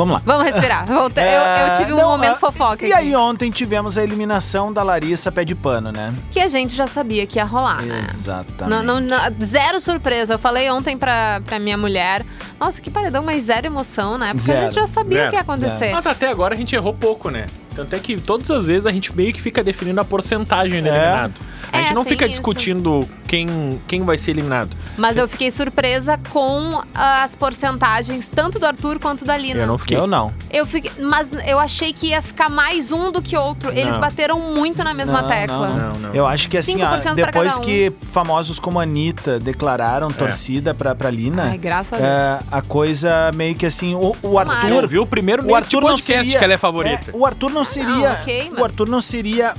Vamos 0.00 0.14
lá. 0.14 0.22
Vamos 0.24 0.44
respirar. 0.52 0.86
Volta- 0.86 1.20
eu, 1.20 1.26
É, 1.42 1.68
eu 1.68 1.72
tive 1.78 1.92
um 1.92 1.96
não, 1.96 2.08
momento 2.10 2.32
ah, 2.32 2.36
fofoca 2.36 2.86
E 2.86 2.92
aqui. 2.92 3.02
aí 3.02 3.14
ontem 3.16 3.50
tivemos 3.50 3.98
a 3.98 4.02
eliminação 4.02 4.72
da 4.72 4.82
Larissa 4.82 5.30
Pé 5.30 5.44
de 5.44 5.54
Pano, 5.54 5.92
né? 5.92 6.14
Que 6.30 6.40
a 6.40 6.48
gente 6.48 6.74
já 6.74 6.86
sabia 6.86 7.26
que 7.26 7.38
ia 7.38 7.44
rolar, 7.44 7.82
né? 7.82 8.06
Exatamente. 8.08 8.70
Não, 8.70 8.82
não- 8.82 9.00
não- 9.00 9.46
zero 9.46 9.80
surpresa. 9.80 10.34
Eu 10.34 10.38
falei 10.38 10.70
ontem 10.70 10.96
pra, 10.96 11.40
pra 11.44 11.58
minha 11.58 11.76
mulher. 11.76 12.24
Nossa, 12.58 12.80
que 12.80 12.90
paredão, 12.90 13.22
mas 13.22 13.44
zero 13.44 13.66
emoção, 13.66 14.16
né? 14.18 14.32
Porque 14.34 14.50
a 14.50 14.54
Zero. 14.54 14.64
gente 14.66 14.74
já 14.74 14.86
sabia 14.86 15.16
Zero. 15.18 15.26
o 15.28 15.30
que 15.30 15.36
ia 15.36 15.42
acontecer. 15.42 15.92
Mas 15.92 16.06
até 16.06 16.28
agora 16.28 16.54
a 16.54 16.56
gente 16.56 16.74
errou 16.74 16.92
pouco, 16.94 17.30
né? 17.30 17.46
Tanto 17.74 17.94
é 17.94 17.98
que 17.98 18.20
todas 18.20 18.50
as 18.50 18.66
vezes 18.66 18.86
a 18.86 18.92
gente 18.92 19.14
meio 19.16 19.32
que 19.32 19.40
fica 19.40 19.62
definindo 19.62 20.00
a 20.00 20.04
porcentagem 20.04 20.82
do 20.82 20.88
É. 20.88 20.90
eliminado. 20.90 21.34
A 21.72 21.78
gente 21.78 21.90
É, 21.90 21.94
não 21.94 22.04
fica 22.04 22.24
isso. 22.24 22.32
discutindo 22.32 23.08
quem, 23.28 23.80
quem 23.86 24.02
vai 24.02 24.18
ser 24.18 24.32
eliminado. 24.32 24.76
Mas 24.96 25.16
eu 25.16 25.28
fiquei 25.28 25.50
surpresa 25.50 26.18
com 26.30 26.82
as 26.94 27.34
porcentagens, 27.36 28.28
tanto 28.28 28.58
do 28.58 28.66
Arthur 28.66 28.98
quanto 28.98 29.24
da 29.24 29.36
Lina. 29.36 29.60
Eu 29.60 29.66
não 29.66 29.78
fiquei. 29.78 29.96
Eu 29.96 30.06
não. 30.06 30.32
Eu 30.50 30.66
fiquei, 30.66 30.90
mas 31.00 31.28
eu 31.46 31.58
achei 31.58 31.92
que 31.92 32.08
ia 32.08 32.20
ficar 32.20 32.48
mais 32.48 32.90
um 32.90 33.12
do 33.12 33.22
que 33.22 33.36
outro. 33.36 33.70
Eles 33.70 33.92
Não. 33.92 34.00
bateram 34.00 34.38
muito 34.54 34.82
na 34.82 34.92
mesma 34.94 35.22
Não, 35.22 35.28
tecla. 35.28 35.68
não, 35.68 35.76
Não, 35.92 36.00
não. 36.00 36.14
Eu 36.14 36.26
acho 36.26 36.48
que 36.48 36.56
assim, 36.58 36.76
5% 36.78 37.10
ó, 37.12 37.14
depois 37.14 37.48
cada 37.54 37.60
um. 37.60 37.64
que 37.64 37.92
famosos 38.10 38.58
como 38.58 38.78
a 38.80 38.82
Anitta 38.82 39.38
declararam 39.38 40.10
torcida 40.10 40.74
pra, 40.74 40.94
pra 40.94 41.10
Lina, 41.10 41.44
Ai, 41.50 41.58
graças 41.58 41.92
a 41.92 41.96
Deus. 41.96 42.08
é, 42.08 42.38
a 42.50 42.62
coisa 42.62 43.30
meio 43.34 43.54
que 43.54 43.66
assim, 43.66 43.94
o, 43.94 44.10
o 44.10 44.16
Tomara. 44.20 44.50
Você 44.50 44.66
Arthur. 44.66 44.82
ouviu 44.82 45.06
primeiro 45.06 45.46
O 45.46 45.54
Arthur 45.54 45.82
não 45.82 45.96
seria. 45.96 46.38
que 46.38 46.44
ela 46.44 46.54
é 46.54 46.58
favorita. 46.58 47.10
é, 47.10 47.16
o 47.16 47.24
Arthur 47.24 47.50
não 47.50 47.64
seria. 47.64 48.10
ok, 48.20 48.48
mas- 48.50 48.60
O 48.60 48.64
Arthur 48.64 48.88
não 48.88 49.00
seria. 49.00 49.54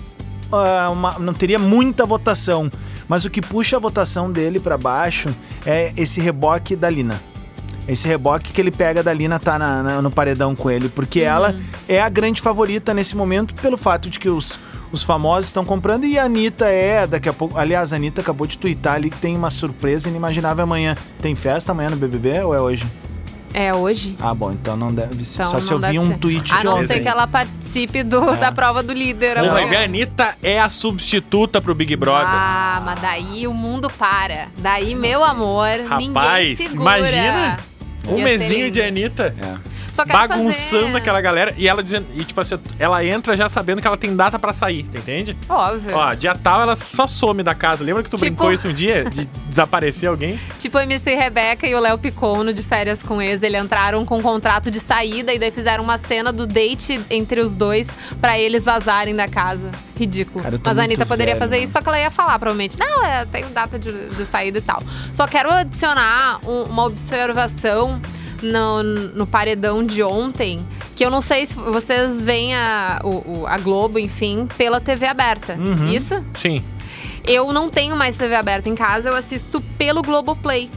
Ah, 0.52 0.90
uma- 0.92 1.18
não 1.20 1.34
teria 1.34 1.60
muita 1.60 2.06
votação. 2.06 2.70
Mas 3.08 3.26
o 3.26 3.30
que 3.30 3.42
puxa 3.42 3.76
a 3.76 3.80
votação 3.80 4.32
dele 4.32 4.60
pra 4.60 4.78
baixo 4.78 5.30
é 5.66 5.92
esse 5.98 6.22
reboque 6.22 6.76
da 6.76 6.90
Lina. 6.90 7.22
Esse 7.88 8.08
reboque 8.08 8.54
que 8.54 8.62
ele 8.62 8.72
pega 8.72 9.02
da 9.04 9.12
Lina 9.12 9.40
tá 9.40 9.58
na- 9.60 9.84
na- 9.84 10.02
no 10.02 10.10
paredão 10.12 10.56
com 10.56 10.70
ele. 10.70 10.88
Porque 10.88 11.20
ela 11.22 11.56
é 11.90 12.02
a 12.02 12.08
grande 12.08 12.42
favorita 12.42 12.94
nesse 12.94 13.18
momento, 13.18 13.54
pelo 13.56 13.76
fato 13.76 14.10
de 14.10 14.18
que 14.20 14.30
os, 14.30 14.58
os 14.92 15.04
famosos 15.04 15.48
estão 15.48 15.66
comprando 15.66 16.06
e 16.06 16.18
a 16.18 16.24
Anitta 16.26 16.66
é, 16.68 17.06
daqui 17.08 17.28
a 17.28 17.34
pouco. 17.34 17.58
Aliás, 17.58 17.92
a 17.92 17.96
Anitta 17.98 18.22
acabou 18.22 18.46
de 18.48 18.58
twittar 18.58 18.96
ali 18.96 19.10
que 19.10 19.18
tem 19.18 19.36
uma 19.36 19.50
surpresa 19.50 20.08
inimaginável 20.08 20.64
amanhã. 20.64 20.96
Tem 21.22 21.36
festa 21.36 21.72
amanhã 21.74 21.90
no 21.90 21.98
BBB 21.98 22.42
ou 22.44 22.54
é 22.54 22.62
hoje? 22.62 22.86
É 23.54 23.74
hoje. 23.74 24.16
Ah, 24.22 24.34
bom, 24.34 24.52
então 24.52 24.78
não 24.78 24.94
deve 24.94 25.26
ser. 25.26 25.42
Então 25.42 25.52
Só 25.52 25.60
se 25.60 25.72
não 25.72 25.80
eu 25.88 25.92
vi 25.92 26.00
um 26.00 26.08
ser. 26.08 26.18
tweet 26.20 26.54
A 26.54 26.58
de 26.60 26.64
não 26.66 26.74
ontem. 26.76 26.88
ser 26.88 27.00
que 27.02 27.08
ela 27.08 27.28
participe 27.28 28.04
do- 28.04 28.30
É. 28.34 28.38
da 28.38 28.52
prova 28.52 28.82
do 28.82 28.94
líder. 28.94 29.42
Não, 29.42 29.52
vai 29.52 29.66
ver, 29.68 29.78
a 29.78 29.84
Anitta 29.84 30.36
é 30.42 30.60
a 30.60 30.70
substituta 30.70 31.62
pro 31.62 31.76
Big 31.76 31.96
Brother. 31.96 32.28
Ah, 32.28 32.82
mas 32.86 33.00
daí 33.02 33.46
o 33.48 33.54
mundo 33.54 33.90
para. 33.90 34.48
Daí, 34.60 34.96
meu 34.96 35.24
amor, 35.24 35.68
ninguém 35.98 36.14
Rapaz, 36.14 36.58
segura. 36.58 37.00
imagina 37.00 37.58
um 38.08 38.22
mesinho 38.24 38.72
de 38.72 38.82
Anitta. 38.82 39.36
É. 39.38 39.71
Só 39.94 40.06
quero 40.06 40.18
Bagunçando 40.18 40.86
fazer... 40.86 40.98
aquela 40.98 41.20
galera. 41.22 41.54
E 41.58 41.68
ela 41.68 41.84
dizendo. 41.84 42.08
E 42.14 42.24
tipo 42.24 42.40
assim, 42.40 42.58
ela 42.80 43.04
entra 43.06 43.36
já 43.36 43.50
sabendo 43.50 43.82
que 43.82 43.88
ela 43.88 43.98
tem 43.98 44.16
data 44.16 44.40
pra 44.40 44.54
sair, 44.54 44.84
tá 44.84 45.00
entende? 45.00 45.36
Óbvio. 45.50 45.96
Ó, 45.96 46.14
dia 46.14 46.34
tal 46.34 46.62
ela 46.62 46.76
só 46.76 47.06
some 47.08 47.44
da 47.44 47.54
casa. 47.54 47.84
Lembra 47.84 48.02
que 48.04 48.10
tu 48.10 48.16
Tipo- 48.18 48.26
brincou 48.28 48.52
isso 48.54 48.68
um 48.68 48.74
dia? 48.74 49.04
De 49.06 49.26
desaparecer 49.48 50.08
alguém? 50.10 50.40
Tipo 50.60 50.78
a 50.78 50.84
MC 50.84 51.14
Rebeca 51.16 51.68
e 51.68 51.76
o 51.76 51.80
Léo 51.80 51.98
Picon 51.98 52.44
no 52.44 52.54
de 52.54 52.64
férias 52.64 53.04
com 53.04 53.22
ex, 53.22 53.44
eles 53.44 53.62
entraram 53.62 54.06
com 54.06 54.18
um 54.18 54.22
contrato 54.22 54.72
de 54.72 54.80
saída 54.80 55.34
e 55.34 55.40
daí 55.40 55.52
fizeram 55.52 55.84
uma 55.84 55.98
cena 55.98 56.32
do 56.32 56.48
date 56.48 57.00
entre 57.10 57.42
os 57.42 57.56
dois 57.56 57.88
pra 58.22 58.40
eles 58.40 58.64
vazarem 58.66 59.14
da 59.16 59.28
casa. 59.28 59.70
Ridículo. 60.00 60.44
Cara, 60.44 60.60
Mas 60.64 60.78
a 60.80 60.84
Anitta 60.84 61.06
poderia 61.06 61.34
velho, 61.36 61.40
fazer 61.44 61.56
mano. 61.56 61.64
isso, 61.66 61.74
só 61.74 61.82
que 61.82 61.88
ela 61.90 62.00
ia 62.00 62.10
falar, 62.10 62.40
provavelmente. 62.40 62.80
Não, 62.80 63.06
é, 63.06 63.24
tenho 63.26 63.50
data 63.50 63.78
de, 63.78 63.92
de 64.10 64.26
saída 64.26 64.58
e 64.58 64.62
tal. 64.62 64.82
Só 65.14 65.28
quero 65.28 65.52
adicionar 65.52 66.40
um- 66.44 66.64
uma 66.64 66.86
observação 66.86 68.02
no, 68.42 68.82
no 68.84 69.28
paredão 69.28 69.84
de 69.84 70.02
ontem, 70.04 70.66
que 70.96 71.06
eu 71.06 71.10
não 71.10 71.22
sei 71.22 71.46
se 71.46 71.56
vocês 71.56 72.22
veem 72.22 72.56
a, 72.56 73.02
o- 73.04 73.46
a 73.48 73.58
Globo, 73.58 74.00
enfim, 74.00 74.48
pela 74.58 74.80
TV 74.82 75.06
aberta. 75.08 75.56
Uhum. 75.60 75.86
Isso? 75.88 76.24
Sim. 76.40 76.64
Eu 77.24 77.54
não 77.54 77.70
tenho 77.70 77.96
mais 77.96 78.18
TV 78.18 78.36
aberta 78.36 78.68
em 78.70 78.76
casa, 78.76 79.10
eu 79.10 79.16
assisto 79.16 79.62
pelo 79.78 80.02
Globoplay. 80.02 80.70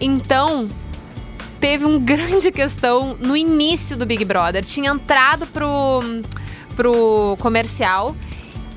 Então, 0.00 0.68
teve 1.58 1.84
um 1.84 1.98
grande 2.04 2.50
questão 2.50 3.16
no 3.18 3.36
início 3.36 3.96
do 3.96 4.04
Big 4.06 4.24
Brother. 4.24 4.64
Tinha 4.64 4.90
entrado 4.90 5.46
pro, 5.46 6.00
pro 6.76 7.36
comercial 7.40 8.14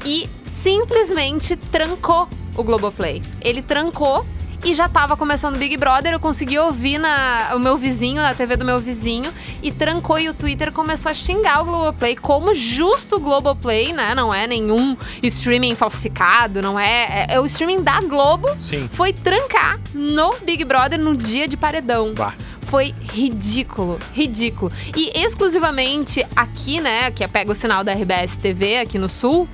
e 0.05 0.29
simplesmente 0.63 1.55
trancou 1.55 2.27
o 2.55 2.63
Globoplay. 2.63 3.21
Ele 3.41 3.61
trancou 3.61 4.25
e 4.63 4.73
já 4.73 4.87
tava 4.87 5.17
começando 5.17 5.55
o 5.55 5.59
Big 5.59 5.75
Brother. 5.77 6.13
Eu 6.13 6.19
consegui 6.19 6.57
ouvir 6.57 6.97
na, 6.97 7.51
o 7.55 7.59
meu 7.59 7.77
vizinho, 7.77 8.21
na 8.21 8.33
TV 8.33 8.55
do 8.55 8.63
meu 8.63 8.79
vizinho, 8.79 9.31
e 9.61 9.71
trancou 9.71 10.17
e 10.17 10.29
o 10.29 10.33
Twitter 10.33 10.71
começou 10.71 11.11
a 11.11 11.13
xingar 11.13 11.61
o 11.61 11.65
Globoplay 11.65 12.15
como 12.15 12.55
justo 12.55 13.17
o 13.17 13.19
Globoplay, 13.19 13.91
né? 13.91 14.15
Não 14.15 14.33
é 14.33 14.47
nenhum 14.47 14.95
streaming 15.21 15.75
falsificado, 15.75 16.61
não 16.61 16.79
é. 16.79 17.25
É, 17.29 17.35
é 17.35 17.39
o 17.39 17.45
streaming 17.45 17.83
da 17.83 17.99
Globo. 18.01 18.47
Sim. 18.59 18.89
Foi 18.91 19.11
trancar 19.11 19.79
no 19.93 20.33
Big 20.43 20.63
Brother 20.63 20.99
no 20.99 21.15
dia 21.15 21.47
de 21.47 21.57
paredão. 21.57 22.13
Bah. 22.13 22.33
Foi 22.61 22.95
ridículo, 23.11 23.99
ridículo. 24.13 24.71
E 24.95 25.11
exclusivamente 25.19 26.25
aqui, 26.35 26.81
né, 26.81 27.11
que 27.11 27.23
é 27.23 27.27
pega 27.27 27.51
o 27.51 27.55
sinal 27.55 27.83
da 27.83 27.93
RBS 27.93 28.37
TV 28.37 28.79
aqui 28.79 28.97
no 28.97 29.07
Sul, 29.07 29.47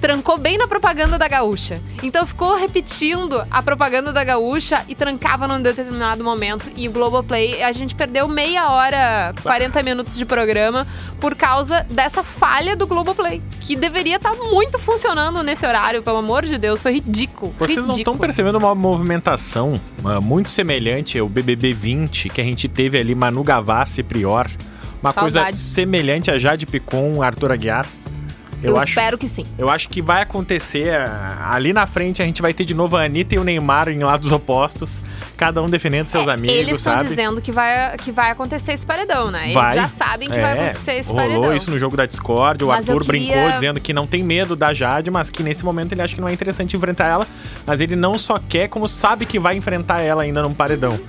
trancou 0.00 0.38
bem 0.38 0.58
na 0.58 0.66
propaganda 0.66 1.18
da 1.18 1.28
Gaúcha. 1.28 1.80
Então 2.02 2.26
ficou 2.26 2.56
repetindo 2.56 3.42
a 3.50 3.62
propaganda 3.62 4.12
da 4.12 4.24
Gaúcha 4.24 4.84
e 4.88 4.94
trancava 4.94 5.46
num 5.46 5.60
determinado 5.60 6.24
momento. 6.24 6.70
E 6.76 6.88
o 6.88 6.92
Globoplay, 6.92 7.62
a 7.62 7.72
gente 7.72 7.94
perdeu 7.94 8.26
meia 8.28 8.70
hora, 8.70 9.32
40 9.42 9.82
minutos 9.82 10.16
de 10.16 10.24
programa 10.24 10.86
por 11.20 11.34
causa 11.34 11.86
dessa 11.90 12.22
falha 12.22 12.74
do 12.74 12.86
Globoplay, 12.86 13.42
que 13.60 13.76
deveria 13.76 14.16
estar 14.16 14.34
muito 14.34 14.78
funcionando 14.78 15.42
nesse 15.42 15.66
horário, 15.66 16.02
pelo 16.02 16.18
amor 16.18 16.44
de 16.44 16.58
Deus. 16.58 16.82
Foi 16.82 16.94
ridículo. 16.94 17.54
Vocês 17.58 17.76
não 17.76 17.82
estão 17.82 17.94
ridículo. 17.94 18.18
percebendo 18.18 18.58
uma 18.58 18.74
movimentação 18.74 19.80
ah, 20.04 20.20
muito 20.20 20.50
semelhante 20.50 21.18
ao 21.18 21.28
BBB 21.28 21.72
20 21.74 22.28
que 22.30 22.40
a 22.40 22.44
gente 22.44 22.68
teve 22.68 22.98
ali 22.98 23.14
Manu 23.14 23.42
Gavassi 23.42 24.00
e 24.00 24.04
Prior? 24.04 24.50
Uma 25.02 25.14
coisa 25.14 25.52
semelhante 25.54 26.30
a 26.30 26.38
Jade 26.38 26.66
Picon, 26.66 27.22
Arthur 27.22 27.52
Aguiar. 27.52 27.86
Eu, 28.62 28.76
acho, 28.76 28.88
espero 28.90 29.16
que 29.18 29.28
sim. 29.28 29.44
eu 29.58 29.68
acho 29.70 29.88
que 29.88 30.02
vai 30.02 30.22
acontecer 30.22 30.94
ah, 30.94 31.50
ali 31.52 31.72
na 31.72 31.86
frente 31.86 32.20
a 32.22 32.24
gente 32.24 32.42
vai 32.42 32.52
ter 32.52 32.64
de 32.64 32.74
novo 32.74 32.96
a 32.96 33.04
Anitta 33.04 33.34
e 33.34 33.38
o 33.38 33.44
Neymar 33.44 33.88
em 33.88 33.98
lados 34.00 34.30
opostos, 34.32 35.02
cada 35.36 35.62
um 35.62 35.66
defendendo 35.66 36.08
seus 36.08 36.28
amigos, 36.28 36.54
Eles 36.54 36.74
estão 36.76 36.92
sabe? 36.94 37.08
dizendo 37.08 37.40
que 37.40 37.50
vai, 37.50 37.96
que 37.96 38.12
vai 38.12 38.30
acontecer 38.30 38.72
esse 38.72 38.84
paredão, 38.84 39.30
né? 39.30 39.44
Eles 39.44 39.54
Vai. 39.54 39.74
já 39.80 39.88
sabem 39.88 40.28
que 40.28 40.38
vai 40.38 40.58
É, 40.58 40.64
acontecer 40.70 40.92
esse 40.96 41.08
rolou 41.08 41.22
paredão. 41.28 41.56
isso 41.56 41.70
no 41.70 41.78
jogo 41.78 41.96
da 41.96 42.04
Discord. 42.04 42.62
O 42.64 42.68
Mas 42.68 42.86
eu 42.86 42.94
Arthur 42.98 43.06
queria- 43.12 43.32
brincou 43.34 43.50
dizendo 43.52 43.80
que 43.80 43.92
não 43.94 44.06
tem 44.06 44.22
medo 44.22 44.54
da 44.54 44.74
Jade, 44.74 45.10
mas 45.10 45.30
que 45.30 45.42
nesse 45.42 45.64
momento 45.64 45.92
ele 45.92 46.02
acha 46.02 46.14
que 46.14 46.20
não 46.20 46.28
é 46.28 46.32
interessante 46.34 46.76
enfrentar 46.76 47.06
ela. 47.06 47.26
Mas 47.66 47.80
ele 47.80 47.96
não 47.96 48.18
só 48.18 48.38
quer, 48.38 48.68
como 48.68 48.86
sabe 48.86 49.24
que 49.24 49.38
vai 49.38 49.56
enfrentar 49.56 50.00
ela 50.00 50.22
ainda 50.24 50.42
num 50.42 50.52
paredão. 50.52 51.00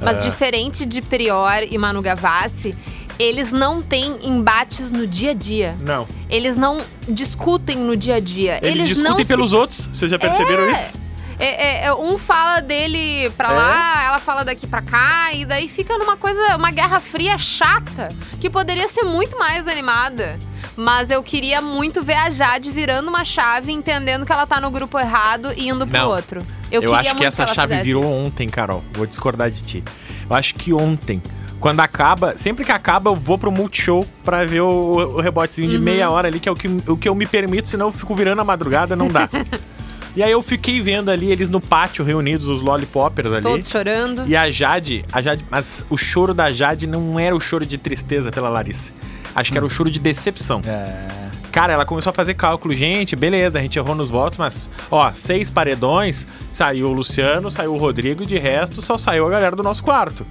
Mas 0.00 0.20
Ah. 0.20 0.28
diferente 0.30 0.86
de 0.86 1.02
Prior 1.02 1.62
e 1.68 1.76
Manu 1.76 2.00
Gavassi, 2.00 2.74
eles 3.22 3.52
não 3.52 3.80
têm 3.82 4.18
embates 4.22 4.90
no 4.90 5.06
dia 5.06 5.32
a 5.32 5.34
dia. 5.34 5.76
Não. 5.80 6.06
Eles 6.28 6.56
não 6.56 6.80
discutem 7.08 7.76
no 7.76 7.96
dia 7.96 8.16
a 8.16 8.20
dia. 8.20 8.58
Eles, 8.62 8.96
não 8.96 9.02
discutem 9.16 9.24
se- 9.24 9.28
pelos 9.34 9.52
outros. 9.52 9.88
Vocês 9.92 10.10
já 10.10 10.18
perceberam 10.18 10.70
isso? 10.70 10.92
É, 11.38 11.84
é, 11.84 11.84
é, 11.86 11.94
um 11.94 12.18
fala 12.18 12.60
dele 12.60 13.30
pra 13.36 13.48
É. 13.50 13.52
lá, 13.52 14.04
ela 14.06 14.18
fala 14.18 14.44
daqui 14.44 14.66
pra 14.66 14.82
cá, 14.82 15.32
e 15.32 15.44
daí 15.46 15.68
fica 15.68 15.96
numa 15.96 16.14
coisa, 16.16 16.56
uma 16.56 16.70
guerra 16.70 17.00
fria 17.00 17.38
chata, 17.38 18.08
que 18.40 18.50
poderia 18.50 18.88
ser 18.88 19.04
muito 19.04 19.38
mais 19.38 19.66
animada. 19.66 20.38
Mas 20.76 21.10
eu 21.10 21.22
queria 21.22 21.60
muito 21.60 22.02
ver 22.02 22.14
a 22.14 22.30
Jade 22.30 22.70
virando 22.70 23.08
uma 23.08 23.24
chave, 23.24 23.72
entendendo 23.72 24.24
que 24.26 24.32
ela 24.32 24.46
tá 24.46 24.60
no 24.60 24.70
grupo 24.70 24.98
errado 24.98 25.52
e 25.56 25.68
indo 25.68 25.86
pro 25.86 25.98
Não. 25.98 26.08
outro. 26.08 26.40
Eu, 26.70 26.80
queria 26.82 26.96
acho 26.96 27.14
que 27.16 27.24
essa 27.24 27.42
ela 27.42 27.54
chave 27.54 27.82
virou 27.82 28.02
isso. 28.02 28.12
ontem, 28.12 28.48
Carol. 28.48 28.82
Vou 28.94 29.04
discordar 29.06 29.50
de 29.50 29.62
ti. 29.62 29.84
Eu 30.28 30.36
acho 30.36 30.54
que 30.54 30.72
ontem. 30.72 31.22
Quando 31.60 31.80
acaba, 31.80 32.36
sempre 32.38 32.64
que 32.64 32.72
acaba, 32.72 33.10
eu 33.10 33.14
vou 33.16 33.36
pro 33.38 33.52
Multishow 33.52 34.04
pra 34.24 34.44
ver 34.46 34.62
o, 34.62 34.68
o 34.68 35.20
rebotezinho 35.20 35.68
de 35.68 35.76
Uhum. 35.76 35.82
meia 35.82 36.10
hora 36.10 36.26
ali, 36.26 36.40
que 36.40 36.48
é 36.48 36.52
o 36.52 36.56
que, 36.56 36.68
o 36.88 36.96
que 36.96 37.08
eu 37.08 37.14
me 37.14 37.26
permito, 37.26 37.68
senão 37.68 37.86
eu 37.88 37.92
fico 37.92 38.14
virando 38.14 38.40
a 38.40 38.44
madrugada, 38.44 38.96
não 38.96 39.08
dá. 39.08 39.28
e 40.16 40.22
aí 40.22 40.30
eu 40.32 40.42
fiquei 40.42 40.80
vendo 40.80 41.10
ali 41.10 41.30
eles 41.30 41.50
no 41.50 41.60
pátio 41.60 42.02
reunidos, 42.04 42.48
os 42.48 42.62
lollipoppers 42.62 43.30
ali. 43.30 43.42
Todos 43.42 43.68
chorando. 43.68 44.26
E 44.26 44.34
a 44.34 44.50
Jade, 44.50 45.04
a 45.12 45.20
Jade, 45.20 45.44
mas 45.50 45.84
o 45.90 45.98
choro 45.98 46.32
da 46.32 46.50
Jade 46.50 46.86
não 46.86 47.18
era 47.18 47.36
o 47.36 47.40
choro 47.40 47.66
de 47.66 47.76
tristeza 47.76 48.30
pela 48.30 48.48
Larissa. 48.48 48.92
Acho 49.34 49.52
que 49.52 49.58
era 49.58 49.66
o 49.66 49.70
choro 49.70 49.90
de 49.90 50.00
decepção. 50.00 50.62
É. 50.66 51.29
Cara, 51.52 51.72
ela 51.72 51.84
começou 51.84 52.10
a 52.10 52.14
fazer 52.14 52.34
cálculo. 52.34 52.74
Gente, 52.74 53.16
beleza, 53.16 53.58
a 53.58 53.62
gente 53.62 53.78
errou 53.78 53.94
nos 53.94 54.10
votos, 54.10 54.38
mas, 54.38 54.70
ó, 54.90 55.12
seis 55.12 55.50
paredões, 55.50 56.26
saiu 56.50 56.88
o 56.88 56.92
Luciano, 56.92 57.50
saiu 57.50 57.74
o 57.74 57.78
Rodrigo, 57.78 58.24
de 58.24 58.38
resto 58.38 58.80
só 58.80 58.96
saiu 58.96 59.26
a 59.26 59.30
galera 59.30 59.56
do 59.56 59.62
nosso 59.62 59.82
quarto. 59.82 60.26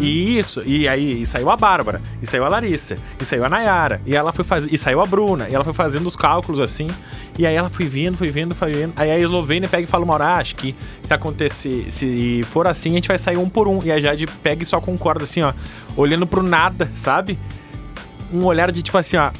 E 0.00 0.38
isso, 0.38 0.62
e 0.64 0.88
aí 0.88 1.22
e 1.22 1.26
saiu 1.26 1.50
a 1.50 1.56
Bárbara, 1.56 2.00
e 2.22 2.26
saiu 2.26 2.44
a 2.44 2.48
Larissa, 2.48 2.96
e 3.20 3.24
saiu 3.24 3.44
a 3.44 3.48
Nayara, 3.48 4.00
e 4.06 4.14
ela 4.14 4.32
foi 4.32 4.44
fazer, 4.44 4.72
e 4.72 4.78
saiu 4.78 5.00
a 5.00 5.06
Bruna, 5.06 5.48
e 5.48 5.54
ela 5.54 5.64
foi 5.64 5.72
fazendo 5.72 6.06
os 6.06 6.16
cálculos 6.16 6.60
assim, 6.60 6.88
e 7.38 7.46
aí 7.46 7.54
ela 7.54 7.70
foi 7.70 7.86
vindo, 7.86 8.16
foi 8.16 8.28
vindo, 8.28 8.54
foi 8.54 8.72
vindo. 8.72 8.92
Aí 8.96 9.10
a 9.10 9.18
Eslovênia 9.18 9.68
pega 9.68 9.84
e 9.84 9.86
fala 9.86 10.04
ah, 10.24 10.38
acho 10.38 10.56
que 10.56 10.74
se 11.02 11.14
acontecer, 11.14 11.86
se 11.90 12.42
for 12.50 12.66
assim, 12.66 12.90
a 12.90 12.94
gente 12.94 13.08
vai 13.08 13.18
sair 13.18 13.36
um 13.36 13.48
por 13.48 13.68
um. 13.68 13.80
E 13.84 13.92
a 13.92 14.00
Jade 14.00 14.26
pega 14.42 14.64
e 14.64 14.66
só 14.66 14.80
concorda 14.80 15.22
assim, 15.22 15.42
ó, 15.42 15.52
olhando 15.96 16.26
pro 16.26 16.42
nada, 16.42 16.90
sabe? 16.96 17.38
Um 18.32 18.44
olhar 18.44 18.72
de 18.72 18.82
tipo 18.82 18.98
assim, 18.98 19.16
ó, 19.16 19.30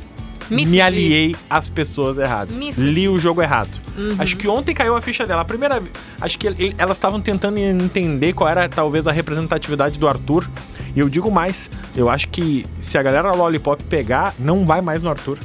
Me 0.50 0.64
me, 0.64 0.80
aliei 0.80 1.36
às 1.48 1.68
pessoas 1.68 2.18
erradas. 2.18 2.56
Li 2.76 3.08
o 3.08 3.18
jogo 3.18 3.42
errado. 3.42 3.70
Uhum. 3.96 4.16
Acho 4.18 4.36
que 4.36 4.48
ontem 4.48 4.74
caiu 4.74 4.96
a 4.96 5.02
ficha 5.02 5.26
dela. 5.26 5.42
A 5.42 5.44
primeira 5.44 5.80
vez. 5.80 5.92
Acho 6.20 6.38
que 6.38 6.74
elas 6.78 6.96
estavam 6.96 7.20
tentando 7.20 7.58
entender 7.58 8.32
qual 8.32 8.48
era 8.48 8.68
talvez 8.68 9.06
a 9.06 9.12
representatividade 9.12 9.98
do 9.98 10.08
Arthur. 10.08 10.48
E 10.96 11.00
eu 11.00 11.08
digo 11.08 11.30
mais, 11.30 11.70
eu 11.96 12.08
acho 12.08 12.28
que 12.28 12.64
se 12.80 12.96
a 12.96 13.02
galera 13.02 13.32
Lollipop 13.32 13.82
pegar, 13.84 14.34
não 14.38 14.66
vai 14.66 14.80
mais 14.80 15.02
no 15.02 15.10
Arthur. 15.10 15.38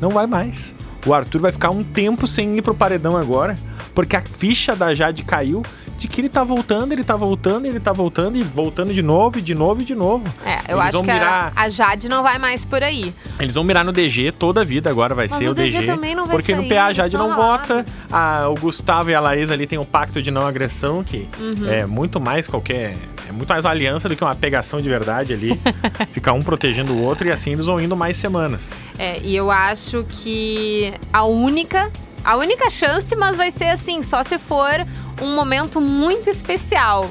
Não 0.00 0.10
vai 0.10 0.26
mais. 0.26 0.74
O 1.06 1.14
Arthur 1.14 1.40
vai 1.40 1.52
ficar 1.52 1.70
um 1.70 1.84
tempo 1.84 2.26
sem 2.26 2.56
ir 2.56 2.62
pro 2.62 2.74
paredão 2.74 3.16
agora, 3.16 3.54
porque 3.94 4.16
a 4.16 4.22
ficha 4.22 4.74
da 4.74 4.94
Jade 4.94 5.22
caiu 5.22 5.62
de 5.98 6.06
que 6.08 6.20
ele 6.20 6.28
tá 6.28 6.44
voltando, 6.44 6.92
ele 6.92 7.02
tá 7.02 7.16
voltando, 7.16 7.66
ele 7.66 7.80
tá 7.80 7.92
voltando 7.92 8.36
e 8.38 8.42
voltando 8.42 8.94
de 8.94 9.02
novo, 9.02 9.38
e 9.38 9.42
de 9.42 9.54
novo 9.54 9.82
e 9.82 9.84
de 9.84 9.94
novo. 9.94 10.24
É, 10.46 10.72
eu 10.72 10.78
Eles 10.80 10.94
acho 10.94 11.02
que 11.02 11.10
a- 11.10 11.14
mirar- 11.14 11.52
a, 11.56 11.68
Jade 11.68 12.08
não 12.08 12.22
vai 12.22 12.38
mais 12.38 12.64
por 12.64 12.82
aí. 12.84 13.12
Eles 13.38 13.56
vão 13.56 13.64
mirar 13.64 13.84
no 13.84 13.90
DG 13.92 14.30
toda 14.32 14.60
a 14.60 14.64
vida 14.64 14.88
agora, 14.88 15.14
vai 15.14 15.26
Mas 15.28 15.36
ser 15.38 15.48
o 15.48 15.54
DG 15.54 15.78
DG. 15.80 15.86
também 15.92 16.14
não 16.14 16.24
vai 16.24 16.36
porque 16.36 16.54
no 16.54 16.62
sair, 16.62 16.68
PA 16.68 16.84
a 16.86 16.92
Jade 16.92 17.16
não 17.16 17.34
vota. 17.34 17.84
a- 18.12 18.48
o 18.48 18.54
Gustavo 18.54 19.10
e 19.10 19.14
a 19.14 19.20
Laís 19.20 19.50
ali 19.50 19.66
tem 19.66 19.78
um 19.78 19.84
pacto 19.84 20.22
de 20.22 20.30
não 20.30 20.46
agressão, 20.46 21.02
que 21.02 21.28
Uhum. 21.40 21.68
é 21.68 21.84
muito 21.84 22.20
mais 22.20 22.46
qualquer. 22.46 22.94
É 23.28 23.32
muito 23.32 23.48
mais 23.48 23.66
aliança 23.66 24.08
do 24.08 24.14
que 24.16 24.22
uma 24.24 24.34
pegação 24.34 24.80
de 24.80 24.88
verdade 24.88 25.32
ali. 25.34 25.60
Fica 26.12 26.32
um 26.32 26.40
protegendo 26.40 26.92
o 26.94 27.02
outro 27.02 27.26
e 27.26 27.30
assim 27.30 27.52
eles 27.52 27.66
vão 27.66 27.78
indo 27.80 27.94
mais 27.96 28.16
semanas. 28.16 28.70
É, 28.98 29.18
e 29.22 29.36
eu 29.36 29.50
acho 29.50 30.04
que 30.08 30.94
a 31.12 31.24
única, 31.24 31.90
a 32.24 32.36
única 32.36 32.70
chance, 32.70 33.14
mas 33.16 33.36
vai 33.36 33.50
ser 33.50 33.66
assim, 33.70 34.02
só 34.02 34.22
se 34.24 34.38
for 34.38 34.86
um 35.20 35.34
momento 35.34 35.80
muito 35.80 36.28
especial. 36.28 37.10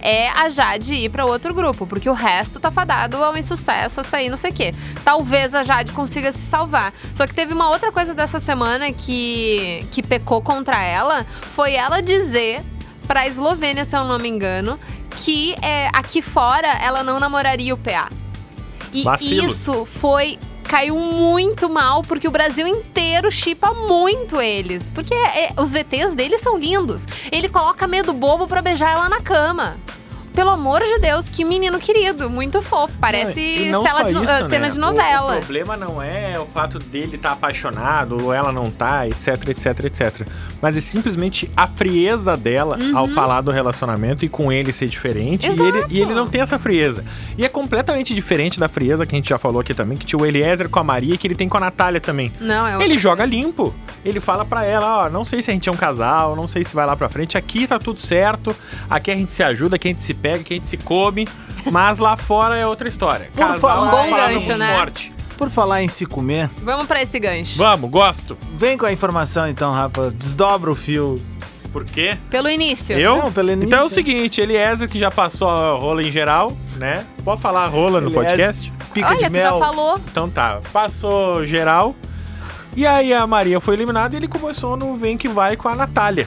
É 0.00 0.28
a 0.28 0.48
Jade 0.48 0.94
ir 0.94 1.08
para 1.08 1.26
outro 1.26 1.52
grupo, 1.52 1.84
porque 1.84 2.08
o 2.08 2.12
resto 2.12 2.60
tá 2.60 2.70
fadado 2.70 3.16
ao 3.16 3.36
insucesso, 3.36 4.00
a 4.00 4.04
sair 4.04 4.28
não 4.28 4.36
sei 4.36 4.50
o 4.52 4.54
quê. 4.54 4.72
Talvez 5.04 5.52
a 5.54 5.64
Jade 5.64 5.92
consiga 5.92 6.30
se 6.30 6.38
salvar. 6.38 6.92
Só 7.14 7.26
que 7.26 7.34
teve 7.34 7.52
uma 7.52 7.68
outra 7.68 7.90
coisa 7.90 8.14
dessa 8.14 8.38
semana 8.38 8.92
que, 8.92 9.84
que 9.90 10.00
pecou 10.00 10.40
contra 10.40 10.80
ela, 10.82 11.26
foi 11.54 11.74
ela 11.74 12.00
dizer 12.00 12.62
pra 13.08 13.26
Eslovênia, 13.26 13.84
se 13.84 13.96
eu 13.96 14.04
não 14.04 14.18
me 14.18 14.28
engano, 14.28 14.78
que 15.16 15.56
é, 15.62 15.88
aqui 15.92 16.22
fora 16.22 16.68
ela 16.80 17.02
não 17.02 17.18
namoraria 17.18 17.74
o 17.74 17.76
PA. 17.76 18.08
E 18.92 19.02
Vacilo. 19.02 19.46
isso 19.46 19.86
foi. 19.86 20.38
Caiu 20.68 20.96
muito 20.96 21.68
mal, 21.70 22.02
porque 22.02 22.28
o 22.28 22.30
Brasil 22.30 22.66
inteiro 22.66 23.30
chipa 23.30 23.72
muito 23.72 24.38
eles. 24.38 24.88
Porque 24.90 25.14
é, 25.14 25.52
os 25.56 25.72
VTs 25.72 26.14
deles 26.14 26.42
são 26.42 26.58
lindos. 26.58 27.06
Ele 27.32 27.48
coloca 27.48 27.86
medo 27.86 28.12
bobo 28.12 28.46
pra 28.46 28.60
beijar 28.60 28.92
ela 28.92 29.08
na 29.08 29.20
cama. 29.20 29.78
Pelo 30.38 30.50
amor 30.50 30.80
de 30.80 31.00
Deus, 31.00 31.28
que 31.28 31.44
menino 31.44 31.80
querido, 31.80 32.30
muito 32.30 32.62
fofo. 32.62 32.96
Parece 33.00 33.68
não 33.72 33.84
só 33.84 34.02
de 34.04 34.12
isso, 34.12 34.22
ah, 34.22 34.48
cena 34.48 34.66
né? 34.66 34.70
de 34.70 34.78
O- 34.78 34.80
novela. 34.80 35.32
O, 35.34 35.38
problema 35.40 35.76
não 35.76 36.00
é 36.00 36.38
o 36.38 36.46
fato 36.46 36.78
dele 36.78 37.16
estar 37.16 37.32
apaixonado 37.32 38.22
ou 38.26 38.32
ela 38.32 38.52
não 38.52 38.70
tá, 38.70 39.08
etc, 39.08 39.48
etc, 39.48 39.84
etc. 39.86 40.28
Mas 40.62 40.76
é 40.76 40.80
simplesmente 40.80 41.50
a 41.56 41.66
frieza 41.66 42.36
dela 42.36 42.78
ao 42.94 43.08
falar 43.08 43.40
do 43.40 43.50
relacionamento 43.50 44.24
e 44.24 44.28
com 44.28 44.52
ele 44.52 44.72
ser 44.72 44.86
diferente. 44.86 45.48
E 45.48 45.50
ele, 45.50 45.78
Uhum. 45.80 45.86
E 45.90 46.00
ele 46.00 46.14
não 46.14 46.28
tem 46.28 46.40
essa 46.40 46.56
frieza. 46.56 47.04
E 47.36 47.44
é 47.44 47.48
completamente 47.48 48.14
diferente 48.14 48.60
da 48.60 48.68
frieza 48.68 49.04
que 49.04 49.16
a 49.16 49.18
gente 49.18 49.28
já 49.30 49.38
falou 49.38 49.60
aqui 49.60 49.74
também, 49.74 49.98
que 49.98 50.06
tinha 50.06 50.20
o 50.20 50.24
Eliezer 50.24 50.68
com 50.68 50.78
a 50.78 50.84
Maria 50.84 51.16
que 51.16 51.26
ele 51.26 51.34
tem 51.34 51.48
com 51.48 51.56
a 51.56 51.60
Natália 51.60 52.00
também. 52.00 52.32
Não, 52.40 52.64
é 52.64 52.84
Ele 52.84 52.96
joga 52.96 53.24
limpo. 53.24 53.74
Ele 54.04 54.20
fala 54.20 54.44
pra 54.44 54.64
ela, 54.64 55.06
ó, 55.06 55.10
não 55.10 55.24
sei 55.24 55.42
se 55.42 55.50
a 55.50 55.54
gente 55.54 55.68
é 55.68 55.72
um 55.72 55.76
casal, 55.76 56.36
não 56.36 56.46
sei 56.46 56.64
se 56.64 56.74
vai 56.76 56.86
lá 56.86 56.94
pra 56.94 57.08
frente. 57.08 57.36
Aqui 57.36 57.66
tá 57.66 57.76
tudo 57.80 58.00
certo. 58.00 58.54
Aqui 58.88 59.10
a 59.10 59.14
gente 59.16 59.32
se 59.32 59.42
ajuda, 59.42 59.74
aqui 59.74 59.88
a 59.88 59.90
gente 59.90 60.02
se 60.02 60.14
pega, 60.14 60.27
aqui 60.34 60.54
a 60.54 60.56
gente 60.56 60.66
se 60.68 60.76
come. 60.76 61.26
Mas 61.70 61.98
lá 61.98 62.16
fora 62.16 62.56
é 62.56 62.66
outra 62.66 62.88
história. 62.88 63.28
Por 63.32 63.38
Casal 63.46 63.58
falar 63.58 64.04
é 64.04 64.06
em- 64.06 64.10
palavra 64.10 64.32
gancho, 64.34 64.56
né? 64.56 64.76
forte. 64.76 65.12
Por 65.36 65.50
falar 65.50 65.82
em 65.82 65.88
se 65.88 66.04
comer, 66.06 66.50
Vamos 66.62 66.86
pra 66.86 67.00
esse 67.02 67.18
gancho. 67.20 67.56
Vamos, 67.56 67.90
gosto. 67.90 68.36
vem 68.56 68.76
com 68.78 68.86
a 68.86 68.92
informação 68.92 69.46
então, 69.48 69.72
Rafa. 69.72 70.10
Desdobra 70.10 70.70
o 70.70 70.74
fio. 70.74 71.20
Por 71.72 71.84
quê? 71.84 72.16
Pelo 72.30 72.48
início. 72.48 72.96
Eu? 72.98 73.18
Não, 73.18 73.30
pelo 73.32 73.50
início. 73.52 73.66
Então 73.68 73.80
é 73.80 73.84
o 73.84 73.88
seguinte, 73.90 74.40
Eliezer 74.40 74.88
que 74.88 74.98
já 74.98 75.10
passou 75.10 75.48
a 75.48 75.72
rola 75.78 76.02
em 76.02 76.10
geral, 76.10 76.50
né? 76.76 77.04
Pode 77.22 77.40
falar 77.42 77.66
rola 77.66 78.00
no 78.00 78.08
Eliezer. 78.08 78.24
podcast? 78.24 78.72
Pica 78.94 79.08
Olha, 79.08 79.18
de 79.18 79.24
tu 79.26 79.30
mel. 79.32 79.58
já 79.60 79.66
falou. 79.66 79.98
Então 80.10 80.30
tá, 80.30 80.60
passou 80.72 81.46
geral. 81.46 81.94
E 82.74 82.86
aí 82.86 83.12
a 83.12 83.26
Maria 83.26 83.60
foi 83.60 83.74
eliminada 83.74 84.14
e 84.14 84.18
ele 84.18 84.28
começou 84.28 84.76
no 84.76 84.96
Vem 84.96 85.16
Que 85.18 85.28
Vai 85.28 85.56
com 85.56 85.68
a 85.68 85.76
Natália. 85.76 86.26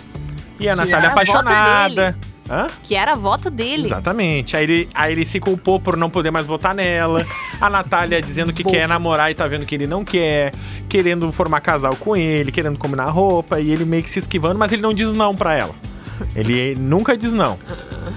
E 0.60 0.70
a 0.70 0.74
Que 0.74 0.78
Natália 0.78 0.96
era 1.08 1.10
voto 1.10 1.12
apaixonada. 1.40 2.16
Hã? 2.52 2.68
Que 2.84 2.96
era 2.96 3.16
voto 3.16 3.50
dele. 3.50 3.86
Exatamente. 3.86 4.58
Aí 4.58 4.64
ele, 4.64 4.90
aí 4.94 5.14
ele 5.14 5.26
se 5.26 5.40
culpou 5.40 5.80
por 5.80 5.96
não 5.96 6.10
poder 6.10 6.32
mais 6.32 6.46
votar 6.46 6.76
nela. 6.76 7.26
A 7.62 7.70
Natália 7.70 8.22
dizendo 8.22 8.52
que 8.52 8.64
Bom. 8.64 8.72
quer 8.72 8.88
namorar 8.88 9.32
e 9.32 9.34
tá 9.34 9.48
vendo 9.48 9.66
que 9.66 9.74
ele 9.74 9.88
não 9.88 10.04
quer. 10.04 10.52
Querendo 10.90 11.32
formar 11.32 11.62
casal 11.62 11.96
com 11.96 12.16
ele, 12.16 12.52
querendo 12.52 12.78
combinar 12.78 13.06
roupa. 13.06 13.60
E 13.62 13.72
ele 13.72 13.86
meio 13.86 14.04
que 14.04 14.10
se 14.10 14.20
esquivando, 14.20 14.60
mas 14.60 14.74
ele 14.74 14.82
não 14.82 14.94
diz 14.94 15.14
não 15.14 15.34
pra 15.34 15.56
ela. 15.56 15.74
Ele 16.36 16.76
nunca 16.76 17.18
diz 17.18 17.32
não. 17.32 17.58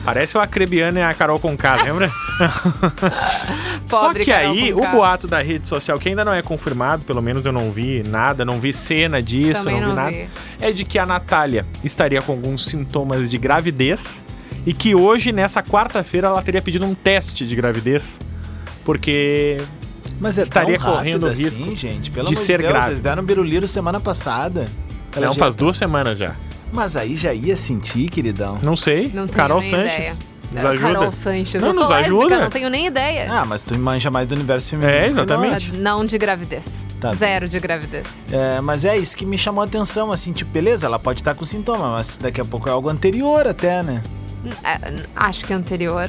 Parece 0.05 0.37
o 0.37 0.41
Acrebiano 0.41 0.99
e 0.99 1.03
a 1.03 1.13
Carol 1.15 1.39
Conká, 1.39 1.77
lembra? 1.83 2.11
Só 3.87 4.13
que 4.13 4.25
Carol 4.25 4.53
aí, 4.53 4.73
Conká. 4.73 4.89
o 4.89 4.93
boato 4.93 5.27
da 5.27 5.41
rede 5.43 5.69
social, 5.69 5.99
que 5.99 6.09
ainda 6.09 6.25
não 6.25 6.33
é 6.33 6.43
confirmado, 6.43 7.05
pelo 7.05 7.23
menos 7.23 7.45
eu 7.47 7.53
não 7.53 7.71
vi 7.71 8.03
nada, 8.03 8.45
não 8.45 8.61
vi 8.61 8.73
cena 8.73 9.23
disso, 9.23 9.65
Também 9.65 9.81
não 9.81 9.89
vi 9.91 9.95
não 9.95 10.03
nada, 10.03 10.17
vi. 10.17 10.29
é 10.61 10.73
de 10.73 10.85
que 10.85 10.99
a 10.99 11.07
Natália 11.07 11.67
estaria 11.83 12.21
com 12.23 12.33
alguns 12.33 12.65
sintomas 12.67 13.31
de 13.31 13.39
gravidez 13.39 14.25
e 14.67 14.73
que 14.73 14.95
hoje, 14.95 15.31
nessa 15.33 15.63
quarta-feira, 15.63 16.29
ela 16.29 16.43
teria 16.43 16.63
pedido 16.63 16.85
um 16.87 16.95
teste 16.95 17.47
de 17.47 17.55
gravidez, 17.55 18.19
porque 18.85 19.59
Mas 20.19 20.39
é 20.39 20.43
Estaria 20.43 20.79
correndo 20.79 21.27
assim, 21.27 21.45
risco 21.45 21.77
gente. 21.77 22.11
Pelo 22.11 22.29
de 22.29 22.35
amor 22.35 22.47
ser 22.47 22.57
de 22.59 22.63
Deus, 22.63 22.73
grávida. 22.73 22.91
eles 22.93 23.03
deram 23.03 23.23
biruliro 23.23 23.69
semana 23.69 24.01
passada. 24.01 24.67
Ela 25.15 25.27
não 25.27 25.35
faz 25.35 25.55
duas 25.55 25.77
semanas 25.77 26.19
já. 26.19 26.35
Mas 26.75 26.97
aí 26.97 27.15
já 27.17 27.33
ia 27.33 27.57
sentir, 27.57 28.09
queridão. 28.11 28.59
Não 28.63 28.75
sei. 28.77 29.05
Não 29.15 29.27
tenho 29.27 29.29
Carol 29.39 29.61
nem 29.61 29.71
Sanches. 29.71 29.93
ideia. 29.95 30.15
Nos 30.53 30.63
É, 30.65 30.69
ajuda. 30.69 30.93
Carol 30.95 31.13
Sanches. 31.13 31.63
Não, 31.63 31.69
eu 31.69 31.75
sou 31.75 31.83
nos 31.83 31.91
lésbica, 31.91 32.17
ajuda. 32.19 32.41
não 32.41 32.51
tenho 32.51 32.71
nem 32.71 32.87
ideia. 32.87 33.27
Ah, 33.31 33.45
mas 33.45 33.65
tu 33.65 33.79
manja 33.79 34.11
mais 34.11 34.29
do 34.29 34.35
universo 34.35 34.71
feminino. 34.71 34.93
É, 34.93 35.07
exatamente. 35.09 35.53
Mas 35.53 35.73
não 35.73 36.05
de 36.07 36.17
gravidez. 36.19 36.65
Tá 37.01 37.11
bem. 37.11 37.19
Zero 37.19 37.49
de 37.49 37.59
gravidez. 37.59 38.07
É, 38.31 38.61
mas 38.61 38.85
é 38.85 38.97
isso 38.97 39.17
que 39.17 39.25
me 39.27 39.37
chamou 39.39 39.63
a 39.63 39.67
atenção, 39.67 40.13
assim, 40.13 40.33
tipo, 40.33 40.51
beleza, 40.51 40.87
ela 40.87 40.99
pode 40.99 41.21
estar 41.21 41.35
com 41.35 41.45
sintoma, 41.45 41.91
mas 41.93 42.17
daqui 42.17 42.41
a 42.41 42.45
pouco 42.45 42.69
é 42.69 42.73
algo 42.73 42.89
anterior 42.89 43.47
até, 43.47 43.83
né? 43.83 44.03
É, 44.63 44.79
Acho 45.17 45.45
que 45.47 45.53
anterior. 45.53 46.09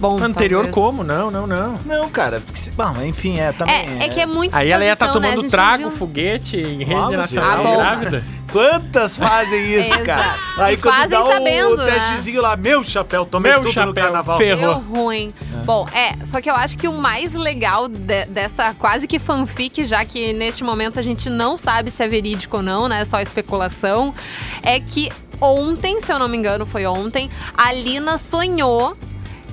Bom, 0.00 0.18
Anterior 0.22 0.64
talvez. 0.66 0.74
como? 0.74 1.04
Não, 1.04 1.30
não, 1.30 1.46
não. 1.46 1.74
Não, 1.86 2.08
cara, 2.10 2.40
porque 2.44 2.58
se- 2.58 2.70
bom, 2.72 2.92
enfim, 3.04 3.38
é 3.38 3.52
também. 3.52 3.74
É, 4.00 4.04
é 4.04 4.08
que 4.08 4.20
é 4.20 4.26
muito 4.26 4.54
Aí 4.54 4.70
ela 4.70 4.84
ia 4.84 4.92
estar 4.92 5.06
suposição, 5.06 5.30
né? 5.30 5.36
Tomando 5.36 5.50
trago, 5.50 5.90
foguete 5.92 6.56
em 6.56 6.78
rede 6.78 6.94
Vamos, 6.94 7.12
nacional 7.16 7.52
Ah, 7.52 7.56
bom. 7.62 7.76
grávida. 7.76 8.24
Quantas 8.54 9.16
fazem 9.16 9.60
isso, 9.74 9.88
Exato. 9.88 10.04
cara? 10.04 10.36
E 10.56 10.60
Aí 10.60 10.76
quando 10.76 10.94
fazem 10.94 11.08
dá 11.10 11.24
o 11.24 11.32
sabendo, 11.32 11.76
né? 11.78 11.92
testezinho 11.92 12.40
lá, 12.40 12.56
meu 12.56 12.84
chapéu, 12.84 13.26
tomei 13.26 13.50
Meu 13.50 13.58
tudo 13.62 13.68
no 13.68 13.74
chapéu, 13.74 13.94
carnaval. 13.94 14.38
ferrou. 14.38 14.74
Deu 14.76 14.78
ruim. 15.02 15.32
Bom, 15.64 15.88
é, 15.92 16.24
só 16.24 16.40
que 16.40 16.48
eu 16.48 16.54
acho 16.54 16.78
que 16.78 16.86
o 16.86 16.92
mais 16.92 17.34
legal 17.34 17.88
de- 17.88 18.26
dessa 18.26 18.72
quase 18.78 19.08
que 19.08 19.18
fanfic, 19.18 19.84
já 19.84 20.04
que 20.04 20.32
neste 20.32 20.62
momento 20.62 21.00
a 21.00 21.02
gente 21.02 21.28
não 21.28 21.58
sabe 21.58 21.90
se 21.90 22.00
é 22.02 22.06
verídico 22.06 22.58
ou 22.58 22.62
não, 22.62 22.86
né? 22.86 23.04
Só 23.04 23.20
especulação, 23.20 24.14
é 24.62 24.78
que 24.78 25.10
ontem, 25.40 26.00
se 26.00 26.12
eu 26.12 26.18
não 26.20 26.28
me 26.28 26.36
engano, 26.36 26.64
foi 26.64 26.86
ontem, 26.86 27.28
a 27.58 27.72
Lina 27.72 28.16
sonhou 28.18 28.96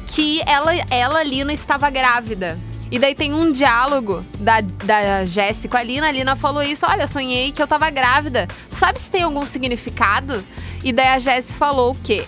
que 0.05 0.41
ela, 0.45 0.73
ela 0.91 1.23
Lina, 1.23 1.53
estava 1.53 1.89
grávida. 1.89 2.59
E 2.91 2.99
daí 2.99 3.15
tem 3.15 3.33
um 3.33 3.51
diálogo 3.51 4.21
da, 4.37 4.59
da 4.59 5.23
Jéssica 5.25 5.69
com 5.69 5.77
a 5.77 5.83
Lina. 5.83 6.07
A 6.07 6.11
Lina 6.11 6.35
falou 6.35 6.61
isso: 6.61 6.85
Olha, 6.85 7.07
sonhei 7.07 7.51
que 7.53 7.61
eu 7.61 7.67
tava 7.67 7.89
grávida. 7.89 8.47
Tu 8.69 8.75
sabe 8.75 8.99
se 8.99 9.09
tem 9.09 9.23
algum 9.23 9.45
significado? 9.45 10.43
E 10.83 10.91
daí 10.91 11.07
a 11.07 11.19
Jéssica 11.19 11.57
falou 11.57 11.91
o 11.91 11.95
quê? 11.95 12.25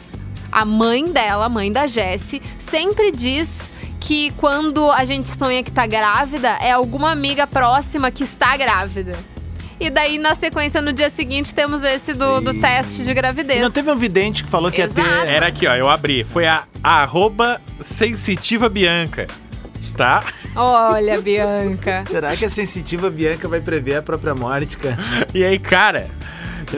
A 0.51 0.63
mãe 0.63 1.03
dela, 1.11 1.45
a 1.45 1.49
mãe 1.49 1.71
da 1.71 1.85
Jessie, 1.87 2.41
sempre 2.59 3.11
diz 3.11 3.59
que 3.99 4.31
quando 4.37 4.89
a 4.91 5.03
gente 5.03 5.27
sonha 5.29 5.63
que 5.63 5.71
tá 5.71 5.85
grávida, 5.85 6.49
é 6.61 6.71
alguma 6.71 7.11
amiga 7.11 7.45
próxima 7.47 8.09
que 8.11 8.23
está 8.23 8.55
grávida. 8.55 9.17
E 9.79 9.89
daí, 9.89 10.17
na 10.17 10.35
sequência, 10.35 10.81
no 10.81 10.93
dia 10.93 11.09
seguinte, 11.09 11.53
temos 11.53 11.83
esse 11.83 12.13
do, 12.13 12.39
do 12.39 12.53
E- 12.53 12.59
teste 12.59 13.03
de 13.03 13.09
E 13.09 13.13
gravidez. 13.13 13.59
não 13.61 13.71
teve 13.71 13.91
um 13.91 13.97
vidente 13.97 14.43
que 14.43 14.49
falou 14.49 14.71
que 14.71 14.77
ia 14.77 14.85
Exato. 14.85 15.01
ter. 15.01 15.27
Era 15.27 15.47
aqui, 15.47 15.67
ó, 15.67 15.73
eu 15.75 15.89
abri. 15.89 16.23
Foi 16.23 16.45
a 16.45 16.63
arroba 16.81 17.59
sensitiva 17.81 18.69
Bianca. 18.69 19.27
Tá? 19.97 20.23
Olha, 20.55 21.19
Bianca. 21.21 22.03
Será 22.09 22.35
que 22.35 22.45
a 22.45 22.49
sensitiva 22.49 23.09
Bianca 23.09 23.47
vai 23.47 23.59
prever 23.61 23.95
a 23.95 24.01
própria 24.01 24.33
morte, 24.35 24.77
cara? 24.77 24.97
E 25.33 25.43
aí, 25.43 25.57
cara, 25.57 26.07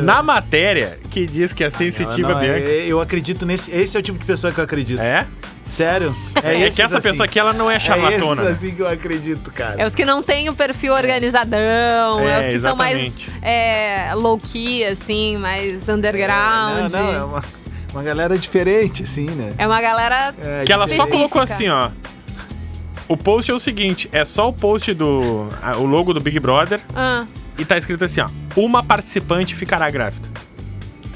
na 0.02 0.22
matéria 0.24 0.98
que 1.10 1.26
diz 1.26 1.54
que 1.54 1.64
a 1.64 1.72
sensitiva 1.72 2.34
Não, 2.34 2.40
Bianca. 2.40 2.70
é- 2.70 2.86
eu 2.88 3.00
acredito 3.02 3.46
nesse. 3.46 3.72
Esse 3.72 3.98
é 3.98 4.00
o 4.00 4.04
tipo 4.04 4.18
de 4.20 4.26
pessoa 4.26 4.52
que 4.54 4.60
eu 4.60 4.64
acredito. 4.64 5.02
É? 5.02 5.26
Sério? 5.70 6.16
É, 6.44 6.54
esses 6.62 6.76
que 6.76 6.82
essa 6.82 7.00
assim. 7.00 7.10
pessoa 7.10 7.26
aqui, 7.26 7.40
ela 7.40 7.52
não 7.52 7.70
é 7.70 7.76
É 7.76 7.80
charlatona. 7.80 8.44
né? 8.44 8.50
assim 8.52 8.74
que 8.76 8.82
eu 8.82 8.88
acredito, 8.88 9.52
cara. 9.52 9.76
É 9.82 9.86
os 9.86 9.94
que 9.96 10.06
não 10.06 10.22
têm 10.22 10.48
o 10.48 10.54
perfil 10.56 10.94
organizadão, 10.94 12.20
é, 12.20 12.28
É, 12.28 12.48
os 12.48 12.54
que 12.54 12.60
são 12.60 12.76
mais 12.76 12.96
exatamente. 12.98 13.32
é, 13.42 14.12
low-key, 14.16 14.86
assim, 14.86 15.38
mais 15.38 15.90
underground. 15.90 16.92
Não, 16.92 17.04
não, 17.04 17.14
é 17.14 17.24
uma, 17.24 17.44
uma 17.92 18.04
galera 18.04 18.38
diferente, 18.38 19.04
assim, 19.04 19.26
né? 19.26 19.54
É 19.58 19.66
uma 19.68 19.82
galera. 19.82 20.34
É, 20.42 20.64
Que 20.64 20.72
ela 20.72 20.88
só 20.88 21.08
colocou 21.08 21.42
assim, 21.42 21.68
ó. 21.68 21.90
O 23.08 23.16
post 23.16 23.52
é 23.52 23.54
o 23.54 23.60
seguinte: 23.60 24.10
é 24.12 24.26
só 24.26 24.50
o 24.50 24.54
post 24.54 24.94
do. 24.94 25.48
a- 25.62 25.78
o 25.78 25.86
logo 25.86 26.14
do 26.14 26.20
Big 26.20 26.40
Brother 26.40 26.80
Ah, 26.96 27.26
e 27.58 27.64
tá 27.66 27.78
escrito 27.78 28.04
assim, 28.04 28.22
ó. 28.22 28.30
Uma 28.56 28.84
participante 28.84 29.56
ficará 29.56 29.90
grávida. 29.90 30.28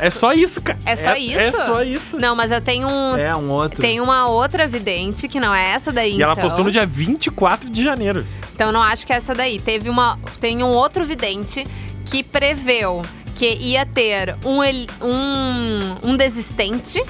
É 0.02 0.10
só 0.10 0.32
isso, 0.32 0.62
cara. 0.62 0.80
É 0.86 0.96
só 0.96 1.14
isso? 1.16 1.40
É 1.40 1.52
só 1.52 1.84
isso. 1.84 2.18
não, 2.18 2.34
mas 2.36 2.52
eu 2.52 2.62
tenho 2.62 2.88
um. 2.88 3.18
É, 3.18 3.36
um 3.36 3.50
outro. 3.50 3.82
Tem 3.82 4.00
uma 4.00 4.28
outra 4.30 4.66
vidente, 4.68 5.28
que 5.28 5.40
não 5.42 5.54
é 5.54 5.72
essa 5.72 5.92
daí, 5.92 6.16
E 6.16 6.24
ela 6.24 6.34
então. 6.34 6.46
postou 6.46 6.64
no 6.64 6.72
dia 6.72 6.86
24 6.86 7.70
de 7.70 7.84
janeiro. 7.84 8.26
Então 8.56 8.68
eu 8.68 8.74
não 8.74 8.82
acho 8.82 9.06
que 9.06 9.12
é 9.12 9.18
essa 9.18 9.34
daí. 9.36 9.60
Teve 9.60 9.90
uma. 9.90 10.18
Tem 10.40 10.64
um 10.64 10.68
outro 10.68 11.06
vidente 11.06 11.66
que 12.06 12.24
preveu 12.24 13.02
que 13.36 13.46
ia 13.56 13.86
ter 13.86 14.36
um, 14.46 14.64
el- 14.64 14.88
um, 15.02 16.12
um 16.12 16.16
desistente, 16.18 17.02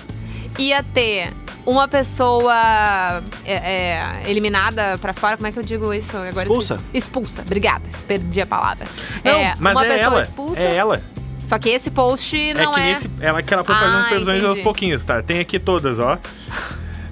ia 0.58 0.82
ter 0.84 1.32
uma 1.65 1.88
pessoa 1.88 3.22
é, 3.45 3.54
é, 3.54 4.22
eliminada 4.30 4.98
pra 4.98 5.13
fora. 5.13 5.38
Como 5.38 5.48
é 5.48 5.52
que 5.52 5.60
eu 5.60 5.63
digo 5.63 5.93
isso 5.93 6.15
agora? 6.17 6.48
Expulsa? 6.48 6.80
Expulsa, 6.93 7.41
obrigada. 7.41 7.84
Perdi 8.08 8.41
a 8.41 8.45
palavra. 8.45 8.86
Não, 9.24 9.32
é, 9.32 9.54
mas 9.60 9.76
uma 9.76 9.86
é 9.86 9.89
pessoa 9.89 10.13
ela. 10.13 10.22
expulsa. 10.22 10.62
É 10.62 10.76
ela. 10.76 11.02
Só 11.43 11.58
que 11.58 11.69
esse 11.69 11.89
post 11.89 12.54
não 12.54 12.74
é 12.74 12.76
que 12.76 12.80
é. 12.82 12.93
nesse. 12.93 13.12
Ela 13.22 13.41
que 13.41 13.54
ela 13.54 13.63
foi 13.63 13.74
fazendo 13.76 13.95
Ah, 13.95 14.02
as 14.02 14.08
previsões 14.08 14.43
aos 14.43 14.60
pouquinhos, 14.60 15.04
tá? 15.04 15.22
Tem 15.22 15.39
aqui 15.39 15.58
todas, 15.58 16.00
ó. 16.00 16.17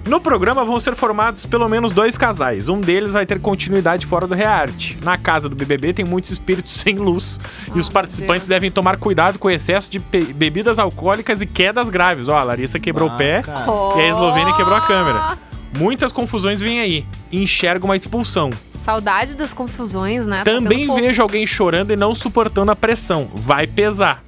No 0.08 0.18
programa 0.20 0.64
vão 0.64 0.80
ser 0.80 0.96
formados 0.96 1.44
pelo 1.44 1.68
menos 1.68 1.92
dois 1.92 2.16
casais. 2.16 2.66
Um 2.70 2.80
deles 2.80 3.12
vai 3.12 3.26
ter 3.26 3.38
continuidade 3.38 4.06
fora 4.06 4.26
do 4.26 4.34
reality. 4.34 4.96
Na 5.02 5.18
casa 5.18 5.50
do 5.50 5.54
BBB 5.54 5.92
tem 5.92 6.04
muitos 6.04 6.30
espíritos 6.30 6.72
sem 6.80 6.96
luz. 6.96 7.38
e 7.68 7.72
Ah, 7.72 7.76
os 7.76 7.90
participantes 7.90 8.48
meu 8.48 8.56
devem 8.56 8.70
tomar 8.70 8.96
cuidado 8.96 9.38
com 9.38 9.48
o 9.48 9.50
excesso 9.50 9.90
de 9.90 9.98
bebidas 9.98 10.78
alcoólicas 10.78 11.42
e 11.42 11.46
quedas 11.46 11.90
graves. 11.90 12.26
Ó, 12.26 12.36
a 12.38 12.42
Larissa 12.42 12.78
quebrou 12.80 13.10
Ah, 13.10 13.14
o 13.14 13.16
pé 13.18 13.42
cara. 13.42 13.66
e 13.96 14.00
a 14.00 14.08
Eslovênia 14.08 14.54
quebrou 14.56 14.74
a 14.76 14.80
câmera. 14.80 15.38
Muitas 15.76 16.10
confusões 16.10 16.62
vêm 16.62 16.80
aí. 16.80 17.04
Enxerga 17.30 17.84
uma 17.84 17.94
expulsão. 17.94 18.50
Saudade 18.82 19.34
das 19.34 19.52
confusões, 19.52 20.26
né? 20.26 20.38
Tá 20.38 20.44
Também 20.44 20.86
vejo 20.94 21.20
alguém 21.20 21.46
chorando 21.46 21.92
e 21.92 21.96
não 21.96 22.14
suportando 22.14 22.72
a 22.72 22.76
pressão. 22.76 23.28
Vai 23.34 23.66
pesar. 23.66 24.24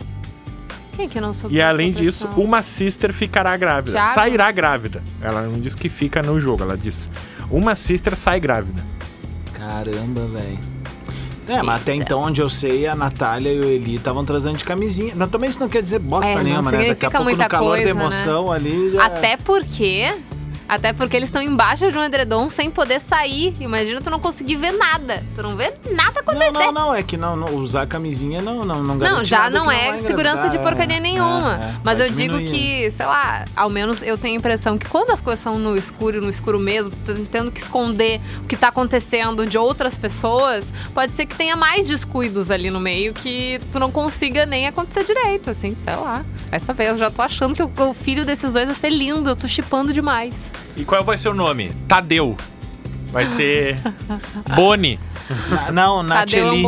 Quem 1.00 1.08
que 1.08 1.20
não 1.20 1.32
soube 1.32 1.54
E 1.54 1.62
além 1.62 1.92
disso, 1.92 2.28
uma 2.36 2.62
sister 2.62 3.10
ficará 3.12 3.56
grávida. 3.56 3.92
Thiago? 3.92 4.14
Sairá 4.14 4.52
grávida. 4.52 5.02
Ela 5.22 5.42
não 5.42 5.58
diz 5.58 5.74
que 5.74 5.88
fica 5.88 6.22
no 6.22 6.38
jogo, 6.38 6.62
ela 6.62 6.76
diz: 6.76 7.10
uma 7.50 7.74
sister 7.74 8.14
sai 8.14 8.38
grávida. 8.38 8.84
Caramba, 9.54 10.26
velho. 10.26 10.58
É, 11.48 11.62
mas 11.62 11.80
até 11.80 11.94
então, 11.94 12.20
onde 12.20 12.40
eu 12.40 12.48
sei, 12.48 12.86
a 12.86 12.94
Natália 12.94 13.50
e 13.50 13.58
o 13.58 13.64
Eli 13.64 13.96
estavam 13.96 14.24
trazendo 14.24 14.58
de 14.58 14.64
camisinha. 14.64 15.14
Não, 15.14 15.26
também 15.26 15.50
isso 15.50 15.58
não 15.58 15.68
quer 15.68 15.82
dizer 15.82 15.98
bosta 15.98 16.30
É, 16.30 16.42
nenhuma, 16.44 16.70
né? 16.70 16.88
Daqui 16.88 17.06
a 17.06 17.10
pouco, 17.10 17.34
no 17.34 17.48
calor 17.48 17.70
coisa, 17.70 17.84
da 17.86 17.94
né? 17.94 18.00
emoção 18.00 18.52
ali. 18.52 18.92
Já... 18.92 19.06
Até 19.06 19.36
porque. 19.38 20.14
Até 20.70 20.92
porque 20.92 21.16
eles 21.16 21.28
estão 21.28 21.42
embaixo 21.42 21.90
de 21.90 21.98
um 21.98 22.04
edredom 22.04 22.48
sem 22.48 22.70
poder 22.70 23.00
sair. 23.00 23.52
Imagina 23.58 24.00
tu 24.00 24.08
não 24.08 24.20
conseguir 24.20 24.54
ver 24.54 24.70
nada. 24.70 25.20
Tu 25.34 25.42
não 25.42 25.56
vê 25.56 25.74
nada 25.90 26.20
acontecer. 26.20 26.52
Não, 26.52 26.66
não, 26.66 26.72
não, 26.72 26.94
é 26.94 27.02
que 27.02 27.16
não, 27.16 27.34
não- 27.34 27.56
usar 27.56 27.88
camisinha 27.88 28.40
não 28.40 28.64
não 28.64 28.80
não 28.80 28.94
Não, 28.94 29.24
já 29.24 29.40
nada 29.40 29.58
não 29.58 29.68
é 29.68 29.88
vai 29.90 30.00
segurança 30.00 30.42
de 30.48 30.56
engravidar, 30.56 30.62
porcaria 30.62 30.96
é, 30.98 31.00
nenhuma. 31.00 31.58
é, 31.60 31.66
é, 31.66 31.74
Mas 31.82 31.98
eu 31.98 32.08
digo 32.10 32.38
que, 32.38 32.88
sei 32.92 33.04
lá, 33.04 33.44
ao 33.56 33.68
menos 33.68 34.00
eu 34.00 34.16
tenho 34.16 34.34
a 34.34 34.38
impressão 34.38 34.78
que 34.78 34.88
quando 34.88 35.10
as 35.10 35.20
coisas 35.20 35.42
são 35.42 35.58
no 35.58 35.76
escuro, 35.76 36.20
no 36.20 36.30
escuro 36.30 36.60
mesmo, 36.60 36.94
tu 37.04 37.14
tendo 37.26 37.50
que 37.50 37.58
esconder 37.58 38.20
o 38.44 38.46
que 38.46 38.56
tá 38.56 38.68
acontecendo 38.68 39.44
de 39.44 39.58
outras 39.58 39.98
pessoas, 39.98 40.68
pode 40.94 41.10
ser 41.16 41.26
que 41.26 41.34
tenha 41.34 41.56
mais 41.56 41.88
descuidos 41.88 42.48
ali 42.48 42.70
no 42.70 42.78
meio 42.78 43.12
que 43.12 43.58
tu 43.72 43.80
não 43.80 43.90
consiga 43.90 44.46
nem 44.46 44.68
acontecer 44.68 45.02
direito, 45.02 45.50
assim, 45.50 45.76
sei 45.84 45.96
lá. 45.96 46.24
Vai 46.48 46.60
saber, 46.60 46.90
eu 46.90 46.96
já 46.98 47.10
tô 47.10 47.22
achando 47.22 47.56
que 47.56 47.62
o, 47.64 47.90
o 47.90 47.92
filho 47.92 48.24
desses 48.24 48.52
dois 48.52 48.66
vai 48.66 48.74
ser 48.76 48.90
lindo, 48.90 49.28
eu 49.28 49.34
tô 49.34 49.48
chipando 49.48 49.92
demais. 49.92 50.32
E 50.76 50.84
qual 50.84 51.04
vai 51.04 51.18
ser 51.18 51.28
o 51.28 51.34
nome? 51.34 51.72
Tadeu. 51.88 52.36
Vai 53.06 53.26
ser 53.26 53.76
Boni. 54.54 54.98
Na- 55.48 55.72
Não. 55.72 56.02
Natieli. 56.02 56.62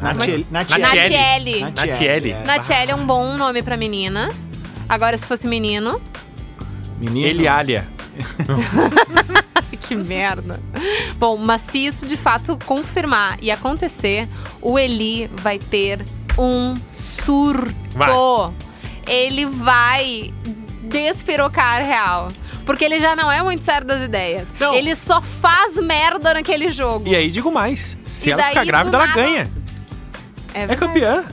Natiele. 0.00 0.46
Natiele. 0.50 1.60
Natiele. 1.60 2.32
é. 2.32 2.44
Natiele 2.44 2.90
é 2.92 2.94
um 2.94 3.06
bom 3.06 3.36
nome 3.36 3.62
pra 3.62 3.76
menina. 3.76 4.28
Agora, 4.88 5.16
se 5.16 5.26
fosse 5.26 5.46
menino. 5.46 6.00
Menino. 6.98 7.26
Eliália. 7.28 7.86
que 9.80 9.94
merda. 9.94 10.60
Bom, 11.16 11.36
mas 11.36 11.62
se 11.62 11.78
isso 11.86 12.06
de 12.06 12.16
fato 12.16 12.58
confirmar 12.66 13.38
e 13.40 13.50
acontecer, 13.50 14.28
o 14.60 14.78
Eli 14.78 15.30
vai 15.42 15.58
ter 15.58 16.04
um 16.36 16.74
surto. 16.90 17.74
Vai. 17.94 18.10
ele 19.06 19.46
vai 19.46 20.32
despirocar 20.82 21.82
real. 21.84 22.28
Porque 22.68 22.84
ele 22.84 23.00
já 23.00 23.16
não 23.16 23.32
é 23.32 23.42
muito 23.42 23.64
sério 23.64 23.86
das 23.86 24.02
ideias. 24.02 24.46
Não. 24.60 24.74
Ele 24.74 24.94
só 24.94 25.22
faz 25.22 25.74
merda 25.76 26.34
naquele 26.34 26.68
jogo. 26.70 27.08
E 27.08 27.16
aí 27.16 27.30
digo 27.30 27.50
mais, 27.50 27.96
se 28.06 28.28
E 28.28 28.32
ela 28.32 28.42
daí, 28.42 28.50
ficar 28.50 28.64
grávida, 28.66 28.96
ela 28.98 29.06
nada- 29.06 29.20
ganha. 29.22 29.50
É, 30.52 30.62
É 30.64 30.76
campeã. 30.76 31.24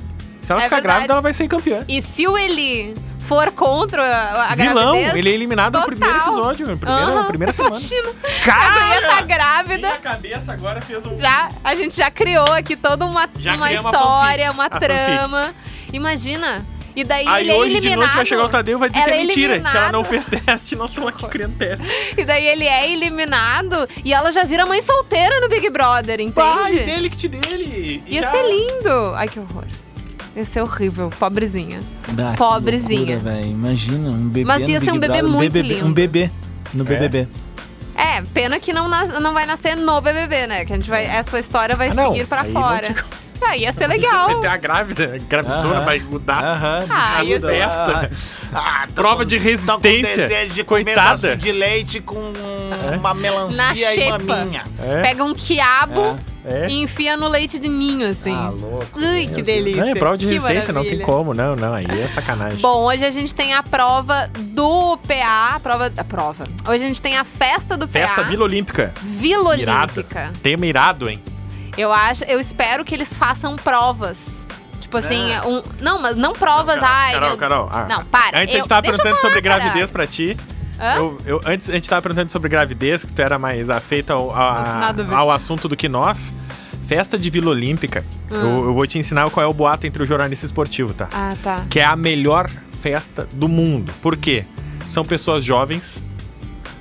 Se 0.42 0.50
ela 0.52 0.62
É 0.62 0.64
ficar 0.64 0.78
verdade. 0.78 0.82
grávida, 0.84 1.14
ela 1.14 1.22
vai 1.22 1.34
ser 1.34 1.48
campeã. 1.50 1.84
E 1.90 2.02
se 2.02 2.26
o 2.26 2.38
Eli 2.38 2.96
for 3.28 3.52
contra 3.52 4.02
a, 4.06 4.52
a 4.54 4.56
Vilão, 4.56 4.92
gravidez... 4.94 5.16
ele 5.16 5.30
é 5.30 5.34
eliminado 5.34 5.74
no 5.74 5.82
total. 5.82 5.96
primeiro 5.98 6.18
episódio, 6.24 6.68
na 6.68 6.78
primeira, 6.78 7.04
Aham. 7.12 7.26
primeira 7.26 7.52
semana. 7.54 7.76
Imagina. 7.76 8.10
A 8.54 8.86
mulher 8.86 9.02
tá 9.10 9.22
grávida. 9.24 9.88
Minha 9.90 10.00
cabeça 10.00 10.54
agora 10.54 10.82
fez 10.82 11.06
um... 11.06 11.18
Já, 11.18 11.50
a 11.64 11.76
gente 11.76 11.98
já 11.98 12.10
criou 12.10 12.46
aqui 12.54 12.78
toda 12.78 13.06
uma, 13.06 13.28
Já 13.38 13.56
uma 13.56 13.74
história, 13.74 14.52
uma 14.54 14.66
A 14.68 14.70
trama. 14.70 15.54
Imagina. 15.92 16.64
E 16.96 17.04
daí 17.04 17.28
Aí 17.28 17.44
ele 17.44 17.52
é 17.52 17.56
hoje 17.56 17.72
de 17.72 17.78
eliminado. 17.88 18.00
noite 18.00 18.16
vai 18.16 18.26
chegar 18.26 18.46
o 18.46 18.50
Tadeu 18.50 18.78
e 18.78 18.80
vai 18.80 18.90
dizer 18.90 19.02
Ela 19.02 19.08
que 19.12 19.14
é 19.14 19.18
é 19.22 19.26
mentira, 19.26 19.60
que 19.60 19.78
ela 19.78 19.92
não 19.92 20.04
fez 20.04 20.26
teste, 20.26 20.76
nós 20.76 20.92
estamos 20.92 21.10
aqui 21.10 21.28
criando 21.28 21.56
teste. 21.58 21.86
E 22.18 22.24
daí 22.24 22.46
ele 22.48 22.64
é 22.66 22.90
eliminado 22.92 23.88
e 24.04 24.14
ela 24.14 24.32
já 24.32 24.44
vira 24.44 24.66
mãe 24.66 24.82
solteira 24.82 25.40
no 25.42 25.50
Big 25.50 25.70
Brother, 25.70 26.22
entende? 26.22 26.32
Pai 26.34 26.74
dele 26.80 27.10
que 27.10 27.18
te 27.18 27.28
dele. 27.28 28.02
E 28.08 28.16
Ia 28.16 28.22
já- 28.22 28.32
ser 28.32 28.44
lindo. 28.48 29.14
Ai, 29.16 29.28
que 29.28 29.40
horror. 29.40 29.66
Ia 30.36 30.44
ser 30.44 30.62
horrível, 30.62 31.10
pobrezinha. 31.20 31.80
Ah, 32.10 32.36
Pobrezinha. 32.38 33.16
loucura, 33.18 33.34
velho. 33.34 33.52
Imagina, 33.52 34.10
um 34.10 34.28
bebê 34.30 34.46
Mas 34.46 34.62
no 34.64 34.70
ia 34.70 34.80
ser 34.80 34.86
Big 34.86 34.92
um 34.98 35.00
bebê 35.00 35.14
Brother, 35.18 35.32
muito 35.32 35.52
BBB, 35.54 35.74
lindo. 35.76 35.86
Um 35.88 35.94
bebê 35.94 36.32
no 36.74 36.84
BBB. 36.84 37.28
É, 37.98 38.22
pena 38.34 38.60
que 38.60 38.74
não, 38.74 38.88
nas- 38.90 39.20
não 39.22 39.34
vai 39.34 39.46
nascer 39.46 39.76
no 39.78 40.02
BBB, 40.02 40.48
né? 40.48 40.66
Que 40.66 40.74
a 40.74 40.76
gente 40.76 40.90
vai, 40.90 41.06
essa 41.06 41.40
história 41.40 41.76
vai 41.76 41.90
Ah, 41.90 41.94
não. 41.94 42.12
seguir 42.14 42.28
não 42.30 42.46
fora. 42.52 42.88
tem 42.94 42.96
Ah, 43.42 43.56
ia 43.58 43.72
ser 43.74 43.88
legal. 43.88 44.28
Vai 44.28 44.40
ter 44.42 44.48
a 44.48 44.58
grávida, 44.58 45.18
gravidona 45.30 45.82
vai 45.82 46.00
mudar. 46.00 46.86
Ah, 46.90 47.20
As 47.22 47.28
ser- 47.28 47.42
festas. 47.42 48.10
Ah, 48.54 48.86
tô 48.88 48.94
Prova 49.02 49.18
com- 49.18 49.26
de 49.26 49.38
com 49.38 49.44
resistência. 49.44 50.48
de 50.48 50.64
Coitada. 50.64 51.36
de 51.36 51.52
leite 51.52 52.00
com 52.00 52.32
É. 52.92 52.96
uma 52.96 53.14
melancia 53.14 53.94
e 53.94 54.02
xepa. 54.02 54.18
maminha. 54.36 54.64
É, 54.80 55.02
Pega 55.02 55.24
um 55.24 55.34
quiabo 55.34 56.18
é. 56.46 56.68
e 56.70 56.82
enfia 56.82 57.18
no 57.18 57.28
leite 57.28 57.60
de 57.60 57.68
ninho, 57.68 58.08
assim. 58.08 58.34
Ah, 58.34 58.50
louco. 58.50 58.88
Ai, 59.00 59.28
que 59.34 59.42
delícia. 59.42 59.82
Não, 59.84 59.90
é 59.92 59.96
prova 59.96 60.18
de 60.18 60.26
Que 60.26 60.34
resistência, 60.34 60.72
não 60.74 60.82
tem 60.84 60.98
maravilha. 60.98 61.06
como, 61.06 61.34
não, 61.34 61.56
não, 61.56 61.74
aí 61.74 61.86
é 62.02 62.08
sacanagem. 62.08 62.60
Bom, 62.60 62.86
hoje 62.86 63.04
a 63.06 63.12
gente 63.12 63.36
tem 63.36 63.54
a 63.54 63.62
prova 63.62 64.30
do 64.40 64.98
PA, 65.08 65.56
a 65.56 65.60
prova, 65.60 65.92
a 65.96 66.04
prova. 66.04 66.46
Hoje 66.68 66.84
a 66.84 66.88
gente 66.88 67.02
tem 67.02 67.18
a 67.18 67.24
festa 67.26 67.76
do 67.76 67.88
Festa 67.88 68.22
PA, 68.22 68.30
Vila 68.30 68.44
Olímpica. 68.46 68.94
Vila. 69.04 69.50
Olímpica. 69.52 70.32
Tema 70.42 70.66
irado, 70.66 71.10
hein? 71.10 71.22
Eu 71.78 71.92
acho, 71.92 72.24
eu 72.26 72.40
espero 72.40 72.84
que 72.86 72.94
eles 72.96 73.18
façam 73.18 73.56
provas. 73.56 74.18
Tipo 74.80 74.98
assim, 74.98 75.32
É. 75.32 75.42
um, 75.42 75.62
não, 75.82 76.00
mas 76.02 76.16
não 76.16 76.32
provas, 76.34 76.76
Carol, 76.76 76.90
ai, 76.90 77.14
Carol, 77.14 77.30
meu- 77.30 77.38
Carol. 77.38 77.70
ah, 77.72 77.86
Não, 77.90 78.06
para. 78.06 78.40
Antes 78.40 78.50
a 78.50 78.58
eu- 78.58 78.58
gente 78.60 78.70
tava 78.70 78.82
perguntando 78.84 79.10
falar, 79.18 79.22
sobre 79.22 79.42
gravidez 79.42 79.92
pra 79.92 80.08
ti. 80.08 80.38
Eu, 80.96 81.18
eu- 81.26 81.42
antes 81.46 81.70
a 81.70 81.74
gente 81.74 81.90
tava 81.90 82.02
perguntando 82.02 82.32
sobre 82.32 82.50
gravidez, 82.50 83.04
que 83.04 83.12
tu 83.14 83.22
era 83.22 83.40
mais 83.40 83.70
afeita 83.70 84.14
ao, 84.14 84.34
a- 84.34 84.94
a 85.12 85.18
ao 85.18 85.32
assunto 85.32 85.68
do 85.68 85.76
que 85.76 85.90
nós. 85.90 86.34
Festa 86.88 87.18
de 87.18 87.30
Vila 87.32 87.50
Olímpica. 87.52 88.06
Hum. 88.30 88.36
Eu, 88.36 88.66
eu 88.66 88.74
vou 88.74 88.86
te 88.86 89.00
ensinar 89.00 89.28
qual 89.32 89.44
é 89.44 89.48
o 89.50 89.54
boato 89.54 89.88
entre 89.88 90.04
o 90.04 90.06
jornalista 90.06 90.46
esportivo, 90.46 90.94
tá? 90.94 91.10
Ah, 91.12 91.34
tá. 91.44 91.66
Que 91.70 91.80
é 91.80 91.86
a 91.86 91.96
melhor 91.96 92.48
festa 92.82 93.28
do 93.34 93.48
mundo. 93.50 93.92
Por 94.02 94.16
quê? 94.16 94.46
São 94.88 95.04
pessoas 95.04 95.44
jovens. 95.44 96.04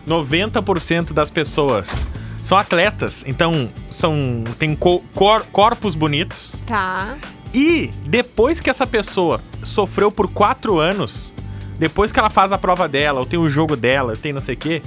90% 0.07 1.15
das 1.15 1.31
pessoas 1.31 2.07
são 2.45 2.57
atletas. 2.57 3.25
Então, 3.27 3.69
são 3.91 4.45
tem 4.59 4.77
co- 4.77 5.03
cor- 5.15 5.45
corpos 5.51 5.97
bonitos. 5.97 6.61
Tá. 6.67 7.17
E 7.53 7.91
depois 8.07 8.61
que 8.61 8.69
essa 8.71 8.87
pessoa 8.87 9.41
sofreu 9.63 10.13
por 10.13 10.29
quatro 10.31 10.79
anos, 10.79 11.33
depois 11.79 12.13
que 12.13 12.19
ela 12.21 12.31
faz 12.31 12.53
a 12.53 12.59
prova 12.59 12.87
dela, 12.87 13.19
ou 13.21 13.27
tem 13.27 13.39
o 13.39 13.49
jogo 13.51 13.75
dela, 13.77 14.15
tem 14.15 14.33
não 14.33 14.41
sei 14.41 14.55
o 14.55 14.59
quê, 14.59 14.83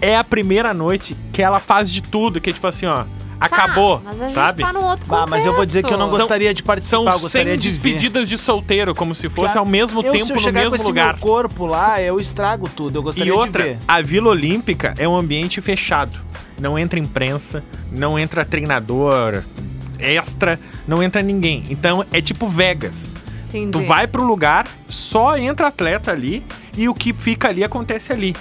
é 0.00 0.16
a 0.16 0.24
primeira 0.24 0.74
noite 0.74 1.16
que 1.32 1.42
ela 1.42 1.58
faz 1.60 1.92
de 1.92 2.02
tudo, 2.02 2.40
que 2.40 2.50
é 2.50 2.52
tipo 2.52 2.66
assim, 2.66 2.86
ó, 2.86 3.04
acabou, 3.44 3.98
Tá, 3.98 4.02
mas 4.04 4.20
a 4.20 4.24
gente 4.26 4.34
sabe? 4.34 4.62
tá 4.62 4.72
num 4.72 4.84
outro 4.84 5.14
Ah, 5.14 5.26
mas 5.28 5.44
eu 5.46 5.54
vou 5.54 5.64
dizer 5.66 5.82
que 5.84 5.92
eu 5.92 5.98
não 5.98 6.06
contexto. 6.06 6.20
gostaria 6.22 6.54
de 6.54 6.62
participar, 6.62 6.96
São 7.04 7.06
eu 7.12 7.18
gostaria 7.20 7.52
100 7.52 7.58
de 7.60 7.68
ver. 7.70 7.72
despedidas 7.74 8.28
de 8.28 8.38
solteiro, 8.38 8.94
como 8.94 9.14
se 9.14 9.28
fosse 9.28 9.48
Cara, 9.54 9.60
ao 9.60 9.66
mesmo 9.66 10.00
eu, 10.02 10.12
se 10.12 10.18
tempo 10.18 10.30
eu 10.32 10.34
no 10.36 10.40
chegar 10.40 10.60
com 10.60 10.64
mesmo 10.64 10.76
esse 10.76 10.84
lugar. 10.86 11.12
meu 11.14 11.22
corpo 11.22 11.66
lá, 11.66 12.00
eu 12.00 12.18
estrago 12.20 12.68
tudo. 12.68 12.96
Eu 12.98 13.02
gostaria 13.02 13.32
E 13.32 13.36
outra, 13.36 13.62
de 13.62 13.68
ver. 13.70 13.78
a 13.86 14.00
Vila 14.00 14.30
Olímpica 14.30 14.94
é 14.98 15.08
um 15.08 15.16
ambiente 15.16 15.60
fechado. 15.60 16.18
Não 16.60 16.78
entra 16.78 16.98
imprensa, 17.00 17.62
não 17.90 18.18
entra 18.18 18.44
treinador 18.44 19.42
extra, 19.98 20.58
não 20.86 21.02
entra 21.02 21.22
ninguém. 21.22 21.64
Então 21.70 22.04
é 22.12 22.20
tipo 22.20 22.48
Vegas. 22.48 23.12
Entendi. 23.48 23.70
Tu 23.72 23.86
vai 23.86 24.06
pro 24.06 24.24
lugar, 24.24 24.66
só 24.88 25.36
entra 25.38 25.68
atleta 25.68 26.10
ali 26.10 26.44
e 26.76 26.88
o 26.88 26.94
que 26.94 27.12
fica 27.12 27.48
ali 27.48 27.62
acontece 27.62 28.12
ali. 28.12 28.34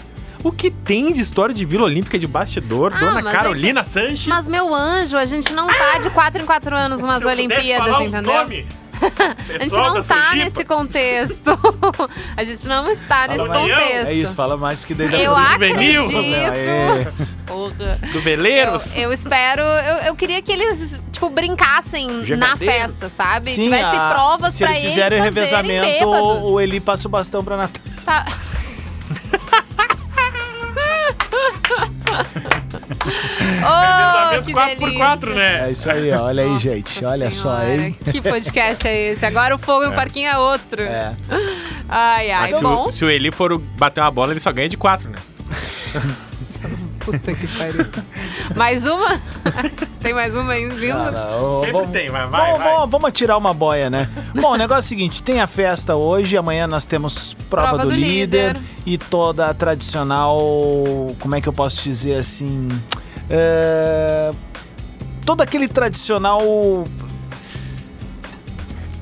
O 0.43 0.51
que 0.51 0.69
tem 0.69 1.11
de 1.13 1.21
história 1.21 1.55
de 1.55 1.63
Vila 1.63 1.85
Olímpica 1.85 2.19
de 2.19 2.27
bastidor, 2.27 2.91
Ah, 2.93 2.99
Dona 2.99 3.21
mas 3.21 3.25
é 3.25 3.31
Carolina 3.37 3.85
Sanches? 3.85 4.27
Mas, 4.27 4.47
meu 4.47 4.73
anjo, 4.75 5.15
a 5.17 5.25
gente 5.25 5.53
não 5.53 5.67
tá 5.67 5.99
de 5.99 6.09
4 6.09 6.41
em 6.41 6.45
4 6.45 6.75
anos 6.75 7.01
umas 7.01 7.19
Se 7.21 7.25
Olimpíadas, 7.27 7.99
entendeu? 8.01 8.33
A 9.03 9.63
gente 9.63 9.75
não 9.75 10.01
tá 10.01 10.33
nesse 10.35 10.63
contexto. 10.63 11.59
a 12.37 12.43
gente 12.45 12.65
não 12.69 12.89
está 12.89 13.27
nesse 13.27 13.39
Maranhão. 13.39 13.77
contexto. 13.77 14.07
É 14.07 14.13
isso, 14.13 14.33
fala 14.35 14.55
mais, 14.55 14.79
porque 14.79 14.93
daí 14.93 15.09
dá 15.09 15.17
Eu 15.17 15.35
acredito. 15.35 16.07
Porra. 17.45 17.99
do 18.13 18.21
Veleiros. 18.21 18.95
Eu, 18.95 19.03
eu 19.03 19.13
espero. 19.13 19.61
Eu, 19.61 19.95
eu 20.07 20.15
queria 20.15 20.41
que 20.41 20.53
eles, 20.53 21.01
tipo, 21.11 21.29
brincassem 21.29 22.07
na 22.37 22.55
festa, 22.55 23.11
sabe? 23.17 23.51
Sim, 23.53 23.63
Tivesse 23.63 23.83
a- 23.83 24.09
provas 24.13 24.53
se 24.53 24.63
pra 24.63 24.71
eles 24.71 24.83
fizerem 24.83 25.19
fazerem 25.19 25.23
revezamento, 25.23 26.05
bêbados. 26.05 26.39
o 26.43 26.59
Eli 26.61 26.79
passa 26.79 27.07
o 27.07 27.11
bastão 27.11 27.43
pra 27.43 27.57
Natália. 27.57 27.91
Tá. 28.05 28.25
oh, 33.63 34.41
que 34.41 34.53
4x4, 34.53 35.33
né? 35.33 35.67
É 35.67 35.71
isso 35.71 35.89
aí, 35.89 36.11
olha 36.11 36.43
aí, 36.43 36.49
Nossa 36.49 36.61
gente. 36.61 37.05
Olha 37.05 37.31
só, 37.31 37.55
Senhora, 37.55 37.81
hein? 37.81 37.97
Que 38.11 38.21
podcast 38.21 38.87
é 38.87 39.11
esse? 39.11 39.25
Agora 39.25 39.55
o 39.55 39.59
fogo 39.59 39.85
no 39.85 39.93
parquinho 39.93 40.29
é 40.29 40.37
outro. 40.37 40.81
É. 40.81 41.15
Ai, 41.89 42.31
ai. 42.31 42.41
Mas 42.41 42.57
se 42.57 42.63
Bom, 42.63 42.87
o, 42.87 42.91
se 42.91 43.05
o 43.05 43.09
Eli 43.09 43.31
for 43.31 43.57
bater 43.57 44.01
uma 44.01 44.11
bola, 44.11 44.31
ele 44.33 44.39
só 44.39 44.51
ganha 44.51 44.69
de 44.69 44.77
4, 44.77 45.09
né? 45.09 45.17
puta 47.03 47.33
que 47.33 47.47
pariu. 47.47 47.85
Mais 48.55 48.85
uma? 48.85 49.19
Tem 49.99 50.13
mais 50.13 50.33
uma 50.35 50.53
aí 50.53 50.67
vindo? 50.67 50.93
Cara, 50.93 51.37
ô, 51.37 51.57
Sempre 51.57 51.71
vamos- 51.71 51.89
tem, 51.89 52.09
mas 52.09 52.29
vai, 52.29 52.41
Vamos, 52.41 52.57
vai. 52.59 52.73
vamos- 52.73 52.89
vamos 52.91 53.07
atirar 53.09 53.37
uma 53.37 53.53
boia, 53.53 53.89
né? 53.89 54.09
Bom, 54.35 54.51
o 54.51 54.55
negócio 54.57 54.81
é 54.81 54.85
o 54.85 54.89
seguinte: 54.89 55.21
tem 55.23 55.39
a 55.41 55.47
festa 55.47 55.95
hoje, 55.95 56.35
amanhã 56.37 56.67
nós 56.67 56.85
temos 56.85 57.33
prova, 57.49 57.69
Prova 57.69 57.83
do, 57.83 57.89
do 57.89 57.95
líder, 57.95 58.55
líder. 58.57 58.61
e 58.85 58.97
toda 58.97 59.45
a 59.45 59.53
tradicional. 59.53 60.37
Como 61.19 61.35
é 61.35 61.41
que 61.41 61.47
eu 61.47 61.53
posso 61.53 61.81
dizer 61.83 62.15
assim? 62.17 62.67
É, 63.29 64.31
todo 65.25 65.41
aquele 65.41 65.67
tradicional. 65.67 66.41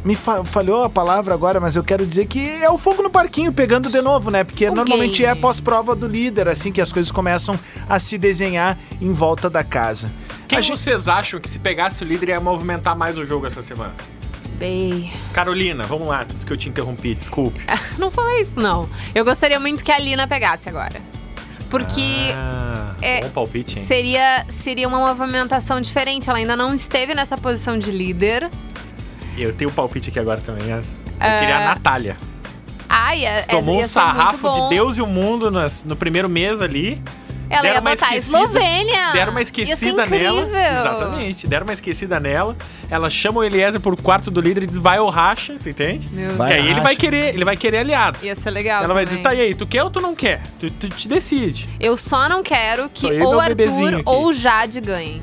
Me 0.04 0.16
fa- 0.16 0.44
falhou 0.44 0.84
a 0.84 0.90
palavra 0.90 1.34
agora, 1.34 1.60
mas 1.60 1.76
eu 1.76 1.84
quero 1.84 2.06
dizer 2.08 2.26
que 2.26 2.40
é 2.64 2.70
o 2.70 2.78
fogo 2.78 3.04
no 3.04 3.10
parquinho 3.10 3.54
pegando 3.54 3.88
de 3.90 4.02
novo, 4.02 4.32
né? 4.32 4.44
Porque 4.44 4.68
O 4.68 4.74
normalmente 4.74 5.22
game. 5.22 5.38
é 5.38 5.40
pós-prova 5.40 5.96
do 5.96 6.08
líder, 6.08 6.48
assim 6.48 6.72
que 6.72 6.82
as 6.82 6.92
coisas 6.92 7.12
começam 7.12 7.58
a 7.88 8.00
se 8.00 8.18
desenhar 8.18 8.78
em 9.00 9.14
volta 9.14 9.48
da 9.50 9.64
casa. 9.64 10.12
Quem 10.48 10.58
A 10.58 10.62
gente- 10.62 10.80
vocês 10.80 11.08
acham 11.08 11.40
que 11.40 11.48
se 11.48 11.60
pegasse 11.60 12.04
o 12.04 12.08
líder 12.08 12.30
ia 12.30 12.40
movimentar 12.40 12.98
mais 12.98 13.16
o 13.18 13.26
jogo 13.28 13.46
essa 13.46 13.62
semana? 13.62 13.94
Bem. 14.58 15.12
Carolina, 15.34 15.86
vamos 15.86 16.08
lá, 16.08 16.26
tu 16.26 16.34
disse 16.34 16.46
que 16.48 16.54
eu 16.54 16.58
te 16.58 16.68
interrompi, 16.70 17.14
desculpe. 17.16 17.60
Não 18.00 18.10
falei 18.12 18.42
isso, 18.42 18.60
não. 18.60 18.88
Eu 19.14 19.24
gostaria 19.24 19.60
muito 19.60 19.84
que 19.84 19.92
a 19.92 19.98
Lina 20.00 20.28
pegasse 20.28 20.68
agora. 20.68 21.00
Porque 21.70 22.32
Ah, 22.36 22.94
é- 23.02 23.22
bom 23.22 23.30
palpite, 23.30 23.80
hein? 23.80 23.86
seria, 23.88 24.46
seria 24.50 24.88
uma 24.88 25.00
movimentação 25.00 25.80
diferente. 25.80 26.30
Ela 26.30 26.40
ainda 26.40 26.56
não 26.56 26.76
esteve 26.76 27.14
nessa 27.16 27.38
posição 27.38 27.78
de 27.80 27.90
líder. 27.92 28.50
Eu 29.38 29.54
tenho 29.54 29.70
um 29.70 29.74
palpite 29.74 30.10
aqui 30.10 30.20
agora 30.20 30.40
também. 30.42 30.70
Eu 30.70 30.82
queria 31.40 31.58
a 31.58 31.66
Natália. 31.66 32.18
Ai, 32.90 33.24
é, 33.26 33.42
Tomou 33.44 33.76
ia 33.76 33.86
um 33.86 33.88
sarrafo 33.88 34.50
de 34.52 34.70
Deus 34.70 34.98
e 34.98 35.02
o 35.02 35.08
mundo 35.08 35.50
nas- 35.50 35.84
no 35.86 35.96
primeiro 35.96 36.28
mês 36.30 36.62
ali. 36.62 37.02
Ela 37.50 37.62
deram 37.64 37.76
ia 37.76 37.82
botar 37.82 38.08
a. 38.08 38.16
Eslovênia. 38.16 39.12
Deram 39.12 39.32
uma 39.32 39.42
esquecida 39.42 40.06
nela. 40.06 40.48
Exatamente. 40.80 41.48
Deram 41.48 41.66
uma 41.66 41.74
esquecida 41.74 42.20
nela. 42.20 42.56
Ela 42.90 43.10
chama 43.10 43.40
o 43.40 43.44
Eliezer 43.44 43.80
por 43.80 43.96
quarto 44.02 44.32
do 44.32 44.40
líder 44.40 44.64
e 44.64 44.66
diz: 44.66 44.78
vai 44.78 45.00
ou 45.00 45.10
racha, 45.10 45.56
tu 45.62 45.68
entende? 45.70 46.08
Meu 46.12 46.36
Vai 46.36 46.50
que 46.50 46.58
aí 46.60 46.70
ele 46.70 46.80
vai 46.82 46.96
querer, 46.96 47.34
ele 47.34 47.44
vai 47.46 47.58
querer 47.58 47.78
aliado. 47.80 48.18
Ia 48.26 48.36
ser 48.38 48.52
legal. 48.52 48.84
Ela 48.84 48.94
vai 48.94 49.04
também. 49.06 49.22
dizer, 49.22 49.30
tá 49.30 49.36
e 49.36 49.42
aí, 49.42 49.54
tu 49.54 49.68
quer 49.68 49.84
ou 49.84 49.90
tu 49.90 50.00
não 50.00 50.16
quer? 50.16 50.42
Tu, 50.60 50.72
tu 50.72 50.90
te 50.90 51.08
decide. 51.10 51.70
Eu 51.80 51.98
só 51.98 52.30
não 52.30 52.42
quero 52.42 52.90
que 52.90 53.22
ou 53.22 53.38
Arthur 53.40 54.02
ou 54.06 54.32
Jade 54.34 54.80
ganhem. 54.80 55.22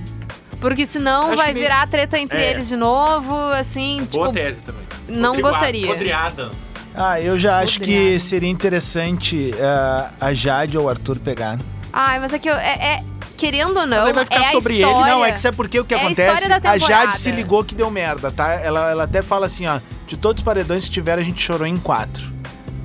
Porque 0.60 0.86
senão 0.86 1.28
Acho 1.28 1.36
vai 1.36 1.52
que- 1.52 1.60
virar 1.60 1.86
treta 1.88 2.18
entre 2.18 2.38
É. 2.38 2.50
eles 2.50 2.68
de 2.68 2.76
novo, 2.76 3.34
assim, 3.50 4.06
Boa 4.12 4.28
tipo, 4.28 4.32
tese 4.32 4.60
também. 4.62 4.82
não 5.08 5.30
Rodrigo 5.30 5.48
gostaria. 5.50 5.86
Rodrigo 5.88 6.14
Adams. 6.16 6.74
Ah, 6.94 7.20
eu 7.20 7.38
já 7.38 7.58
acho 7.60 7.78
que 7.78 7.92
Obrigada. 7.96 8.18
seria 8.18 8.48
interessante 8.48 9.54
ah, 9.60 10.10
a 10.20 10.34
Jade 10.34 10.76
ou 10.76 10.86
o 10.86 10.88
Arthur 10.88 11.18
pegar. 11.20 11.58
Ai, 11.92 12.18
mas 12.18 12.32
é 12.32 12.38
que 12.38 12.48
eu, 12.50 12.54
é, 12.54 12.96
é- 12.96 13.04
querendo 13.36 13.78
ou 13.78 13.86
não, 13.86 14.06
Mas 14.06 14.14
vai 14.16 14.24
ficar 14.24 14.36
é 14.42 14.48
a 14.48 14.50
sobre 14.50 14.74
ele. 14.74 14.82
história. 14.82 15.12
Não, 15.12 15.24
é 15.24 15.30
que 15.30 15.38
sabe 15.38 15.56
por 15.56 15.68
quê? 15.68 15.78
O 15.78 15.84
que 15.84 15.94
É 15.94 15.96
a 15.96 16.00
acontece? 16.00 16.34
história 16.34 16.60
da 16.60 16.70
A 16.72 16.76
Jade 16.78 17.18
se 17.18 17.30
ligou 17.30 17.62
que 17.62 17.72
deu 17.74 17.88
merda, 17.88 18.32
tá? 18.32 18.52
Ela, 18.54 18.90
ela 18.90 19.04
até 19.04 19.22
fala 19.22 19.46
assim, 19.46 19.66
ó, 19.68 19.78
de 20.08 20.16
todos 20.16 20.40
os 20.40 20.44
paredões 20.44 20.84
que 20.86 20.90
tiveram, 20.90 21.22
a 21.22 21.24
gente 21.24 21.40
chorou 21.40 21.66
em 21.66 21.76
quatro. 21.76 22.32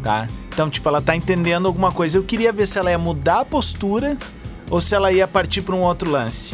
tá? 0.03 0.27
Então, 0.49 0.69
tipo, 0.69 0.87
ela 0.89 1.01
tá 1.01 1.15
entendendo 1.15 1.65
alguma 1.65 1.89
coisa. 1.91 2.17
Eu 2.17 2.23
queria 2.23 2.51
ver 2.51 2.67
se 2.67 2.77
ela 2.77 2.91
ia 2.91 2.97
mudar 2.99 3.39
a 3.39 3.45
postura 3.45 4.15
ou 4.69 4.79
se 4.81 4.93
ela 4.93 5.11
ia 5.13 5.25
partir 5.27 5.61
para 5.61 5.73
um 5.73 5.79
outro 5.81 6.11
lance. 6.11 6.53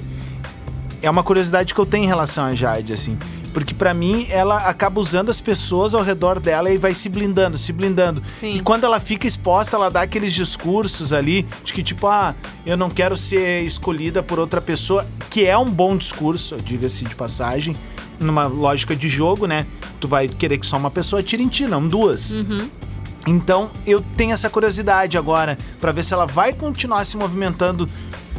É 1.02 1.10
uma 1.10 1.24
curiosidade 1.24 1.74
que 1.74 1.80
eu 1.80 1.86
tenho 1.86 2.04
em 2.04 2.08
relação 2.08 2.46
a 2.46 2.56
Jade, 2.56 2.94
assim. 2.94 3.18
Porque 3.54 3.74
pra 3.74 3.94
mim, 3.94 4.28
ela 4.30 4.58
acaba 4.58 5.00
usando 5.00 5.30
as 5.30 5.42
pessoas 5.42 5.96
ao 5.96 6.04
redor 6.04 6.40
dela 6.40 6.70
e 6.70 6.78
vai 6.78 6.94
se 6.94 7.10
blindando, 7.10 7.58
se 7.58 7.74
blindando. 7.74 8.22
Sim. 8.40 8.58
E 8.58 8.62
quando 8.62 8.84
ela 8.84 9.00
fica 9.00 9.26
exposta, 9.26 9.76
ela 9.76 9.90
dá 9.90 10.02
aqueles 10.02 10.34
discursos 10.34 11.12
ali 11.12 11.48
de 11.64 11.74
que, 11.74 11.82
tipo, 11.82 12.08
ah, 12.08 12.36
eu 12.66 12.78
não 12.78 12.90
quero 12.90 13.18
ser 13.18 13.64
escolhida 13.64 14.22
por 14.22 14.40
outra 14.40 14.62
pessoa, 14.62 15.06
que 15.30 15.46
é 15.46 15.58
um 15.58 15.66
bom 15.66 15.98
discurso, 15.98 16.58
diga-se 16.58 17.06
de 17.06 17.16
passagem, 17.16 17.76
numa 18.20 18.46
lógica 18.46 18.96
de 18.96 19.10
jogo, 19.10 19.48
né? 19.48 19.66
Tu 20.00 20.08
vai 20.08 20.28
querer 20.28 20.58
que 20.58 20.68
só 20.68 20.78
uma 20.78 20.92
pessoa 20.92 21.24
tire 21.24 21.42
em 21.42 21.48
ti, 21.48 21.66
não 21.66 21.88
duas. 21.88 22.32
Uhum. 22.32 22.70
Então 23.28 23.70
eu 23.86 24.04
tenho 24.16 24.32
essa 24.32 24.50
curiosidade 24.50 25.18
agora 25.18 25.58
pra 25.80 25.92
ver 25.92 26.04
se 26.04 26.14
ela 26.14 26.26
vai 26.26 26.54
continuar 26.54 27.06
se 27.06 27.18
movimentando 27.18 27.88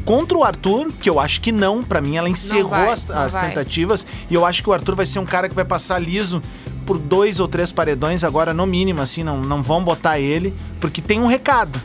contra 0.04 0.36
o 0.36 0.44
Arthur, 0.44 0.92
que 1.00 1.08
eu 1.08 1.18
acho 1.20 1.40
que 1.40 1.52
não, 1.52 1.82
Pra 1.82 2.00
mim 2.00 2.16
ela 2.16 2.28
encerrou 2.28 2.70
vai, 2.70 2.90
as, 2.90 3.10
as 3.10 3.34
tentativas. 3.34 4.06
E 4.28 4.34
eu 4.34 4.44
acho 4.44 4.62
que 4.62 4.70
o 4.70 4.72
Arthur 4.72 4.94
vai 4.94 5.06
ser 5.06 5.18
um 5.18 5.24
cara 5.24 5.48
que 5.48 5.54
vai 5.54 5.64
passar 5.64 5.98
liso 5.98 6.42
por 6.86 6.98
dois 6.98 7.38
ou 7.38 7.46
três 7.46 7.70
paredões 7.70 8.24
agora 8.24 8.52
no 8.52 8.66
mínimo, 8.66 9.00
assim, 9.00 9.22
não, 9.22 9.40
não 9.40 9.62
vão 9.62 9.82
botar 9.84 10.18
ele, 10.18 10.54
porque 10.80 11.00
tem 11.00 11.20
um 11.20 11.26
recado. 11.26 11.80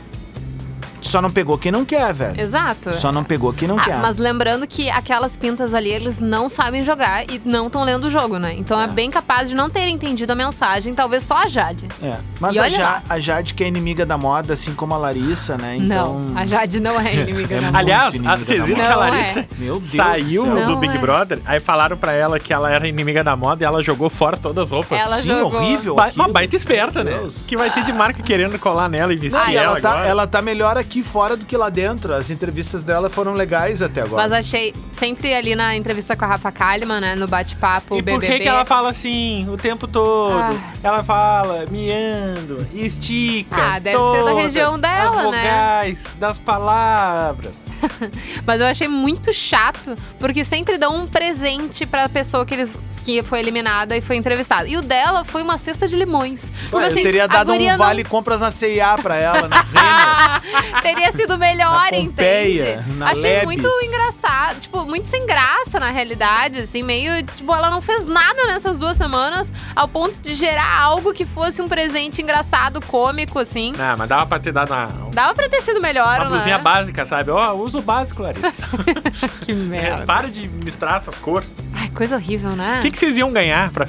Só 1.16 1.22
não 1.22 1.30
pegou 1.30 1.56
quem 1.56 1.72
não 1.72 1.82
quer, 1.84 2.12
velho. 2.12 2.38
Exato. 2.38 2.94
Só 2.96 3.10
não 3.10 3.24
pegou 3.24 3.50
quem 3.52 3.66
não 3.66 3.78
Ah, 3.78 3.82
quer. 3.82 3.96
mas 3.96 4.18
lembrando 4.18 4.66
que 4.66 4.90
aquelas 4.90 5.34
pintas 5.36 5.72
ali, 5.72 5.90
eles 5.90 6.20
não 6.20 6.48
sabem 6.48 6.82
jogar 6.82 7.24
e 7.30 7.40
não 7.42 7.68
estão 7.68 7.84
lendo 7.84 8.04
o 8.04 8.10
jogo, 8.10 8.38
né? 8.38 8.54
Então 8.54 8.78
é. 8.80 8.84
É. 8.84 8.88
bem 8.88 9.10
capaz 9.10 9.48
de 9.48 9.54
não 9.54 9.70
terem 9.70 9.94
entendido 9.94 10.30
a 10.32 10.34
mensagem, 10.34 10.94
talvez 10.94 11.22
só 11.24 11.38
a 11.38 11.48
Jade. 11.48 11.86
É. 12.02 12.16
Mas 12.38 12.56
a, 12.58 12.68
Ja- 12.68 12.82
lá. 12.82 13.02
a 13.08 13.18
Jade, 13.18 13.54
que 13.54 13.64
é 13.64 13.66
inimiga 13.68 14.04
da 14.04 14.18
moda, 14.18 14.52
assim 14.52 14.74
como 14.74 14.92
a 14.94 14.98
Larissa, 14.98 15.56
né? 15.56 15.76
Então. 15.76 16.20
Não, 16.20 16.38
a 16.38 16.46
Jade 16.46 16.80
não 16.80 17.00
é 17.00 17.14
inimiga 17.16 17.54
É 17.56 17.60
da 17.60 17.66
moda. 17.68 17.78
Aliás, 17.78 18.14
a- 18.26 18.36
vocês 18.36 18.58
da 18.60 18.64
viram 18.66 18.80
que 18.82 18.86
a 18.86 18.96
Larissa 18.96 19.40
é. 19.40 19.46
Meu 19.58 19.74
Deus 19.74 19.86
saiu 19.86 20.44
do 20.44 20.54
céu. 20.56 20.66
do 20.66 20.76
Big 20.76 20.94
é. 20.94 20.98
Brother, 20.98 21.40
aí 21.46 21.60
falaram 21.60 21.96
pra 21.96 22.12
ela 22.12 22.38
que 22.38 22.52
ela 22.52 22.70
era 22.70 22.86
inimiga 22.86 23.24
da 23.24 23.34
moda 23.34 23.64
e 23.64 23.66
ela 23.66 23.82
jogou 23.82 24.10
fora 24.10 24.36
todas 24.36 24.64
as 24.64 24.70
roupas. 24.70 24.98
Ela 25.00 25.16
Sim, 25.16 25.28
jogou. 25.28 25.60
horrível. 25.60 25.94
Ba 25.94 26.04
aquilo. 26.06 26.24
uma 26.24 26.32
baita 26.32 26.54
esperta, 26.56 27.02
Meu 27.02 27.12
né? 27.14 27.18
Deus. 27.20 27.44
Que 27.46 27.56
vai 27.56 27.72
ter 27.72 27.84
de 27.84 27.92
marca 27.94 28.22
querendo 28.22 28.58
colar 28.58 28.88
nela 28.88 29.12
e 29.14 29.16
vestir 29.16 29.38
Não, 29.40 29.48
ela, 29.48 29.62
ela, 29.62 29.80
tá, 29.80 29.90
agora. 29.90 30.06
ela 30.06 30.26
tá 30.26 30.42
melhor 30.42 30.76
aqui 30.76 31.02
fora 31.06 31.36
do 31.36 31.46
que 31.46 31.56
lá 31.56 31.70
dentro. 31.70 32.12
As 32.14 32.30
entrevistas 32.30 32.84
dela 32.84 33.08
foram 33.08 33.32
legais 33.32 33.80
até 33.82 34.02
agora. 34.02 34.22
Mas 34.22 34.32
achei, 34.32 34.74
sempre 34.92 35.32
ali 35.34 35.54
na 35.54 35.76
entrevista 35.76 36.16
com 36.16 36.24
a 36.24 36.28
Rafa 36.28 36.52
Kalimann, 36.52 37.00
né, 37.00 37.14
no 37.14 37.26
bate-papo 37.26 37.96
E 37.96 38.02
por 38.02 38.12
BBB. 38.14 38.26
que, 38.26 38.40
que 38.40 38.48
ela 38.48 38.64
fala 38.64 38.90
assim 38.90 39.48
o 39.48 39.56
tempo 39.56 39.86
todo? 39.86 40.34
Ah. 40.38 40.52
Ela 40.82 41.02
fala 41.04 41.64
miando, 41.70 42.66
estica. 42.74 43.56
Ah, 43.56 43.78
deve 43.78 43.96
ser 43.96 44.24
da 44.24 44.30
todas 44.30 44.44
região 44.44 44.78
dela, 44.78 45.06
as 45.06 45.14
né? 45.14 45.22
vogais 45.22 46.06
das 46.18 46.38
palavras. 46.38 47.64
Mas 48.46 48.60
eu 48.60 48.66
achei 48.66 48.88
muito 48.88 49.32
chato, 49.32 49.94
porque 50.18 50.44
sempre 50.44 50.78
dão 50.78 50.96
um 51.02 51.06
presente 51.06 51.86
pra 51.86 52.08
pessoa 52.08 52.44
que 52.44 52.54
eles 52.54 52.82
que 53.04 53.22
foi 53.22 53.38
eliminada 53.38 53.96
e 53.96 54.00
foi 54.00 54.16
entrevistada. 54.16 54.66
E 54.66 54.76
o 54.76 54.82
dela 54.82 55.22
foi 55.24 55.40
uma 55.40 55.58
cesta 55.58 55.86
de 55.86 55.94
limões. 55.94 56.50
Tipo 56.64 56.76
Ué, 56.78 56.86
assim, 56.86 56.96
eu 56.98 57.02
teria 57.04 57.22
a 57.24 57.26
dado 57.28 57.52
um 57.52 57.56
não- 57.56 57.78
vale 57.78 58.02
compras 58.02 58.40
na 58.40 58.50
CIA 58.50 58.98
pra 59.00 59.14
ela, 59.14 59.46
na 59.46 59.62
Renner. 60.42 60.82
Teria 60.82 61.12
sido 61.12 61.38
melhor, 61.38 61.70
Na 61.92 61.98
Pompeia, 61.98 62.72
entende? 62.80 62.94
na 62.98 63.06
Achei 63.10 63.22
Lebes. 63.22 63.44
muito 63.44 63.68
engraçado, 63.84 64.58
tipo, 64.60 64.84
muito 64.84 65.06
sem 65.06 65.24
graça 65.24 65.78
na 65.78 65.90
realidade, 65.90 66.58
assim, 66.58 66.82
meio, 66.82 67.22
tipo, 67.22 67.54
ela 67.54 67.70
não 67.70 67.80
fez 67.80 68.04
nada 68.06 68.46
nessas 68.48 68.76
duas 68.76 68.96
semanas 68.96 69.52
ao 69.76 69.86
ponto 69.86 70.20
de 70.20 70.34
gerar 70.34 70.76
algo 70.80 71.12
que 71.14 71.24
fosse 71.24 71.62
um 71.62 71.68
presente 71.68 72.20
engraçado, 72.20 72.80
cômico, 72.86 73.38
assim. 73.38 73.72
Ah, 73.78 73.94
mas 73.96 74.08
dava 74.08 74.26
pra 74.26 74.40
ter 74.40 74.50
dado 74.50 74.72
uma, 74.72 74.88
Dava 75.12 75.32
pra 75.32 75.48
ter 75.48 75.62
sido 75.62 75.80
melhor, 75.80 76.06
uma 76.18 76.24
né? 76.24 76.30
blusinha 76.30 76.58
básica, 76.58 77.06
sabe? 77.06 77.30
Ó, 77.30 77.54
usa 77.66 77.78
o 77.78 77.82
básico, 77.82 78.22
Larissa. 78.22 78.62
Que 79.44 79.52
É, 79.52 79.54
merda. 79.54 80.04
para 80.06 80.28
de 80.30 80.48
misturar 80.48 80.96
essas 80.96 81.16
cores. 81.18 81.48
Ai, 81.74 81.88
coisa 81.90 82.16
horrível, 82.16 82.50
né? 82.52 82.78
O 82.78 82.82
que, 82.82 82.90
que 82.90 82.98
vocês 82.98 83.16
iam 83.16 83.30
ganhar 83.30 83.70
pra. 83.70 83.86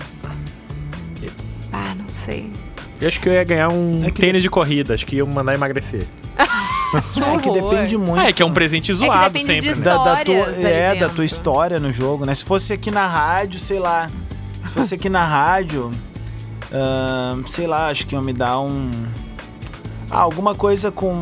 Ah, 1.71 1.93
não 1.97 2.07
sei. 2.07 2.51
Eu 2.99 3.07
acho 3.07 3.19
que 3.19 3.29
eu 3.29 3.33
ia 3.33 3.43
ganhar 3.43 3.69
um 3.71 4.03
É 4.05 4.09
que- 4.11 4.21
tênis 4.21 4.41
de 4.41 4.49
corrida, 4.49 4.93
acho 4.93 5.05
que 5.05 5.17
ia 5.17 5.25
mandar 5.25 5.53
emagrecer. 5.53 6.05
Que 7.13 7.21
É 7.21 7.37
que 7.39 7.51
depende 7.51 7.97
muito. 7.97 8.21
É 8.25 8.31
que 8.31 8.41
é 8.41 8.45
um 8.45 8.53
presente 8.53 8.93
zoado 8.93 9.25
depende 9.33 9.45
sempre, 9.45 9.73
de 9.73 9.79
né? 9.79 9.83
da, 9.85 9.97
da 10.03 10.23
tua, 10.23 10.33
é, 10.35 10.87
da 10.87 10.99
dentro. 11.01 11.15
tua 11.17 11.25
história 11.25 11.79
no 11.81 11.91
jogo, 11.91 12.25
né? 12.25 12.33
Se 12.33 12.45
fosse 12.45 12.71
aqui 12.71 12.89
na 12.89 13.05
rádio, 13.05 13.59
sei 13.59 13.77
lá. 13.77 14.09
Se 14.63 14.71
fosse 14.71 14.95
aqui 14.95 15.09
na 15.09 15.21
rádio, 15.21 15.91
ahn, 16.71 17.45
sei 17.45 17.67
lá, 17.67 17.87
acho 17.89 18.07
que 18.07 18.15
ia 18.15 18.21
me 18.21 18.31
dar 18.31 18.59
um. 18.61 18.89
Ah, 20.09 20.19
alguma 20.21 20.55
coisa 20.55 20.89
com. 20.89 21.19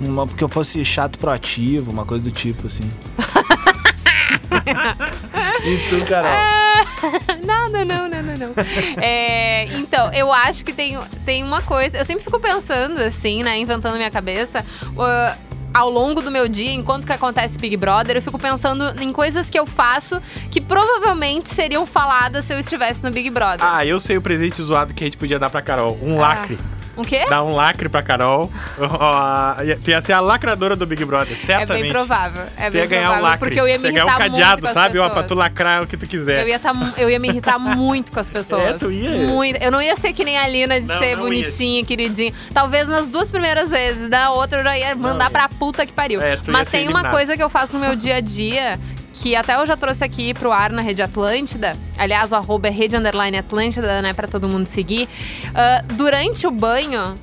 Uma, 0.00 0.26
porque 0.26 0.44
eu 0.44 0.48
fosse 0.48 0.84
chato 0.84 1.18
proativo, 1.18 1.90
uma 1.90 2.04
coisa 2.04 2.22
do 2.22 2.30
tipo, 2.30 2.66
assim. 2.66 2.88
e 5.64 5.78
tu, 5.88 6.04
Carol? 6.06 6.58
Não, 7.46 7.68
não, 7.70 7.84
não, 7.84 8.08
não, 8.08 8.22
não, 8.22 8.34
não. 8.36 8.54
É, 9.00 9.66
então, 9.76 10.12
eu 10.12 10.32
acho 10.32 10.64
que 10.64 10.72
tem, 10.72 10.98
tem 11.24 11.44
uma 11.44 11.62
coisa. 11.62 11.98
Eu 11.98 12.04
sempre 12.04 12.24
fico 12.24 12.40
pensando, 12.40 13.00
assim, 13.00 13.42
né? 13.44 13.56
Inventando 13.58 13.94
minha 13.96 14.10
cabeça. 14.10 14.64
uh, 14.96 15.38
ao 15.72 15.88
longo 15.90 16.20
do 16.20 16.30
meu 16.30 16.48
dia, 16.48 16.72
enquanto 16.72 17.06
que 17.06 17.12
acontece 17.12 17.56
Big 17.56 17.76
Brother, 17.76 18.16
eu 18.16 18.22
fico 18.22 18.38
pensando 18.38 19.00
em 19.00 19.12
coisas 19.12 19.48
que 19.48 19.56
eu 19.58 19.64
faço 19.66 20.20
que 20.50 20.60
provavelmente 20.60 21.50
seriam 21.50 21.86
faladas 21.86 22.46
se 22.46 22.52
eu 22.54 22.58
estivesse 22.58 23.00
no 23.04 23.12
Big 23.12 23.30
Brother. 23.30 23.60
Ah, 23.64 23.86
eu 23.86 24.00
sei 24.00 24.16
o 24.16 24.22
presente 24.22 24.60
zoado 24.60 24.92
que 24.92 25.04
a 25.04 25.06
gente 25.06 25.16
podia 25.18 25.38
dar 25.38 25.50
pra 25.50 25.62
Carol. 25.62 25.96
Um 26.02 26.16
Ah. 26.20 26.28
lacre. 26.28 26.58
Um 26.98 27.02
quê? 27.04 27.24
Dar 27.28 27.44
um 27.44 27.54
lacre 27.54 27.88
pra 27.88 28.02
Carol. 28.02 28.50
Ia- 29.64 29.76
tu 29.82 29.90
ia 29.90 30.02
ser 30.02 30.12
a 30.12 30.20
lacradora 30.20 30.74
do 30.76 30.84
Big 30.86 31.04
Brother, 31.04 31.32
É 31.40 31.46
certamente. 31.46 31.82
bem 31.84 31.92
provável. 31.92 32.42
É 32.56 32.66
Tu 32.68 32.72
bem 32.72 32.80
ia 32.82 32.86
ganhar 32.86 33.02
provável, 33.02 33.24
um 33.24 33.28
lacre. 33.28 33.38
Porque 33.46 33.60
eu 33.60 33.68
ia 33.68 33.78
Tu 33.78 33.82
me 33.82 33.88
irritar 33.90 34.14
um 34.14 34.18
cadeado, 34.18 34.62
muito 34.62 34.74
sabe? 34.74 34.98
Ó, 34.98 35.08
pra 35.08 35.22
tu 35.22 35.34
lacrar 35.34 35.82
o 35.82 35.86
que 35.86 35.96
tu 35.96 36.06
quiser. 36.06 36.42
Eu 36.42 36.48
ia, 36.48 36.58
tá, 36.58 36.72
eu 36.96 37.08
ia 37.08 37.18
me 37.18 37.28
irritar 37.28 37.58
muito 37.60 38.10
com 38.12 38.20
as 38.20 38.28
pessoas. 38.28 38.62
É, 38.62 38.72
tu 38.74 38.90
ia? 38.90 39.10
Muito. 39.28 39.62
Eu 39.62 39.70
não 39.70 39.80
ia 39.80 39.96
ser 39.96 40.12
que 40.12 40.24
nem 40.24 40.36
a 40.36 40.46
Lina 40.48 40.80
de 40.80 40.86
Não, 40.86 40.98
ser 40.98 41.16
não 41.16 41.24
ia. 41.24 41.40
bonitinha, 41.40 41.84
queridinha. 41.84 42.32
Talvez 42.52 42.88
nas 42.88 43.08
duas 43.08 43.30
primeiras 43.30 43.70
vezes. 43.70 44.08
Da 44.08 44.30
outra 44.30 44.58
eu 44.58 44.64
já 44.64 44.76
ia 44.78 44.94
mandar 44.96 45.26
ia. 45.26 45.30
pra 45.30 45.48
puta 45.48 45.86
que 45.86 45.92
pariu. 45.92 46.20
É, 46.20 46.36
tu 46.36 46.48
ia 46.48 46.52
Mas 46.52 46.68
tem 46.68 46.88
uma 46.88 47.10
coisa 47.10 47.36
que 47.36 47.42
eu 47.42 47.48
faço 47.48 47.74
no 47.74 47.78
meu 47.80 47.94
dia 47.94 48.16
a 48.16 48.20
dia. 48.20 48.78
Que 49.20 49.34
até 49.34 49.56
eu 49.56 49.66
já 49.66 49.76
trouxe 49.76 50.04
aqui 50.04 50.32
pro 50.32 50.52
ar 50.52 50.70
na 50.70 50.80
Rede 50.80 51.02
Atlântida. 51.02 51.76
Aliás, 51.98 52.30
o 52.30 52.36
arroba 52.36 52.68
é 52.68 52.70
Rede 52.70 52.96
Underline 52.96 53.36
Atlântida, 53.36 54.00
né? 54.00 54.12
Pra 54.12 54.28
todo 54.28 54.48
mundo 54.48 54.66
seguir. 54.66 55.08
Ah, 55.54 55.82
durante 55.94 56.46
o 56.46 56.50
banho, 56.52 57.14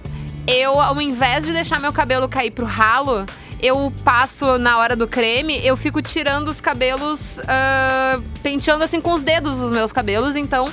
eu, 0.45 0.79
ao 0.79 1.01
invés 1.01 1.45
de 1.45 1.53
deixar 1.53 1.79
meu 1.79 1.93
cabelo 1.93 2.27
cair 2.27 2.51
pro 2.51 2.65
ralo, 2.65 3.25
eu 3.61 3.93
passo 4.03 4.57
na 4.57 4.77
hora 4.77 4.95
do 4.95 5.07
creme, 5.07 5.65
eu 5.65 5.77
fico 5.77 6.01
tirando 6.01 6.49
os 6.49 6.59
cabelos, 6.59 7.39
ah, 7.47 8.19
penteando 8.43 8.83
assim 8.83 8.99
com 8.99 9.13
os 9.13 9.21
dedos 9.21 9.61
os 9.61 9.71
meus 9.71 9.93
cabelos. 9.93 10.35
Então, 10.35 10.69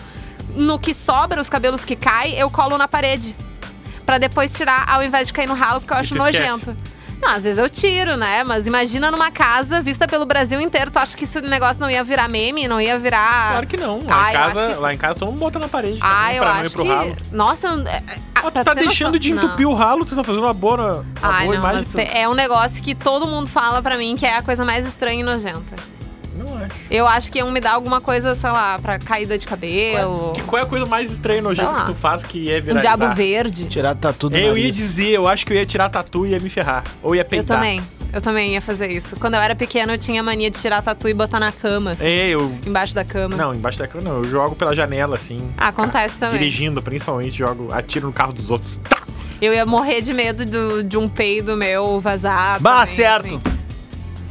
no 0.57 0.77
que 0.77 0.93
sobra, 0.93 1.41
os 1.41 1.49
cabelos 1.49 1.85
que 1.85 1.95
caem, 1.95 2.35
eu 2.35 2.51
colo 2.51 2.77
na 2.77 2.89
parede. 2.89 3.33
Pra 4.05 4.19
depois 4.19 4.53
tirar, 4.53 4.89
ao 4.89 5.05
invés 5.05 5.29
de 5.29 5.33
cair 5.33 5.47
no 5.47 5.55
ralo, 5.55 5.81
porque 5.81 5.95
eu 5.95 5.99
acho 5.99 6.15
tu 6.15 6.29
esquece. 6.29 6.77
Não, 7.23 7.29
às 7.37 7.45
vezes 7.45 7.59
eu 7.59 7.69
tiro, 7.71 8.17
né? 8.17 8.43
Mas 8.43 8.67
imagina 8.67 9.09
numa 9.11 9.31
casa 9.31 9.81
vista 9.81 10.09
pelo 10.09 10.27
Brasil 10.27 10.61
inteiro. 10.61 10.91
Tu 10.91 10.99
acha 10.99 11.17
que 11.17 11.23
esse 11.23 11.41
negócio 11.41 11.81
não 11.81 11.89
ia 11.89 12.03
virar 12.03 12.29
meme? 12.29 12.67
Não 12.67 12.81
ia 12.81 12.99
virar. 12.99 13.53
Claro 13.53 13.67
que 13.69 13.77
não. 13.77 14.01
Lá, 14.05 14.25
Ah, 14.27 14.31
em 14.31 14.33
casa, 14.33 14.67
que 14.67 14.75
lá 14.75 14.95
em 14.95 14.97
casa 14.99 15.19
todo 15.21 15.29
mundo 15.31 15.39
bota 15.39 15.59
na 15.61 15.69
parede. 15.69 15.99
Ah, 16.01 16.09
também, 16.25 16.37
eu 16.37 16.43
pra 16.43 16.53
não 16.55 16.61
acho 16.61 16.71
pro 16.73 16.83
que. 16.83 16.89
ralo. 16.89 17.17
Nossa, 17.31 17.69
Ah, 18.35 18.43
tu 18.43 18.51
tá 18.51 18.65
ter 18.65 18.75
deixando 18.81 19.07
noção- 19.13 19.19
de 19.21 19.35
não. 19.35 19.45
entupir 19.45 19.69
o 19.69 19.73
ralo, 19.75 20.05
tu 20.05 20.17
tá 20.17 20.25
fazendo 20.25 20.43
uma 20.43 20.53
boa, 20.53 21.07
uma 21.23 21.33
Ai, 21.33 21.45
boa 21.47 21.59
não, 21.59 21.63
imagem. 21.71 21.85
tu- 21.93 21.99
é 22.01 22.29
um 22.29 22.35
negócio 22.35 22.83
que 22.83 22.93
todo 22.95 23.25
mundo 23.27 23.47
fala 23.47 23.81
pra 23.81 23.97
mim 23.97 24.17
que 24.17 24.27
é 24.27 24.37
a 24.39 24.43
coisa 24.43 24.65
mais 24.65 24.85
estranha 24.85 25.21
e 25.21 25.23
nojenta. 25.23 25.63
Eu 26.91 27.07
acho 27.07 27.31
que 27.33 27.39
iam 27.39 27.51
me 27.51 27.61
dar 27.61 27.73
alguma 27.73 28.01
coisa, 28.01 28.35
sei 28.35 28.51
lá, 28.51 28.79
pra 28.79 28.99
caída 28.99 29.39
de 29.39 29.47
cabelo. 29.47 30.33
Que- 30.35 30.43
Qual 30.43 30.61
é 30.61 30.63
a 30.65 30.67
coisa 30.69 30.87
mais 30.87 31.11
estranha 31.13 31.43
Sei 31.55 31.65
lá. 31.65 31.75
que 31.81 31.87
tu 31.87 31.95
faz 31.95 32.23
que 32.23 32.39
ia 32.39 32.59
Um 32.59 32.63
viralizar? 32.63 32.97
diabo 32.97 33.15
verde. 33.15 33.65
Tirar 33.67 33.95
tatu 33.95 34.29
do 34.29 34.37
Eu 34.37 34.43
ia 34.43 34.49
nariz. 34.49 34.77
dizer, 34.77 35.11
eu 35.11 35.27
acho 35.29 35.47
que 35.47 35.53
eu 35.53 35.57
ia 35.57 35.65
tirar 35.67 35.89
tatu 35.89 36.27
e 36.27 36.31
ia 36.31 36.41
me 36.41 36.49
ferrar. 36.51 36.85
Ou 37.03 37.15
ia 37.15 37.23
Eu 37.23 37.25
peitar. 37.25 37.57
também. 37.57 37.83
Eu 38.13 38.21
também 38.21 38.53
ia 38.53 38.61
fazer 38.61 38.91
isso. 38.91 39.17
Quando 39.19 39.35
eu 39.35 39.41
era 39.41 39.55
pequena, 39.55 39.95
eu 39.95 39.99
tinha 39.99 40.23
mania 40.23 40.51
de 40.51 40.59
tirar 40.61 40.83
tatu 40.83 41.09
e 41.09 41.15
botar 41.15 41.41
na 41.41 41.51
cama, 41.51 41.93
assim, 41.93 42.05
É, 42.05 42.29
eu. 42.29 42.55
embaixo 42.67 42.95
da 42.95 43.05
cama. 43.07 43.35
Não, 43.37 43.55
embaixo 43.55 43.79
da 43.79 43.89
cama 43.89 44.05
não. 44.05 44.19
Eu 44.19 44.25
jogo 44.25 44.55
pela 44.55 44.75
janela, 44.77 45.17
assim. 45.17 45.51
Ah, 45.57 45.69
acontece 45.69 46.17
também. 46.19 46.39
Dirigindo, 46.39 46.83
principalmente, 46.83 47.39
jogo, 47.39 47.69
atiro 47.73 48.07
no 48.09 48.13
carro 48.13 48.35
dos 48.35 48.51
outros. 48.51 48.77
Tá! 48.87 49.01
Eu 49.41 49.55
ia 49.55 49.65
morrer 49.65 50.03
de 50.03 50.13
medo 50.13 50.45
do- 50.45 50.85
de 50.85 50.99
um 50.99 51.09
peido 51.09 51.57
meu 51.57 51.99
vazar. 52.01 52.61
Bah, 52.61 52.81
também, 52.81 52.87
certo. 52.87 53.27
assim. 53.27 53.41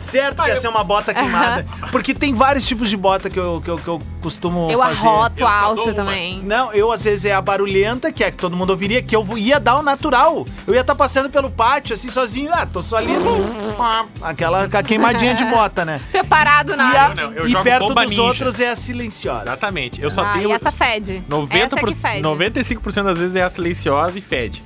Certo 0.01 0.43
que 0.43 0.49
ia 0.49 0.55
ser 0.57 0.67
uma 0.67 0.83
bota 0.83 1.13
queimada. 1.13 1.65
Porque 1.91 2.13
tem 2.13 2.33
vários 2.33 2.65
tipos 2.65 2.89
de 2.89 2.97
bota 2.97 3.29
que 3.29 3.39
eu, 3.39 3.61
que 3.63 3.69
eu, 3.69 3.77
que 3.77 3.87
eu 3.87 3.99
costumo 4.21 4.69
Eu 4.69 4.79
fazer. 4.79 5.07
arroto 5.07 5.43
Eu 5.43 5.47
só 5.47 5.53
alto 5.53 5.81
uma. 5.83 5.93
também. 5.93 6.41
Não, 6.43 6.73
eu 6.73 6.91
às 6.91 7.03
vezes 7.03 7.25
é 7.25 7.33
a 7.33 7.41
barulhenta, 7.41 8.11
que 8.11 8.23
é 8.23 8.31
que 8.31 8.37
todo 8.37 8.55
mundo 8.55 8.71
ouviria, 8.71 9.01
que 9.01 9.15
eu 9.15 9.25
ia 9.37 9.59
dar 9.59 9.77
o 9.79 9.81
natural. 9.81 10.45
Eu 10.67 10.73
ia 10.73 10.81
estar 10.81 10.95
passando 10.95 11.29
pelo 11.29 11.49
pátio, 11.49 11.93
assim, 11.93 12.09
sozinho. 12.09 12.51
Ah, 12.53 12.65
tô 12.65 12.81
só 12.81 12.97
ali. 12.97 13.11
Aquela 14.21 14.67
queimadinha 14.67 15.35
de 15.35 15.45
bota, 15.45 15.85
né? 15.85 15.99
Separado 16.11 16.75
na 16.75 16.91
E, 16.93 16.97
a- 16.97 17.03
área. 17.03 17.15
não, 17.27 17.33
eu 17.33 17.45
e 17.47 17.49
jogo 17.51 17.63
perto 17.63 17.87
bomba 17.87 18.01
dos 18.01 18.09
ninja. 18.11 18.21
outros 18.23 18.59
é 18.59 18.69
a 18.69 18.75
silenciosa. 18.75 19.43
Exatamente. 19.43 20.01
Eu 20.01 20.11
só 20.11 20.23
Ah, 20.23 20.33
tenho. 20.33 20.49
e 20.49 20.51
essa 20.53 20.71
fede. 20.71 21.23
90 21.27 21.57
essa 21.57 21.75
é 21.75 21.79
que 21.93 21.99
fede. 21.99 22.21
95% 22.21 23.03
das 23.03 23.17
vezes 23.19 23.35
é 23.35 23.43
a 23.43 23.49
silenciosa 23.49 24.17
e 24.17 24.21
fede. 24.21 24.63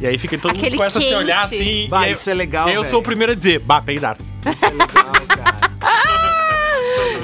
E 0.00 0.06
aí 0.06 0.18
fica 0.18 0.36
todo 0.38 0.52
Aquele 0.52 0.70
mundo 0.70 0.78
começa 0.78 0.98
a 0.98 1.02
se 1.02 1.14
olhar 1.14 1.44
assim. 1.44 1.88
Vai, 1.88 2.02
e 2.02 2.06
aí, 2.06 2.12
isso 2.12 2.28
é 2.30 2.34
legal, 2.34 2.68
eu 2.68 2.84
sou 2.84 3.00
o 3.00 3.02
primeiro 3.02 3.32
a 3.32 3.34
dizer, 3.34 3.58
bah, 3.60 3.80
peidar. 3.82 4.16
Isso 4.52 4.64
é 4.64 4.70
legal, 4.70 4.86
cara. 5.28 5.56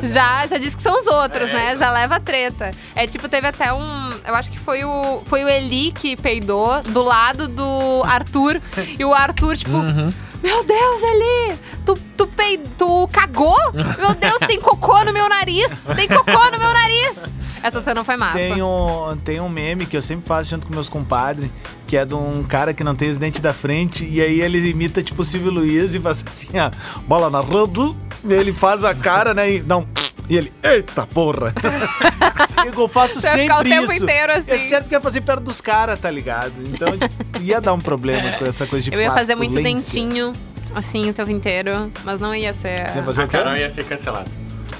Já, 0.02 0.46
já 0.46 0.58
disse 0.58 0.76
que 0.76 0.82
são 0.82 0.98
os 0.98 1.06
outros, 1.06 1.48
né? 1.48 1.76
Já 1.76 1.90
leva 1.92 2.18
treta. 2.18 2.70
É 2.94 3.06
tipo, 3.06 3.28
teve 3.28 3.46
até 3.46 3.72
um. 3.72 4.10
Eu 4.26 4.34
acho 4.34 4.50
que 4.50 4.58
foi 4.58 4.84
o, 4.84 5.22
foi 5.24 5.44
o 5.44 5.48
Eli 5.48 5.92
que 5.92 6.16
peidou 6.16 6.82
do 6.82 7.02
lado 7.02 7.46
do 7.46 8.02
Arthur. 8.04 8.60
e 8.98 9.04
o 9.04 9.14
Arthur, 9.14 9.56
tipo, 9.56 9.78
meu 10.42 10.64
Deus, 10.64 11.02
Eli! 11.02 11.58
Tu, 11.84 11.94
tu, 12.16 12.26
pei, 12.26 12.58
tu 12.78 13.08
cagou? 13.12 13.56
Meu 13.72 14.14
Deus, 14.14 14.38
tem 14.46 14.60
cocô 14.60 15.04
no 15.04 15.12
meu 15.12 15.28
nariz! 15.28 15.68
Tem 15.94 16.08
cocô 16.08 16.50
no 16.50 16.58
meu 16.58 16.72
nariz! 16.72 17.22
Essa 17.62 17.80
cena 17.80 18.02
foi 18.02 18.16
massa. 18.16 18.38
Tem 18.38 18.60
um, 18.60 19.16
tem 19.24 19.40
um 19.40 19.48
meme 19.48 19.86
que 19.86 19.96
eu 19.96 20.02
sempre 20.02 20.26
faço 20.26 20.50
junto 20.50 20.66
com 20.66 20.74
meus 20.74 20.88
compadres, 20.88 21.48
que 21.86 21.96
é 21.96 22.04
de 22.04 22.14
um 22.14 22.42
cara 22.42 22.74
que 22.74 22.82
não 22.82 22.94
tem 22.94 23.08
os 23.08 23.18
dentes 23.18 23.40
da 23.40 23.52
frente, 23.52 24.04
e 24.04 24.20
aí 24.20 24.40
ele 24.40 24.58
imita 24.68 25.02
tipo 25.02 25.22
o 25.22 25.24
Silvio 25.24 25.52
Luiz 25.52 25.94
e 25.94 26.00
faz 26.00 26.24
assim, 26.28 26.58
ó, 26.58 26.70
bola 27.06 27.30
na 27.30 27.40
e 28.24 28.32
ele 28.32 28.52
faz 28.52 28.84
a 28.84 28.94
cara, 28.94 29.32
né, 29.32 29.54
e 29.54 29.62
não, 29.62 29.86
e 30.32 30.36
ele, 30.38 30.52
eita 30.62 31.06
porra. 31.06 31.52
eu 32.64 32.88
faço 32.88 33.20
Você 33.20 33.28
sempre 33.28 33.42
ficar 33.42 33.60
o 33.60 33.64
tempo 33.64 33.92
isso. 33.92 34.02
inteiro 34.02 34.32
assim. 34.32 34.50
É 34.50 34.58
certo 34.58 34.88
que 34.88 34.94
ia 34.94 35.00
fazer 35.00 35.20
perto 35.20 35.42
dos 35.42 35.60
caras, 35.60 36.00
tá 36.00 36.10
ligado? 36.10 36.54
Então 36.68 36.88
ia 37.38 37.60
dar 37.60 37.74
um 37.74 37.78
problema 37.78 38.32
com 38.38 38.46
essa 38.46 38.66
coisa 38.66 38.90
de 38.90 38.96
Eu 38.96 39.02
ia 39.02 39.12
fazer 39.12 39.34
muito 39.34 39.62
dentinho, 39.62 40.32
assim, 40.74 41.10
o 41.10 41.12
tempo 41.12 41.30
inteiro. 41.30 41.92
Mas 42.02 42.18
não 42.18 42.34
ia 42.34 42.54
ser. 42.54 42.96
Ia 42.96 43.02
fazer 43.02 43.20
A 43.20 43.24
o 43.26 43.28
quê? 43.28 43.36
Carol 43.36 43.56
ia 43.58 43.68
ser 43.68 43.84
cancelada. 43.84 44.30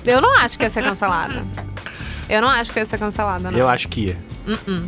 Eu 0.06 0.22
não 0.22 0.34
acho 0.38 0.56
que 0.56 0.64
ia 0.64 0.70
ser 0.70 0.82
cancelada. 0.82 1.44
Eu 2.30 2.40
não 2.40 2.48
acho 2.48 2.72
que 2.72 2.78
ia 2.78 2.86
ser 2.86 2.98
cancelada, 2.98 3.50
não. 3.50 3.58
Eu 3.58 3.68
acho 3.68 3.90
que 3.90 4.06
ia. 4.06 4.16
Uh-uh. 4.46 4.86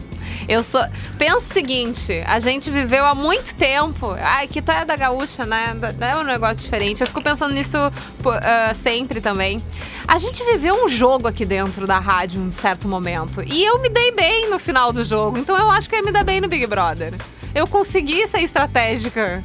Eu 0.48 0.62
sou. 0.62 0.80
Pensa 1.18 1.36
o 1.36 1.40
seguinte: 1.40 2.22
a 2.26 2.40
gente 2.40 2.70
viveu 2.70 3.04
há 3.04 3.14
muito 3.14 3.54
tempo. 3.54 4.16
Ai, 4.18 4.48
que 4.48 4.62
tu 4.62 4.72
é 4.72 4.84
da 4.84 4.96
gaúcha, 4.96 5.44
né? 5.44 5.76
É 6.00 6.16
um 6.16 6.24
negócio 6.24 6.62
diferente. 6.62 7.02
Eu 7.02 7.06
fico 7.06 7.22
pensando 7.22 7.52
nisso 7.52 7.76
ah, 7.76 8.72
sempre 8.74 9.20
também. 9.20 9.60
A 10.06 10.18
gente 10.18 10.44
viveu 10.44 10.84
um 10.84 10.88
jogo 10.88 11.26
aqui 11.26 11.44
dentro 11.44 11.86
da 11.86 11.98
rádio 11.98 12.40
em 12.40 12.48
um 12.48 12.52
certo 12.52 12.86
momento. 12.86 13.42
E 13.46 13.64
eu 13.64 13.80
me 13.80 13.88
dei 13.88 14.12
bem 14.12 14.48
no 14.50 14.58
final 14.58 14.92
do 14.92 15.02
jogo. 15.02 15.38
Então 15.38 15.56
eu 15.56 15.70
acho 15.70 15.88
que 15.88 15.94
eu 15.94 16.00
ia 16.00 16.04
me 16.04 16.12
dar 16.12 16.24
bem 16.24 16.40
no 16.40 16.48
Big 16.48 16.66
Brother. 16.66 17.14
Eu 17.54 17.66
consegui 17.66 18.26
ser 18.28 18.40
estratégica. 18.40 19.42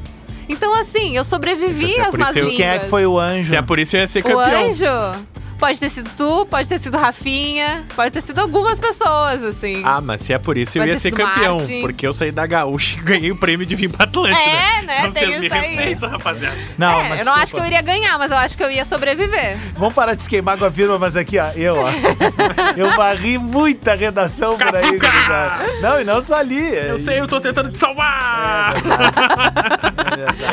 Então, 0.47 0.74
assim, 0.74 1.16
eu 1.16 1.24
sobrevivi 1.24 1.86
Então, 1.91 1.97
é 1.97 2.01
às 2.01 2.07
isso 2.10 2.18
más 2.18 2.36
línguas. 2.36 2.55
Quem 2.55 2.66
é 2.66 2.80
que 2.80 2.88
foi 2.88 3.05
o 3.05 3.20
anjo? 3.20 3.51
Se 3.51 3.55
é 3.55 3.62
por 3.62 3.78
isso 3.78 3.95
eu 3.95 4.01
ia 4.01 4.07
ser 4.07 4.20
O 4.20 4.24
campeão. 4.24 4.66
anjo? 4.68 5.26
Pode 5.60 5.78
ter 5.78 5.89
sido 5.89 6.10
tu, 6.16 6.45
pode 6.45 6.70
ter 6.70 6.80
sido 6.80 6.97
Rafinha, 6.97 7.86
pode 7.93 8.12
ter 8.12 8.22
sido 8.22 8.39
algumas 8.39 8.80
pessoas, 8.80 9.43
assim. 9.43 9.82
Ah, 9.84 9.99
mas 9.99 10.22
se 10.22 10.32
é 10.32 10.39
por 10.39 10.57
isso 10.57 10.78
eu 10.78 10.82
Pode 10.82 10.91
ia 10.91 10.95
ter 10.95 11.01
ser 11.01 11.12
campeão. 11.12 11.57
Martin. 11.57 11.82
Porque 11.82 12.07
eu 12.07 12.14
saí 12.14 12.32
da 12.32 12.47
gaúcha 12.47 12.97
e 12.97 13.01
ganhei 13.01 13.32
o 13.32 13.36
prêmio 13.36 13.66
de 13.66 13.76
vir 13.76 13.89
pra 13.91 14.05
Atlântida. 14.05 14.39
É, 14.39 14.82
né? 14.84 14.99
Então 14.99 15.12
Tem 15.12 15.28
vocês 15.28 15.39
me 15.41 15.49
respeitam, 15.49 16.10
rapaziada. 16.10 16.57
Não, 16.78 17.01
é, 17.01 17.10
mas 17.10 17.20
eu 17.20 17.26
não 17.26 17.34
acho 17.34 17.53
que 17.53 17.60
eu 17.60 17.66
iria 17.66 17.82
ganhar, 17.82 18.18
mas 18.18 18.32
eu 18.32 18.38
acho 18.38 18.55
que 18.55 18.64
eu 18.64 18.72
ia 18.72 18.86
sobreviver. 18.86 19.57
Vamos 19.78 19.93
parar 19.93 20.14
de 20.14 20.24
se 20.24 20.30
queimar 20.30 20.57
com 20.57 20.64
a 20.64 20.72
firma, 20.72 20.97
mas 20.97 21.18
aqui, 21.18 21.38
ó, 21.38 21.49
eu, 21.55 21.76
ó. 21.76 21.89
eu 22.78 22.89
varri 22.95 23.38
muita 23.38 23.95
redação 23.95 24.57
por 24.57 24.74
aí. 24.74 24.97
Gurizada. 24.97 25.66
Não, 25.82 25.99
e 25.99 26.03
não 26.05 26.22
só 26.22 26.36
ali. 26.36 26.74
Eu 26.74 26.97
sei, 26.97 27.20
eu 27.20 27.28
tô 27.28 27.41
tentando 27.41 27.70
te 27.70 27.78
salvar! 27.78 28.76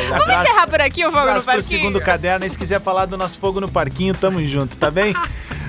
Vamos 0.09 0.43
encerrar 0.43 0.67
por 0.69 0.81
aqui 0.81 1.05
o 1.05 1.07
Fogo 1.07 1.17
no 1.17 1.23
Abraço 1.31 1.47
pro 1.47 1.55
Parquinho? 1.55 1.81
segundo 1.81 2.01
caderno. 2.01 2.45
E 2.45 2.51
se 2.51 2.59
quiser 2.59 2.81
falar 2.81 3.07
do 3.07 3.17
nosso 3.17 3.39
fogo 3.39 3.61
no 3.61 3.71
parquinho, 3.71 4.15
tamo 4.15 4.45
junto, 4.47 4.77
tá 4.77 4.91
bem? 4.97 5.15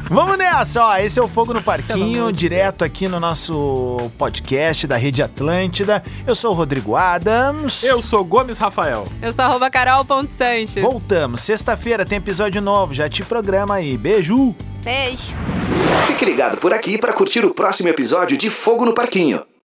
Vamos 0.10 0.38
nessa, 0.38 0.86
ó. 0.86 0.96
Esse 0.96 1.20
é 1.20 1.22
o 1.22 1.28
Fogo 1.28 1.54
no 1.54 1.62
Parquinho, 1.62 2.32
direto 2.32 2.86
aqui 2.86 3.10
no 3.10 3.20
nosso 3.20 4.10
podcast 4.18 4.88
da 4.88 4.96
Rede 4.96 5.22
Atlântida. 5.22 6.02
Eu 6.26 6.34
sou 6.34 6.52
o 6.52 6.54
Rodrigo 6.54 6.96
Adams. 6.96 7.84
Eu 7.84 8.02
sou 8.02 8.24
Gomes 8.24 8.58
Rafael. 8.58 9.06
Eu 9.22 9.34
sou 9.34 9.44
arroba 9.44 9.70
carol.sanches. 9.70 10.82
Voltamos. 10.82 11.42
Sexta-feira 11.42 12.06
tem 12.06 12.20
episódio 12.20 12.62
novo. 12.62 12.94
Já 12.94 13.10
te 13.10 13.22
programa 13.22 13.76
aí. 13.76 13.98
Beijo. 13.98 14.56
Beijo. 14.82 15.36
Fique 16.06 16.24
ligado 16.24 16.56
por 16.58 16.72
aqui 16.72 16.98
para 16.98 17.12
curtir 17.12 17.44
o 17.44 17.54
próximo 17.54 17.90
episódio 17.90 18.38
de 18.38 18.50
Fogo 18.50 18.86
no 18.86 18.94
Parquinho. 18.94 19.44